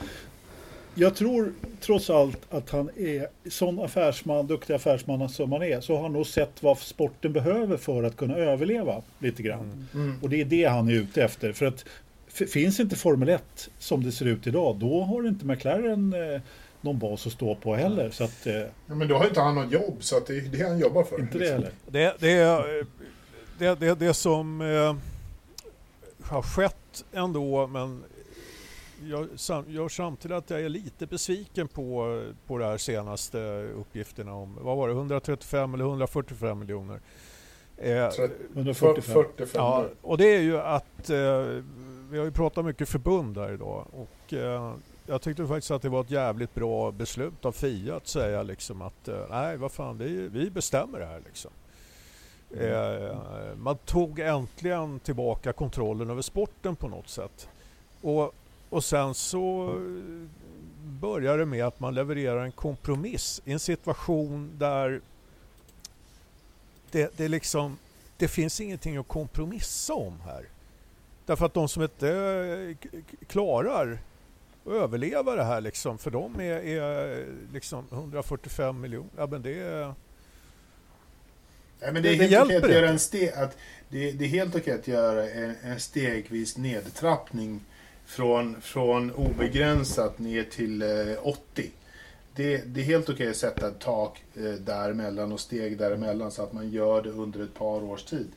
[0.95, 5.95] Jag tror trots allt att han är sån affärsman, duktig affärsman som han är, så
[5.95, 9.89] har han nog sett vad sporten behöver för att kunna överleva lite grann.
[9.95, 10.19] mm.
[10.23, 11.53] Och det är det han är ute efter.
[11.53, 11.85] För att
[12.35, 16.41] finns inte Formel 1 som det ser ut idag, då har inte McLaren eh,
[16.81, 18.11] någon bas att stå på heller.
[18.11, 18.55] Så att, eh,
[18.87, 21.05] Ja, men då har inte han något jobb, så att det är det han jobbar
[21.05, 21.21] för.
[21.21, 21.55] inte det liksom.
[21.57, 21.73] heller.
[21.87, 22.87] Det, det, är, eh,
[23.59, 24.97] det, det, det som eh,
[26.23, 28.03] har skett ändå, men
[29.03, 29.29] jag
[29.69, 33.39] gör samtidigt att jag är lite besviken på, på de här senaste
[33.77, 37.01] uppgifterna om, vad var det, 135 eller 145 miljoner.
[37.77, 39.15] Eh, Så att 145.
[39.15, 39.49] 45.
[39.55, 41.45] Ja, och det är ju att eh,
[42.11, 44.75] vi har ju pratat mycket förbund här idag och eh,
[45.07, 48.83] jag tyckte faktiskt att det var ett jävligt bra beslut av Fia att säga liksom
[48.83, 51.51] att eh, nej vad fan vi, vi bestämmer det här liksom.
[52.61, 53.17] Eh,
[53.57, 57.49] man tog äntligen tillbaka kontrollen över sporten på något sätt.
[58.01, 58.35] Och,
[58.71, 59.75] och sen så
[60.85, 65.01] börjar det med att man levererar en kompromiss i en situation där
[66.91, 67.77] det, det liksom
[68.17, 70.45] det finns ingenting att kompromissa om här.
[71.27, 73.93] Därför att de som inte eh, klarar
[74.65, 79.59] att överleva det här liksom, för dem är, är liksom 145 miljoner, ja men det
[79.61, 79.95] är...
[81.81, 83.57] Nej, men det är Det- helt okej att göra en steg, att
[83.89, 87.61] det, det är helt okej att göra en, en stegvis nedtrappning
[88.07, 90.89] från, från obegränsat ner till eh,
[91.23, 91.71] 80.
[92.35, 96.43] Det, det är helt okej att sätta ett tak eh, däremellan och steg däremellan så
[96.43, 98.29] att man gör det under ett par års tid.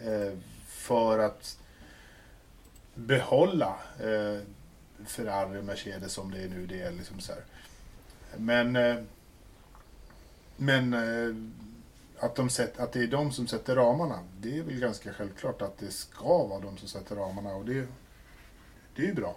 [0.00, 0.38] Eh,
[0.68, 1.58] för att
[2.94, 4.40] behålla eh,
[5.06, 6.66] Ferrari och Mercedes som det är nu.
[6.66, 7.42] Det är liksom så här.
[8.36, 8.96] Men, eh,
[10.56, 11.34] men eh,
[12.24, 15.62] att, de sätt, att det är de som sätter ramarna, det är väl ganska självklart
[15.62, 17.86] att det ska vara de som sätter ramarna och det,
[18.96, 19.36] det är ju bra.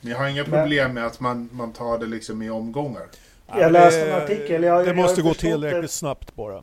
[0.00, 3.06] Men jag har inga problem med att man, man tar det liksom i omgångar.
[3.46, 6.62] Jag läste en artikel, jag- det jag måste har gå tillräckligt det- snabbt bara.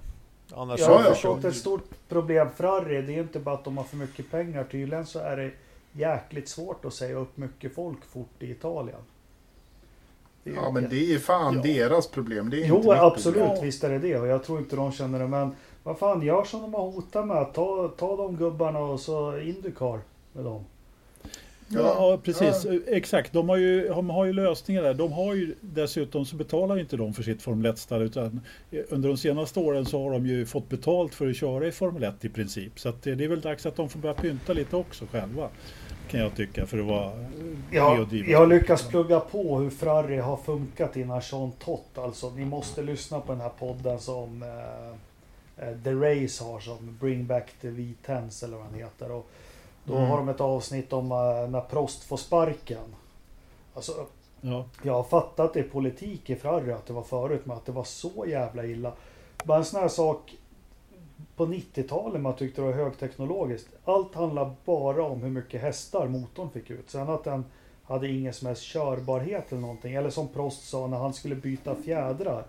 [0.56, 3.02] Annars Jag Ja, har förstått ett stort problem Ferrari.
[3.02, 4.64] Det är inte bara att de har för mycket pengar.
[4.64, 5.52] Tydligen så är det
[5.94, 9.00] jäkligt svårt att säga upp mycket folk fort i Italien.
[10.44, 11.62] Ja, men det är fan Ja.
[11.62, 12.50] deras problem.
[12.50, 13.44] Det är Jo, inte absolut.
[13.44, 13.64] problem.
[13.64, 14.18] Visst är det det.
[14.18, 15.28] Och jag tror inte de känner det.
[15.28, 17.54] Men vad fan, gör som de har hotat med.
[17.54, 20.00] Ta, ta de gubbarna och så Indycar
[20.34, 20.66] med dem.
[21.68, 21.80] Ja,
[22.12, 22.66] ja precis.
[22.66, 22.80] Ja.
[22.88, 23.34] Exakt.
[23.34, 24.94] De har, ju, de har ju lösningar där.
[24.94, 28.42] De har ju dessutom så betalar inte de för sitt Formel 1-stall utan
[28.90, 32.04] under de senaste åren så har de ju fått betalt för att köra i Formel
[32.04, 32.80] 1 i princip.
[32.80, 35.50] Så det, det är väl dags att de får börja pynta lite också själva.
[36.14, 37.12] Kan jag tycka för att vara
[37.72, 41.98] ja, Jag lyckas plugga på hur Ferrari har funkat innan Jean Tott.
[41.98, 46.98] Alltså ni måste lyssna på den här podden som eh, eh The Race har som
[47.00, 49.12] Bring Back the V10s eller vad den heter.
[49.12, 49.30] Och
[49.84, 50.10] då mm.
[50.10, 52.96] har de ett avsnitt om uh, när Prost får sparken.
[53.74, 54.06] Alltså,
[54.42, 54.66] ja.
[54.84, 57.84] Jag har fattat det politik i Ferrari att det var förut, men att det var
[57.84, 58.92] så jävla illa.
[59.44, 60.36] Bara en sån här sak
[61.36, 63.68] på 90-talet man tyckte det var högteknologiskt.
[63.86, 66.90] Allt handlar bara om hur mycket hästar motorn fick ut.
[66.90, 67.46] Sen att den
[67.84, 69.94] hade ingen som helst körbarhet eller någonting.
[69.94, 72.46] Eller som Prost sa när han skulle byta fjädrar.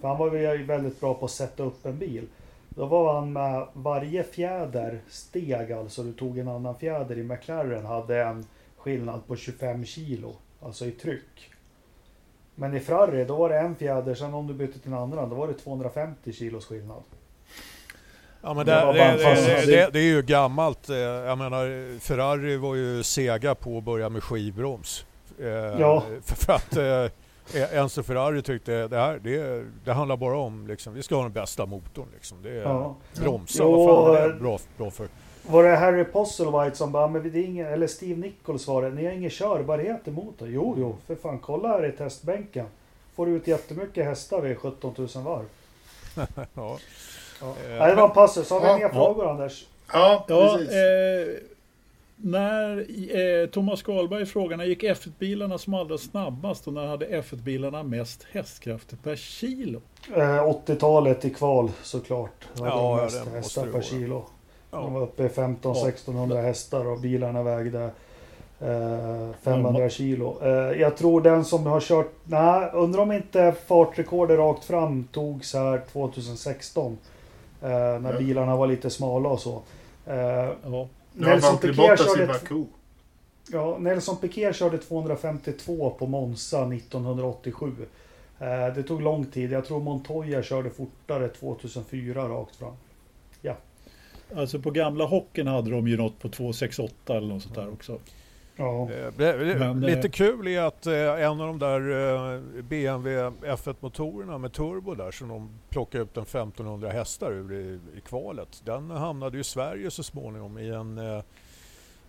[0.00, 2.26] För han var ju väldigt bra på att sätta upp en bil.
[2.68, 6.02] Då var han med varje fjäder steg alltså.
[6.02, 8.46] Du tog en annan fjäder i McLaren hade en
[8.76, 10.36] skillnad på 25 kilo.
[10.60, 11.50] Alltså i tryck.
[12.54, 14.14] Men i Ferrari då var det en fjäder.
[14.14, 17.02] Sen om du bytte till en annan då var det 250 kilos skillnad.
[18.44, 20.88] Ja men det, det, det, det, det, är ju gammalt.
[20.88, 25.06] Eh, jag menar Ferrari var ju sega på att börja med skivbroms.
[25.40, 26.02] Eh, ja.
[26.24, 27.12] För, att eh,
[27.52, 31.22] Eh, Enzo Ferrari tyckte det här det, det handlar bara om liksom, vi ska ha
[31.22, 32.06] den bästa motorn.
[32.14, 32.42] Liksom.
[32.42, 32.96] Det är ja.
[33.20, 35.08] bromsa, vad fan är det bra, bra för?
[35.46, 38.90] Var det Harry Postlewhite som bara, men det är ingen, eller Steve Nichols var det,
[38.90, 40.48] ni har ingen körbarhet i motorn.
[40.52, 42.66] Jo, jo, för fan kolla här i testbänken.
[43.14, 45.46] Får du ut jättemycket hästar vid 17 000 varv.
[46.54, 46.78] ja.
[47.40, 47.54] Ja.
[47.70, 48.50] Eh, det var en passus.
[48.50, 49.66] Har vi ja, mer frågor Anders?
[49.92, 50.72] Ja, precis.
[50.72, 51.54] Eh,
[52.16, 52.86] när
[53.16, 58.26] eh, Thomas Skalberg frågar när gick F1-bilarna som allra snabbast och när hade F1-bilarna mest
[58.32, 59.80] hästkrafter per kilo?
[60.16, 62.48] Eh, 80-talet i kval såklart.
[62.54, 64.24] Det ja, mest ja, hästar per kilo.
[64.70, 64.78] Ja.
[64.78, 67.90] De var uppe i 15-1600 hästar och bilarna vägde
[68.60, 70.38] eh, 500 kilo.
[70.42, 75.54] Eh, jag tror den som har kört, nej, undrar om inte fartrekordet rakt fram togs
[75.54, 76.98] här 2016.
[77.64, 79.62] Eh, när bilarna var lite smala och så.
[80.06, 80.50] Eh,
[81.12, 82.38] Nelson Piquet körde...
[83.52, 87.72] Ja, Nelson Piquet körde 252 på Monza 1987.
[88.38, 89.52] Eh, det tog lång tid.
[89.52, 92.74] Jag tror Montoya körde fortare 2004 rakt fram.
[93.42, 93.56] Ja.
[94.36, 97.98] Alltså på gamla hockeyn hade de ju något på 268 eller något sånt där också.
[98.56, 98.90] Ja.
[98.90, 99.12] Eh,
[99.58, 105.10] Men, lite eh, kul är att en av de där BMW F1-motorerna med turbo där
[105.10, 108.62] som de plockade ut en 1500 hästar ur i, i kvalet.
[108.64, 111.22] Den hamnade i Sverige så småningom i en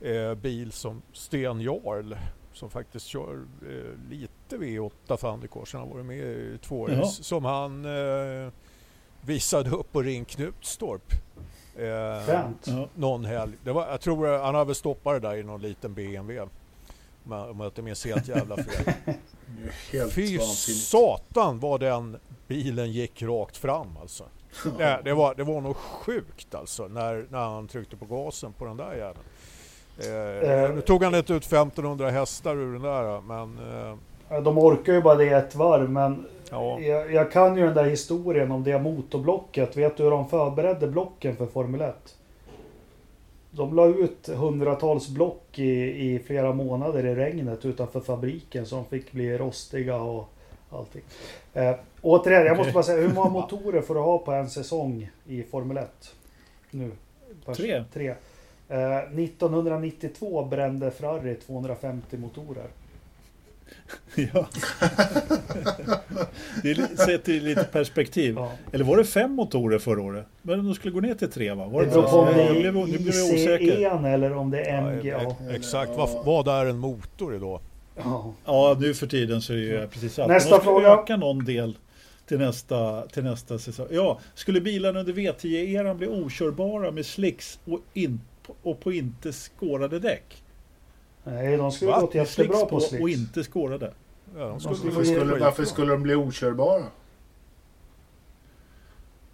[0.01, 2.15] eh, bil som Sten Jarl
[2.53, 5.73] som faktiskt kör eh, lite V8 Thundercars.
[5.73, 7.03] Han har varit med i två år.
[7.05, 8.51] Som han eh,
[9.21, 11.13] visade upp på Ring Knutstorp
[11.75, 12.49] Eh,
[12.95, 13.53] någon helg.
[13.63, 16.49] Det var, jag tror han har väl stoppat det där i någon liten BMW.
[17.29, 18.93] Om jag inte minns helt jävla fel.
[19.91, 24.23] helt Fy satan vad den bilen gick rakt fram alltså.
[24.77, 28.65] det, det, var, det var nog sjukt alltså när, när han tryckte på gasen på
[28.65, 29.19] den där jäveln.
[29.97, 33.57] Eh, eh, nu tog han inte ut 1500 hästar ur den där men...
[34.29, 36.79] Eh, de orkar ju bara det ett varv men Ja.
[36.79, 39.77] Jag, jag, kan ju den där historien om det motorblocket.
[39.77, 42.15] Vet du hur de förberedde blocken för Formel 1?
[43.51, 48.85] De la ut hundratals block i, i flera månader i regnet utanför fabriken så de
[48.85, 50.29] fick bli rostiga och
[50.69, 51.01] allting.
[51.53, 52.57] Eh, återigen, jag okay.
[52.57, 56.15] måste bara säga, hur många motorer får du ha på en säsong i Formel 1?
[56.71, 56.91] Nu?
[57.55, 57.83] Tre.
[57.93, 58.15] Tre.
[58.69, 62.67] Eh, 1992 brände Ferrari 250 motorer.
[64.15, 64.47] Ja.
[66.63, 68.35] det är sett i lite perspektiv.
[68.37, 68.51] Ja.
[68.71, 70.25] Eller var det fem motorer förra året?
[70.41, 71.65] Men de skulle gå ner till tre va?
[71.65, 75.07] Var det, beror på om det är ICE eller om det är MG.
[75.07, 77.59] Ja, exakt, vad, vad är en motor idag?
[77.95, 78.33] Ja.
[78.45, 80.29] ja, nu för tiden så är det ju precis allt.
[80.29, 80.87] Nästa fråga.
[80.87, 81.77] öka någon del
[82.27, 83.87] till nästa, till nästa säsong.
[83.91, 88.21] Ja, skulle bilarna under V10-eran bli okörbara med slicks och, in,
[88.63, 90.43] och på inte skårade däck?
[91.25, 92.01] Nej, de skulle Va?
[92.01, 93.03] gått jättebra på slicks.
[93.03, 93.93] och inte skårade.
[94.37, 96.83] Ja, de skulle, varför, skulle, varför skulle de bli okörbara?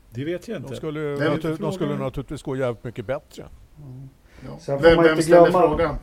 [0.10, 0.70] Det vet jag inte.
[0.70, 3.46] De skulle, natur, de skulle naturligtvis gå jävligt mycket bättre.
[3.78, 4.10] Mm.
[4.68, 4.78] Ja.
[4.78, 5.68] Vem, vem ställer glömma...
[5.68, 5.96] frågan?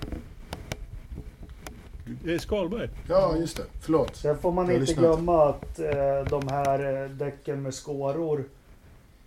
[2.24, 2.90] Det är Skalberg.
[3.08, 3.62] Ja, just det.
[3.80, 4.16] Förlåt.
[4.16, 8.44] Sen får man inte glömma att eh, de här eh, däcken med skåror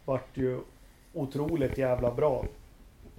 [0.05, 0.59] vart ju
[1.13, 2.45] otroligt jävla bra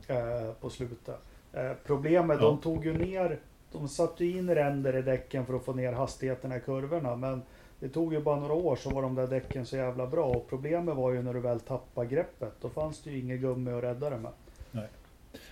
[0.06, 1.20] eh, på slutet.
[1.52, 2.46] Eh, problemet, ja.
[2.46, 3.38] de tog ju ner,
[3.72, 7.16] de satte in ränder i däcken för att få ner hastigheterna i kurvorna.
[7.16, 7.42] Men
[7.80, 10.24] det tog ju bara några år så var de där däcken så jävla bra.
[10.24, 12.52] Och problemet var ju när du väl tappade greppet.
[12.60, 14.30] Då fanns det ju inget gummi att rädda det med.
[14.70, 14.88] Nej.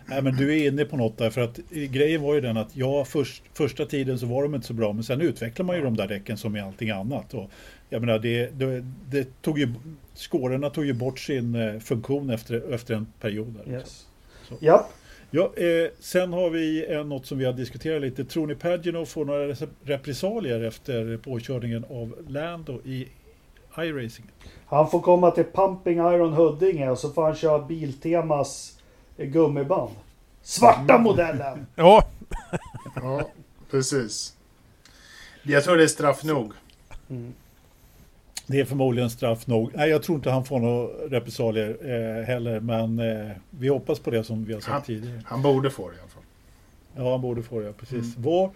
[0.06, 2.76] Nej, men du är inne på något där, för att grejen var ju den att
[2.76, 5.82] ja, först, första tiden så var de inte så bra, men sen utvecklar man ju
[5.82, 7.34] de där däcken som i allting annat.
[7.34, 7.50] Och
[7.88, 9.74] jag menar, det, det, det tog ju,
[10.14, 13.60] skårorna tog ju bort sin eh, funktion efter, efter en period.
[13.64, 14.06] Där, Yes.
[14.48, 14.54] Så.
[14.60, 14.88] Ja,
[15.30, 18.24] Ja, eh, sen har vi eh, något som vi har diskuterat lite.
[18.24, 23.08] Tror ni Pagino får några res- repressalier efter påkörningen av Lando i
[23.78, 24.24] iRacing?
[24.66, 28.78] han får komma till Pumping Iron Huddinge och så får han köra Biltemas
[29.16, 29.90] gummiband.
[30.42, 31.66] Svarta modellen!
[31.76, 32.06] Ja,
[32.96, 33.30] Ja,
[33.70, 34.36] precis.
[35.42, 36.52] Jag tror det är straff nog.
[37.10, 37.34] Mm.
[38.50, 39.70] Det är förmodligen straff nog.
[39.74, 44.10] Nej, jag tror inte han får några repressalier eh, heller, men eh, vi hoppas på
[44.10, 45.22] det som vi har sagt Han- tidigare.
[45.24, 46.22] Han borde få det i alla fall.
[46.96, 48.16] Ja, han borde få det, precis.
[48.16, 48.22] Mm.
[48.22, 48.50] Var,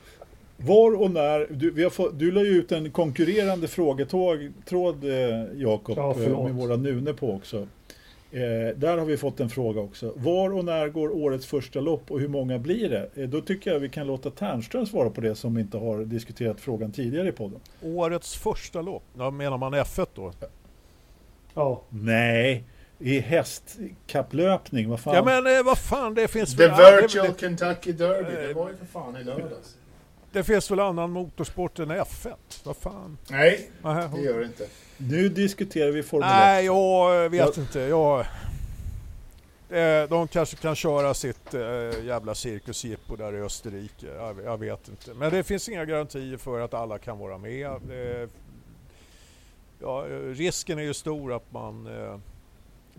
[0.56, 5.04] var och när, du, vi har fått, du la ju ut en konkurrerande frågetråd, tråd,
[5.04, 7.66] eh, Jakob, Ja, eh, med våra Nune på också.
[8.34, 10.12] Eh, där har vi fått en fråga också.
[10.16, 13.10] Var och när går årets första lopp och hur många blir det?
[13.22, 16.60] Eh, då tycker jag vi kan låta Ternström svara på det som inte har diskuterat
[16.60, 17.60] frågan tidigare i podden.
[17.82, 19.02] årets första lopp.
[19.18, 20.32] Ja, menar man F1 då?
[21.54, 22.64] Ja, Nej,
[22.98, 25.14] i hästkapplöpning, vad fan?
[25.14, 26.80] Ja men eh, vad fan, det finns The väl...
[26.80, 29.76] ja, Virtual det, Kentucky Derby, det var ju för fan i lördags.
[30.32, 32.34] det finns väl annan motorsport än F1?
[32.64, 33.18] Vad fan?
[33.30, 34.66] Nej, Nähä, det gör det inte.
[34.96, 36.34] Nu diskuterar vi Formel 1.
[36.34, 37.80] Nej, jag vet Jag- inte.
[37.80, 38.20] Jag,
[39.70, 41.60] eh, de kanske kan köra sitt eh,
[42.04, 44.06] jävla cirkusjippo där i Österrike.
[44.06, 45.14] Jag, jag vet inte.
[45.14, 47.80] Men det finns inga garantier för att alla kan vara med.
[49.80, 52.18] Ja, risken är ju stor att man eh,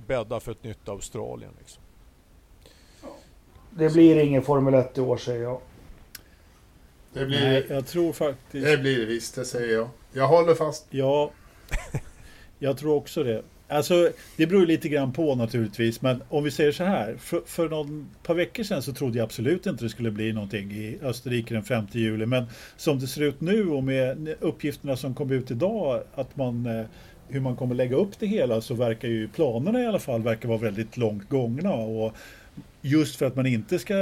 [0.08, 1.52] bäddar för ett nytt Australien.
[1.60, 1.82] Liksom.
[3.70, 5.60] det blir ingen Formel 1 i år säger jag.
[7.14, 8.66] Det blir, Nej, jag tror faktiskt...
[8.66, 9.90] det blir det visst, det säger jag.
[10.14, 10.86] Jag håller fast.
[10.90, 11.32] Ja,
[12.60, 13.44] jag tror också det.
[13.68, 17.16] Alltså, det beror lite grann på naturligtvis, men om vi säger så här.
[17.18, 20.72] För, för någon par veckor sedan så trodde jag absolut inte det skulle bli någonting
[20.72, 22.26] i Österrike den 5 juli.
[22.26, 22.46] Men
[22.78, 26.86] som det ser ut nu och med uppgifterna som kom ut idag, att man, eh,
[27.28, 30.50] hur man kommer lägga upp det hela, så verkar ju planerna i alla fall verkar
[30.50, 31.74] vara väldigt långt gångna.
[31.74, 32.16] Och
[32.82, 33.96] just för att man inte ska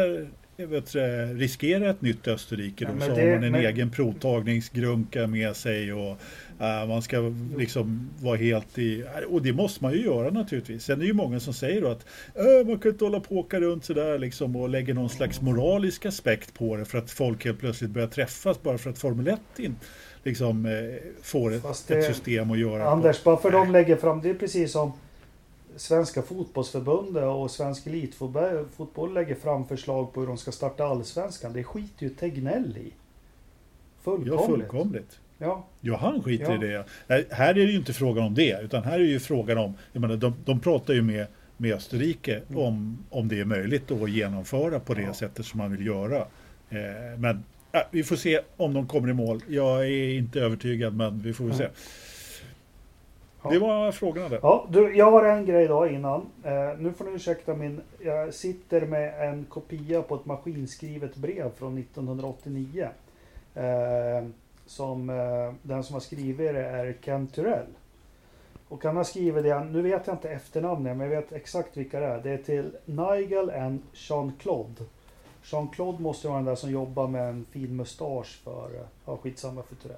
[0.57, 1.01] vet, eh,
[1.35, 5.55] riskera ett nytt Österrike, Ja, då, så det- har man en men- egen provtagningsgrunka med
[5.55, 6.17] sig och
[6.59, 9.03] Eh, man ska liksom vara helt i...
[9.29, 10.83] Och det måste man ju göra naturligtvis.
[10.83, 12.05] Sen är det ju många som säger då att
[12.35, 15.41] äh, man kan inte hålla på och åka runt sådär liksom och lägger någon slags
[15.41, 19.27] moralisk aspekt på det för att folk helt plötsligt börjar träffas bara för att Formel
[19.27, 19.75] 1 in,
[20.23, 20.71] liksom, eh,
[21.21, 22.83] får ett, Fast ett det- system att göra.
[22.83, 22.89] på.
[22.89, 24.91] Anders, bara för de lägger fram, det är precis som
[25.77, 31.53] Svenska fotbollsförbundet och Svensk Elitfotboll lägger fram förslag på hur de ska starta allsvenskan.
[31.53, 32.93] Det skiter ju Tegnell i.
[34.05, 34.45] Ja, Fullkomligt.
[34.45, 35.19] fullkomligt.
[35.37, 36.63] Ja, Ja, han skiter Ja.
[36.63, 36.85] i det.
[37.07, 39.57] Nej, här är det ju inte frågan om det, utan här är det ju frågan
[39.57, 41.27] om, jag menar, de, de pratar ju med,
[41.57, 45.07] med Österrike om, om det är möjligt att genomföra på det Mm.
[45.09, 45.13] Ja.
[45.13, 46.17] sättet som man vill göra.
[46.69, 49.41] Eh, men äh, vi får se om de kommer i mål.
[49.47, 51.67] Jag är inte övertygad, men vi får väl se.
[53.43, 53.49] Ja.
[53.49, 54.39] Det var frågorna där.
[54.41, 56.21] Ja, du, jag har en grej då innan.
[56.43, 57.81] Eh, nu får ni ursäkta min...
[57.99, 62.89] Jag sitter med en kopia på ett maskinskrivet brev från 1989.
[63.55, 64.27] Eh,
[64.65, 67.65] som eh, den som har skrivit det är Ken Turell.
[68.69, 71.99] Och han har skrivit det, nu vet jag inte efternamnet men jag vet exakt vilka
[71.99, 72.21] det är.
[72.21, 74.83] Det är till Nigel and Jean-Claude.
[75.43, 79.63] Jean-Claude måste vara den där som jobbar med en fin mustasch för, eh, ja skitsamma
[79.63, 79.97] för Turell.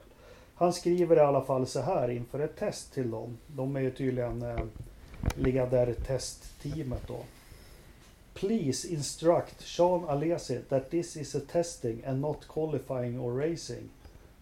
[0.57, 3.38] Han skriver i alla fall så här inför ett test till dem.
[3.48, 4.64] De är ju tydligen eh,
[5.36, 7.19] leder testteamet då.
[8.34, 13.90] Please instruct Sean Alesi that this is a testing and not qualifying or racing.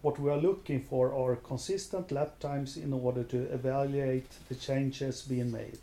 [0.00, 5.28] What we are looking for are consistent lap times in order to evaluate the changes
[5.28, 5.78] being made.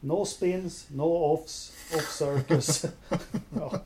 [0.00, 2.86] No spins, no offs, off circus.
[3.54, 3.80] ja.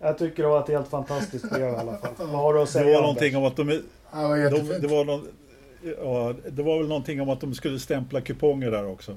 [0.00, 2.10] Jag tycker det var ett helt fantastiskt brev i alla fall.
[2.18, 3.02] Vad har du att Det säga var Anders?
[3.02, 3.70] någonting om att de,
[4.12, 5.28] Ja, det var de det, var någon,
[6.02, 9.16] ja, det var väl någonting om att de skulle stämpla kuponger där också.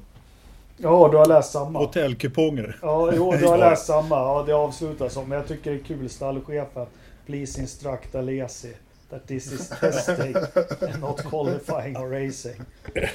[0.77, 1.79] Ja, du har läst samma.
[1.79, 2.77] Hotellkuponger.
[2.81, 3.69] Ja, jo, du har Ja.
[3.69, 4.15] läst samma.
[4.15, 5.21] Ja, det avslutas så.
[5.23, 6.85] Men jag tycker det är kul, stallchefen.
[7.25, 8.73] Please instruct Alesi
[9.13, 10.35] that this is testing
[10.81, 12.61] and not qualifying or racing.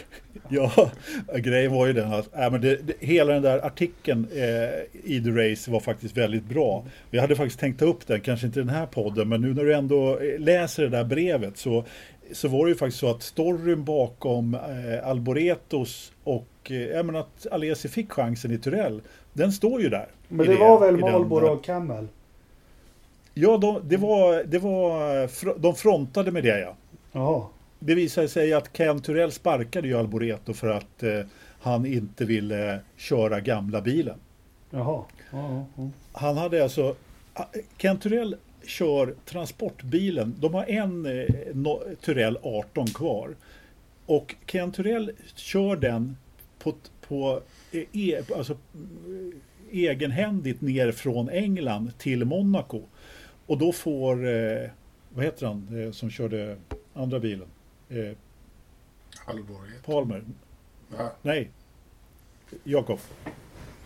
[0.50, 0.90] Ja,
[1.34, 4.42] grejen var ju den att äh, men det, det, hela den där artikeln eh,
[5.12, 6.84] i The Race var faktiskt väldigt bra.
[7.10, 9.54] Vi hade faktiskt tänkt ta upp den, kanske inte i den här podden, men nu
[9.54, 11.84] när du ändå eh, läser det där brevet så,
[12.32, 17.46] så var det ju faktiskt så att storyn bakom eh, Alboretos och eh, menar att
[17.50, 19.00] Alesi fick chansen i Turell,
[19.32, 20.08] den står ju där.
[20.28, 22.08] Men i det var väl Marlboro och Camel?
[23.40, 26.77] Ja, de, det var, det var, de frontade med det ja.
[27.12, 27.51] Ja.
[27.78, 31.20] Det visade sig att Ken Turell sparkade ju Alboreto för att eh,
[31.60, 34.19] han inte ville köra gamla bilen.
[34.70, 35.05] Jaha.
[35.31, 35.90] Ja, ja, ja.
[36.12, 36.94] Han hade alltså...
[37.77, 38.36] Ken Turell
[38.66, 40.35] kör transportbilen.
[40.39, 43.31] De har en eh, no, Turell 18 kvar.
[44.06, 46.16] Och Ken Turell kör den
[46.59, 46.74] på,
[47.09, 47.40] på
[47.73, 49.39] eh, e, alltså, eh,
[49.70, 52.82] egenhändigt ner från England till Monaco.
[53.48, 54.70] Och då får, eh,
[55.14, 56.56] vad heter han eh, som körde
[56.94, 57.46] andra bilen?
[57.88, 57.96] Eh,
[59.26, 59.86] Halvårighet.
[59.86, 60.22] Palmer?
[60.98, 61.12] Ja.
[61.22, 61.50] Nej,
[62.64, 62.98] Jakob.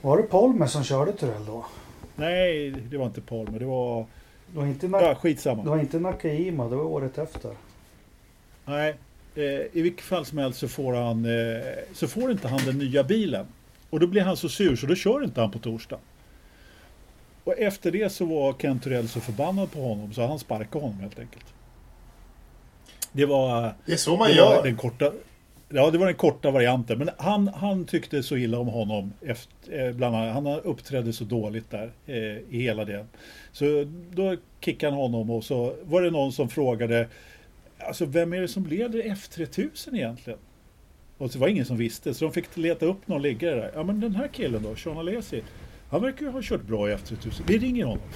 [0.01, 1.67] Var det Palmer som körde Turell då?
[2.17, 3.59] Nej, det var inte Palmer.
[3.59, 4.07] Det var...
[4.47, 5.63] Det var inte, Ja, skitsamma.
[5.65, 7.51] det var inte Nakajima, det var året efter.
[8.65, 8.95] Nej,
[9.35, 11.63] eh, i vilket fall som helst så får han eh,
[11.93, 13.47] så får inte han den nya bilen.
[13.91, 15.99] Och då blir han så sur så då kör inte han på torsdag.
[17.45, 21.01] Och efter det så var Kent Turell så förbannad på honom så han sparkade honom
[21.01, 21.45] helt enkelt.
[23.13, 24.63] Det var, Det är så man gör.
[24.63, 25.13] den korta
[25.75, 26.99] Ja, det var den korta varianten.
[26.99, 29.13] Men han, han tyckte så illa om honom.
[29.27, 33.07] Efter, eh, bland annat, han uppträdde så dåligt där eh, i hela det.
[33.53, 37.09] Så då kickade han honom och så var det någon som frågade
[37.79, 40.39] Alltså vem är det som leder F3000 egentligen?
[41.19, 43.71] Och så var det ingen som visste så de fick leta upp någon liggare där.
[43.75, 45.43] Ja men den här killen då, Sean Alesi.
[45.93, 47.43] Han verkar ju ha kört bra i F3000.
[47.47, 48.09] Vi ringer honom.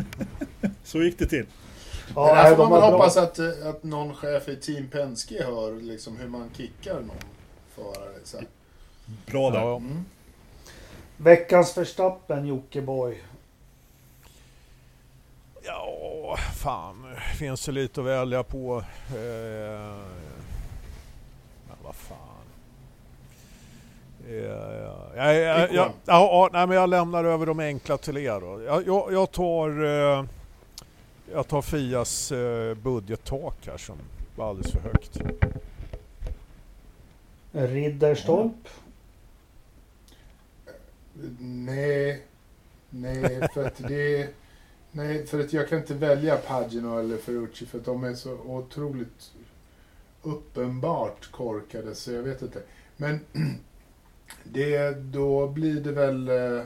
[0.84, 1.46] så gick det till.
[2.14, 4.88] Ja, det nej, där får man väl hoppas att, eh, att någon chef i Team
[4.88, 7.16] Penske hör liksom hur man kickar någon
[7.74, 8.14] förare.
[8.24, 8.46] Så här.
[9.26, 9.58] Bra där.
[9.60, 10.04] Ja, Mm.
[11.16, 13.18] Veckans Verstappen, Jockiboi.
[15.62, 17.16] ja, fan.
[17.38, 18.84] Finns det lite att välja på.
[19.08, 19.96] Eh,
[21.68, 22.18] men vad fan.
[24.13, 28.62] Eh, ja, ja, ja, ja, nej, men jag lämnar över de enkla till er då.
[28.62, 30.24] Jag, jag, jag tar, eh,
[31.32, 33.96] jag tar Fias eh, budgettak här som
[34.36, 35.20] var alldeles för högt.
[37.52, 38.68] Ridderstolp.
[41.38, 42.22] Nej,
[42.90, 44.28] nej, för att det...
[44.92, 48.32] Nej, för att jag kan inte välja Pagino eller Ferrucci för att de är så
[48.32, 49.32] otroligt
[50.22, 52.62] uppenbart korkade så jag vet inte.
[52.96, 53.20] Men
[54.42, 56.28] det, då blir det väl...
[56.28, 56.64] Eh,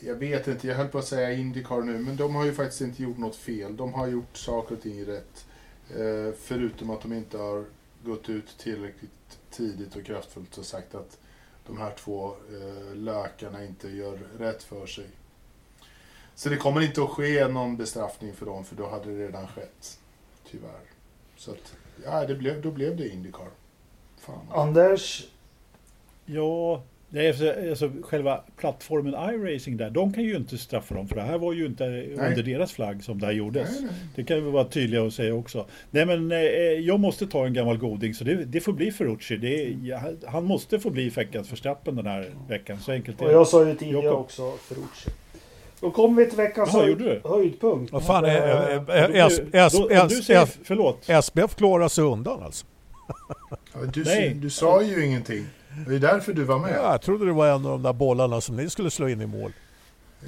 [0.00, 2.80] jag vet inte, jag höll på att säga Indycar nu, men de har ju faktiskt
[2.80, 3.76] inte gjort något fel.
[3.76, 5.46] De har gjort saker och ting rätt.
[5.90, 7.64] Eh, förutom att de inte har
[8.04, 11.18] gått ut tillräckligt tidigt och kraftfullt och sagt att
[11.66, 15.06] de här två eh, lökarna inte gör rätt för sig.
[16.34, 19.48] Så det kommer inte att ske någon bestraffning för dem, för då hade det redan
[19.48, 19.98] skett.
[20.50, 20.80] Tyvärr.
[21.36, 21.74] Så att,
[22.04, 23.48] ja, det blev, då blev det Indycar.
[24.18, 24.46] Fan.
[24.50, 25.28] Anders.
[26.26, 31.16] Ja, det är alltså, själva plattformen iRacing där, de kan ju inte straffa dem för
[31.16, 33.68] det här var ju inte under deras flagg som det här gjordes.
[33.70, 33.92] Nej, nej.
[34.14, 35.66] Det kan vi vara tydliga och säga också.
[35.90, 36.38] Nej men eh,
[36.80, 39.36] jag måste ta en gammal goding så det, det får bli Ferrucci.
[39.36, 42.78] Det, ja, han måste få bli veckans Verstappen den här veckan.
[42.80, 43.34] Så enkelt är Och det.
[43.36, 44.20] jag sa ju tidigare Jakob.
[44.20, 45.10] också Ferrucci.
[45.80, 47.92] Då kommer vi till veckans Jaha, höjd, höjdpunkt.
[47.92, 48.80] Vad fan är.
[51.20, 52.66] SBF klarar sig undan alltså.
[53.72, 54.34] Ja, du, Nej.
[54.34, 55.44] du sa ju ingenting.
[55.88, 56.72] Det är därför du var med.
[56.76, 59.20] Ja, jag trodde det var en av de där bollarna som ni skulle slå in
[59.20, 59.52] i mål.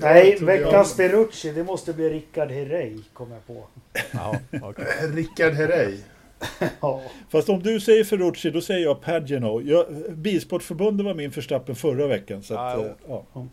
[0.00, 3.66] Nej, veckans Ferrucci, det måste bli Rickard Herrey, kom jag på.
[4.12, 4.84] Ja, okej.
[5.12, 5.98] Rickard Herrey.
[6.80, 7.02] Ja.
[7.28, 9.60] Fast om du säger Ferrucci då säger jag Pagino.
[9.60, 12.42] Jag, Bilsportförbundet var min Verstappen förra veckan.
[12.42, 12.92] Så att, Ja, eh,
[13.34, 13.46] ja.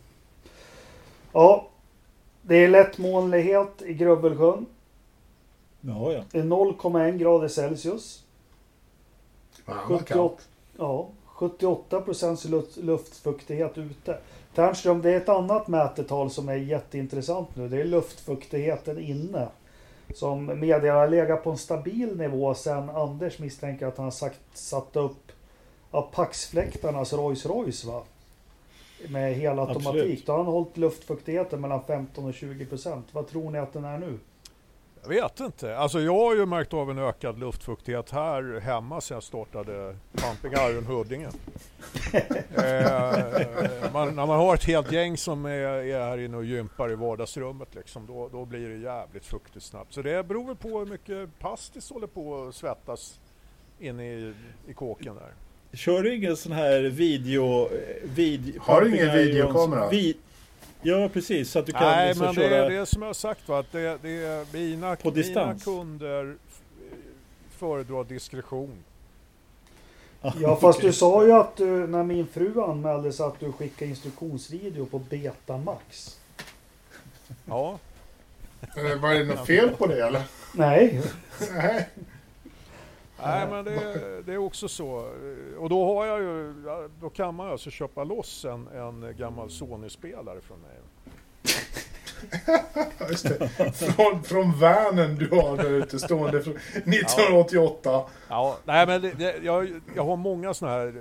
[1.33, 1.69] ja,
[2.41, 4.65] det är lättmolnighet i Grubbelsjön.
[5.81, 6.23] Ja, ja.
[6.31, 8.23] Det är 0,1 grader Celsius.
[9.65, 10.47] Fan, vad 78, kallt.
[10.77, 14.17] ja, 78 procents luft, luftfuktighet ute.
[14.55, 17.69] Ternström, det är ett annat mätetal som är jätteintressant nu.
[17.69, 19.47] Det är luftfuktigheten inne.
[20.13, 24.99] Som meddelar har legat på en stabil nivå sen Anders misstänker att han sagt, satte
[24.99, 25.31] upp
[25.91, 28.03] Apax-fläktarnas Rolls Royce va?
[29.09, 29.87] Med helautomatik.
[29.87, 30.25] Absolut.
[30.25, 33.05] Då har han hållit luftfuktigheten mellan 15 och 20 procent.
[33.11, 34.19] Vad tror ni att den är nu?
[35.07, 35.77] Jag vet inte.
[35.77, 40.51] Alltså jag har ju märkt av en ökad luftfuktighet här hemma sedan jag startade Pumping
[40.51, 41.27] Iron Huddinge.
[42.13, 46.91] eh, man, när man har ett helt gäng som är, är här inne och gympar
[46.91, 49.93] i vardagsrummet liksom, då, då blir det jävligt fuktigt snabbt.
[49.93, 53.19] Så det beror väl på hur mycket pastis håller på att svettas
[53.79, 54.33] inne i,
[54.67, 55.33] i kåken där.
[55.77, 57.63] Kör du ingen sån här video...
[57.63, 57.69] eh,
[58.15, 59.89] vid, Har du ingen videokamera?
[59.89, 60.17] Vi,
[60.85, 61.51] ja, precis.
[61.51, 62.65] Så att du kan Nej, liksom men det köra...
[62.65, 65.63] är det som jag har sagt va, att det, det är mina, På mina distans.
[65.63, 66.35] kunder
[67.57, 68.71] föredrar diskretion.
[70.41, 73.89] Ja fast du sa ju att du, när min fru anmälde sig att du skickade
[73.89, 76.19] instruktionsvideo på Betamax.
[77.45, 77.79] Ja,
[78.77, 80.21] Eh, Var det något fel på det eller?
[80.53, 81.01] Nej,
[81.53, 81.89] Nej.
[83.23, 85.09] Nej men det, det är också så.
[85.59, 86.53] Och då har jag ju,
[87.01, 90.75] då kan man alltså köpa loss en, en gammal Sony-spelare från mig.
[93.09, 93.49] Just det.
[93.73, 98.03] Från, från vanen du har där ute stående från 1988.
[98.29, 100.93] Ja, nej men det, det, jag, jag har många sådana här, eh,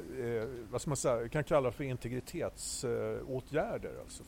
[0.70, 3.90] vad ska man säga, kan kalla för integritetsåtgärder.
[3.94, 4.22] Eh, alltså.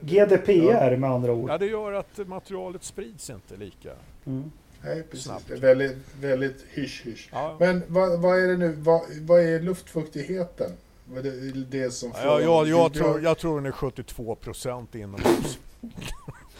[0.00, 1.50] GDPR med andra ord.
[1.50, 3.92] Ja, det gör att materialet sprids inte lika.
[4.24, 4.52] Mm.
[4.84, 5.26] Nej, precis.
[5.26, 5.48] Snabbt.
[5.48, 7.28] Det är väldigt, väldigt hysch-hysch.
[7.32, 7.56] Ja.
[7.60, 8.72] Men vad, vad är det nu?
[8.72, 10.72] Vad, vad är luftfuktigheten?
[11.04, 12.20] Vad är det, det som får...
[12.20, 15.58] Ja, jag, jag, tror, jag tror den är 72 procent inomhus.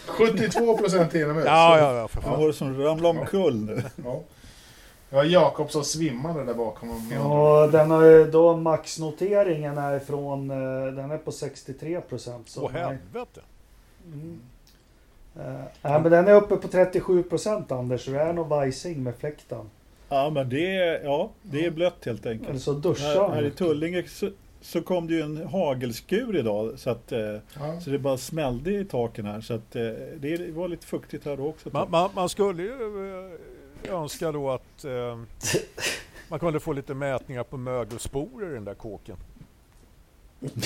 [0.06, 1.44] 72 procent inomhus?
[1.46, 3.82] Ja, ja, ja, för Vad var det som ramlade omkull nu?
[4.04, 4.22] Ja.
[5.10, 7.10] Det var Jakob som svimmade där bakom.
[7.12, 12.56] Ja, den har ju då maxnoteringen är från, eh, den är på 63 procent.
[12.56, 13.40] Åh helvete.
[14.06, 14.40] Mm.
[15.40, 19.02] Eh, nej, men den är uppe på 37 procent Anders, så det är nog vajsing
[19.02, 19.70] med fläkten.
[20.08, 22.62] Ja, men det är, ja, det är blött helt Eller enkelt.
[22.62, 24.30] så duschar Här, här i Tullinge så,
[24.60, 26.78] så kom det ju en hagelskur idag.
[26.78, 27.18] Så, att, eh,
[27.58, 27.80] Ja.
[27.80, 29.40] så det bara smällde i taken här.
[29.40, 29.82] Så att, eh,
[30.16, 31.68] det var lite fuktigt här också.
[31.72, 32.72] Man, man, man skulle ju
[33.84, 35.18] eh, önska då att eh,
[36.28, 39.16] man kunde få lite mätningar på mögelsporer i den där kåken.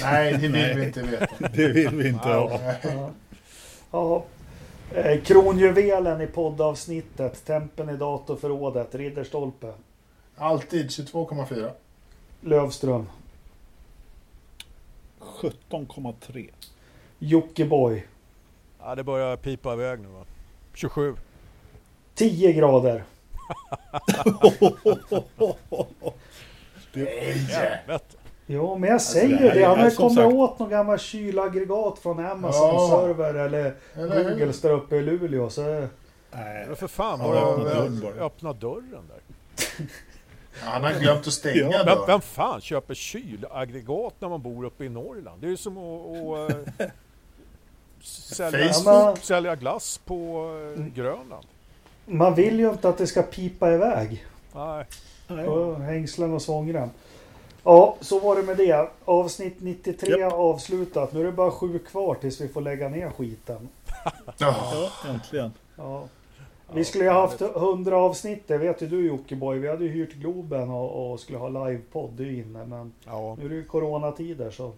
[0.02, 0.86] Nej, det vill vi Nej.
[0.86, 1.26] inte veta.
[1.54, 2.48] Det vill vi inte Ja.
[2.48, 2.60] ha.
[2.82, 3.10] Ja.
[3.90, 4.24] Ja.
[4.94, 9.72] Eh, kronjuvelen i poddavsnittet, tempen i datorförrådet, Ridderstolpe,
[10.36, 11.70] Alltid 22,4.
[12.40, 13.08] Lövström,
[15.20, 16.50] 17,3.
[17.18, 18.02] Jockiboi,
[18.82, 20.24] Ja, det börjar pipa iväg nu va.
[20.74, 21.16] 27.
[22.14, 23.04] 10 grader.
[26.94, 28.16] Helvete.
[28.52, 29.62] Jo, men jag säger det här det.
[29.62, 32.88] är- Han har kommit sagt- åt någon gammal kylaggregat från Amazon Ja.
[32.90, 34.30] server eller Eller hur?
[34.30, 35.50] Googles där uppe i Luleå.
[35.50, 35.62] Så
[36.32, 39.20] Nej, Men för fan, Ja, bara öppna öppna dörren där.
[40.62, 42.06] Ja, han har glömt att stänga Ja, Vem, dörren.
[42.06, 45.40] vem fan köper kylaggregat när man bor uppe i Norrland?
[45.40, 46.86] Det är ju som att, att eh,
[48.02, 50.14] sälja, sälja glass på
[50.74, 50.92] eh, Mm.
[50.94, 51.46] Grönland.
[52.06, 54.26] man vill ju inte att det ska pipa iväg.
[54.54, 54.84] Nej.
[55.28, 55.46] nej.
[55.46, 56.88] på Hängslen och svångrem.
[57.64, 58.88] Ja, så var det med det.
[59.04, 61.12] Avsnitt 93 avslutat.
[61.12, 63.68] Nu är det bara sju kvar tills vi får lägga ner skiten.
[64.38, 64.90] Ja.
[65.08, 65.52] Äntligen.
[65.76, 66.04] Ja.
[66.74, 69.58] Vi skulle ju ha haft 100 avsnitt, det vet ju du Jockiboi.
[69.58, 72.66] Vi hade ju hyrt Globen och, och skulle ha livepodd, det är ju inne.
[72.66, 73.36] Men Ja.
[73.38, 74.72] nu är det ju coronatider så.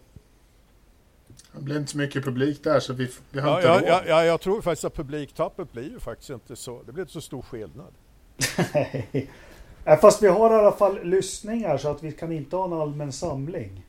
[1.52, 3.84] Det blev inte så mycket publik där så vi, vi har Ja, inte ja, råd.
[3.88, 7.12] ja, ja, jag tror faktiskt att publiktappet blir ju faktiskt inte så, det blir inte
[7.12, 7.92] så stor skillnad.
[9.84, 12.72] Nej, Fast vi har i alla fall lyssningar så att vi kan inte ha en
[12.72, 13.84] allmän samling.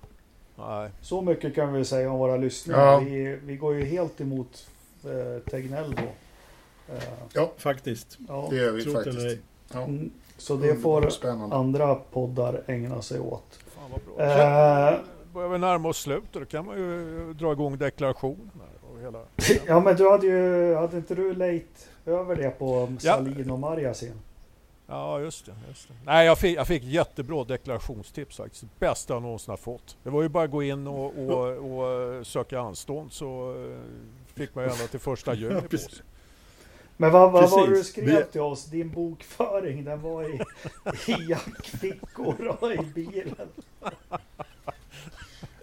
[0.55, 0.89] Nej.
[1.01, 2.79] Så mycket kan vi säga om våra lyssningar.
[2.85, 2.99] Ja.
[2.99, 4.67] Vi, vi går ju helt emot
[5.05, 6.03] eh, Tegnell då.
[7.41, 8.17] Eh, Faktiskt.
[8.27, 8.47] ja.
[8.49, 9.25] Det gör vi Tro det eller ej.
[9.29, 9.41] faktiskt.
[9.73, 9.81] Ja.
[9.83, 11.55] Mm, Så det får Spännande.
[11.55, 13.59] andra poddar ägna sig åt.
[13.75, 14.25] Fan vad bra.
[14.25, 14.99] Eh,
[15.33, 18.51] börjar vi närma oss slutet, då kan man ju dra igång deklarationen.
[19.01, 19.19] hela.
[19.67, 23.13] ja men du hade ju, hade inte du lejt över det på Ja.
[23.13, 24.13] Salin och Marjasin?
[24.87, 25.51] Ja, just det.
[25.69, 25.93] Just det.
[26.05, 28.63] Nej, jag fick, jag fick jättebra deklarationstips faktiskt.
[28.79, 29.97] Bästa jag någonsin har fått.
[30.03, 33.77] Det var ju bara att gå in och, och, och söka anstånd så eh,
[34.33, 35.91] fick man ju ända till första juni på sig.
[36.97, 38.65] Men vad, vad var det du skrev Det- till oss?
[38.65, 40.41] Din bokföring den var i,
[41.11, 43.35] i jackfickor och i bilen.
[44.09, 44.19] Nej,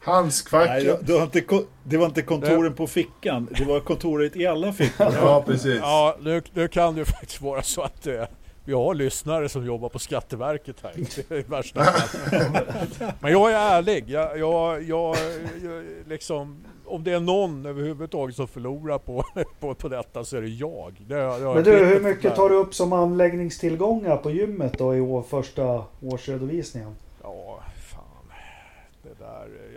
[0.03, 0.85] Handskfacket.
[0.85, 3.49] det, det, var inte, det var inte kontoren på fickan.
[3.59, 5.13] Det var kontoret i alla fickor.
[5.15, 5.79] Ja, precis.
[5.83, 8.25] Ja, nu, nu kan det ju faktiskt vara så att eh,
[8.65, 10.93] vi har lyssnare som jobbar på Skatteverket här.
[10.97, 11.87] Det är i värsta.
[13.21, 14.11] Men jag är ärlig.
[14.11, 15.17] Jag, jag, jag,
[15.63, 19.25] jag, liksom, om det är någon överhuvudtaget som förlorar på,
[19.61, 20.95] på, på detta så är det jag.
[21.09, 25.01] Det, jag Men du, hur mycket tar du upp som anläggningstillgångar på gymmet då i
[25.01, 26.95] år, första årsredovisningen?
[27.23, 27.60] Ja.
[27.60, 27.60] Det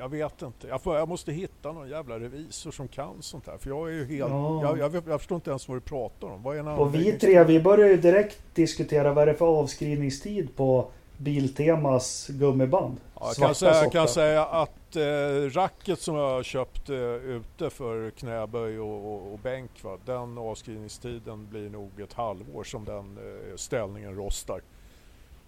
[0.04, 0.68] jag vet inte.
[0.68, 3.58] Jag, får, jag måste hitta någon jävla revisor som kan sånt här.
[3.58, 4.32] För jag är ju helt...
[4.32, 4.78] Ja.
[4.78, 6.44] Jag, jag, jag förstår inte ens vad du pratar om.
[6.44, 9.46] Vad är en Och vi tre, vi börjar ju direkt diskutera vad är det för
[9.46, 12.98] avskrivningstid på Biltemas gummiband.
[13.20, 15.02] Ja, jag kan, säga, jag kan säga att eh,
[15.50, 21.48] racket som jag köpt eh, ute för knäböj och, och, och bänk, va, den avskrivningstiden
[21.50, 24.62] blir nog ett halvår som den eh, ställningen rostar.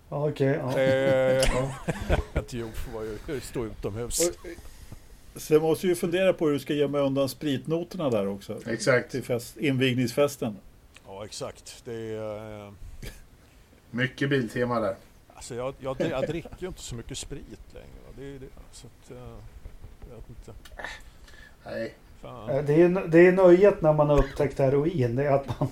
[0.10, 0.48] Ja, okej.
[0.48, 1.72] Eh, Ja.
[2.40, 4.32] inte gjort för att vara- stå utomhus.
[5.36, 8.60] Sen måste ju fundera på hur du ska gömma undan spritnoterna där också.
[8.70, 9.12] Exakt.
[9.12, 10.58] Till fest, invigningsfesten.
[11.08, 11.82] Ja exakt.
[11.86, 12.72] Det är, eh,
[13.92, 14.96] Mycket Biltema där.
[15.36, 17.88] alltså jag, jag, jag dricker ju inte så mycket sprit längre.
[18.18, 18.46] Det är ju det.
[18.72, 19.18] Så att, eh,
[20.10, 20.52] jag vet inte.
[21.66, 21.94] Nej.
[22.22, 22.50] Fan.
[22.50, 25.16] Eh, Det är, det är nöjet när man har upptäckt heroin.
[25.16, 25.68] Det är att man...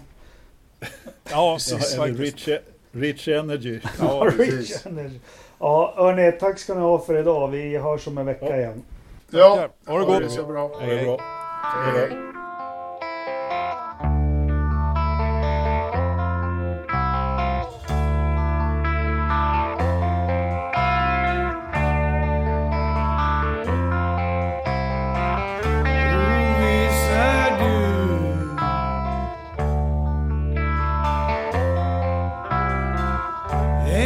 [1.30, 2.48] Ja, Precis, Ja, eller faktiskt.
[2.48, 2.62] Richie,
[2.96, 3.80] Rich Energy.
[4.00, 5.20] Ja, Rich Energy.
[5.60, 7.48] Ja, hörni, tack ska ni ha för idag.
[7.48, 8.58] Vi hörs om en vecka Ja.
[8.58, 8.84] igen.
[9.30, 10.32] Ja, Ha det ha det gott.
[10.32, 10.68] så bra.
[10.68, 11.20] Ha det bra.
[11.64, 12.18] Hej, hej.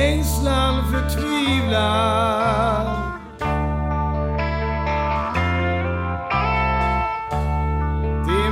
[0.07, 1.97] Ängslan förtvivlan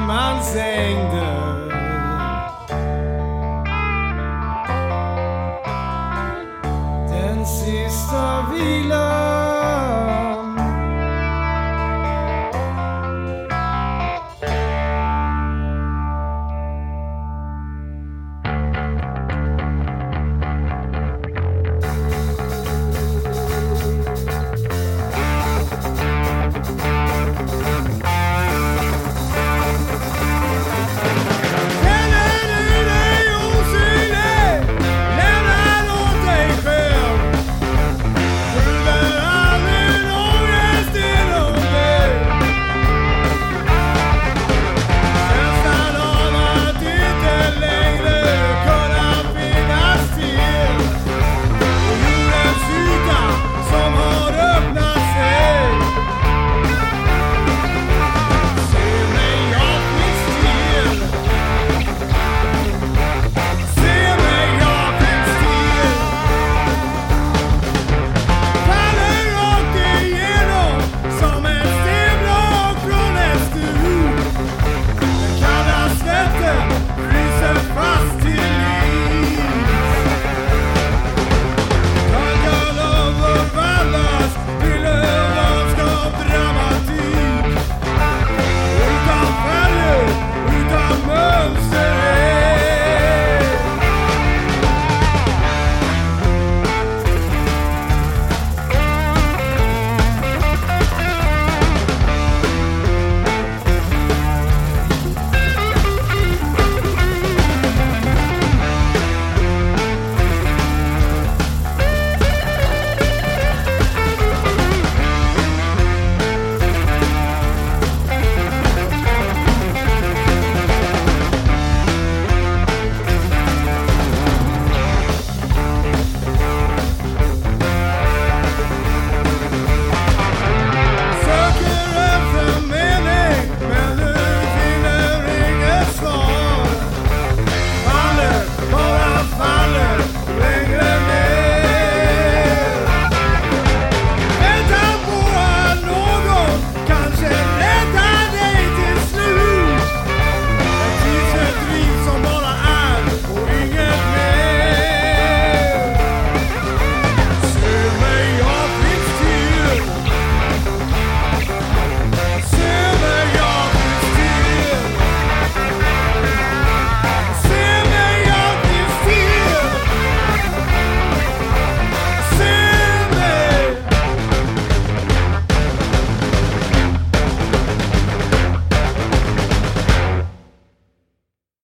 [0.08, 1.25] man ängder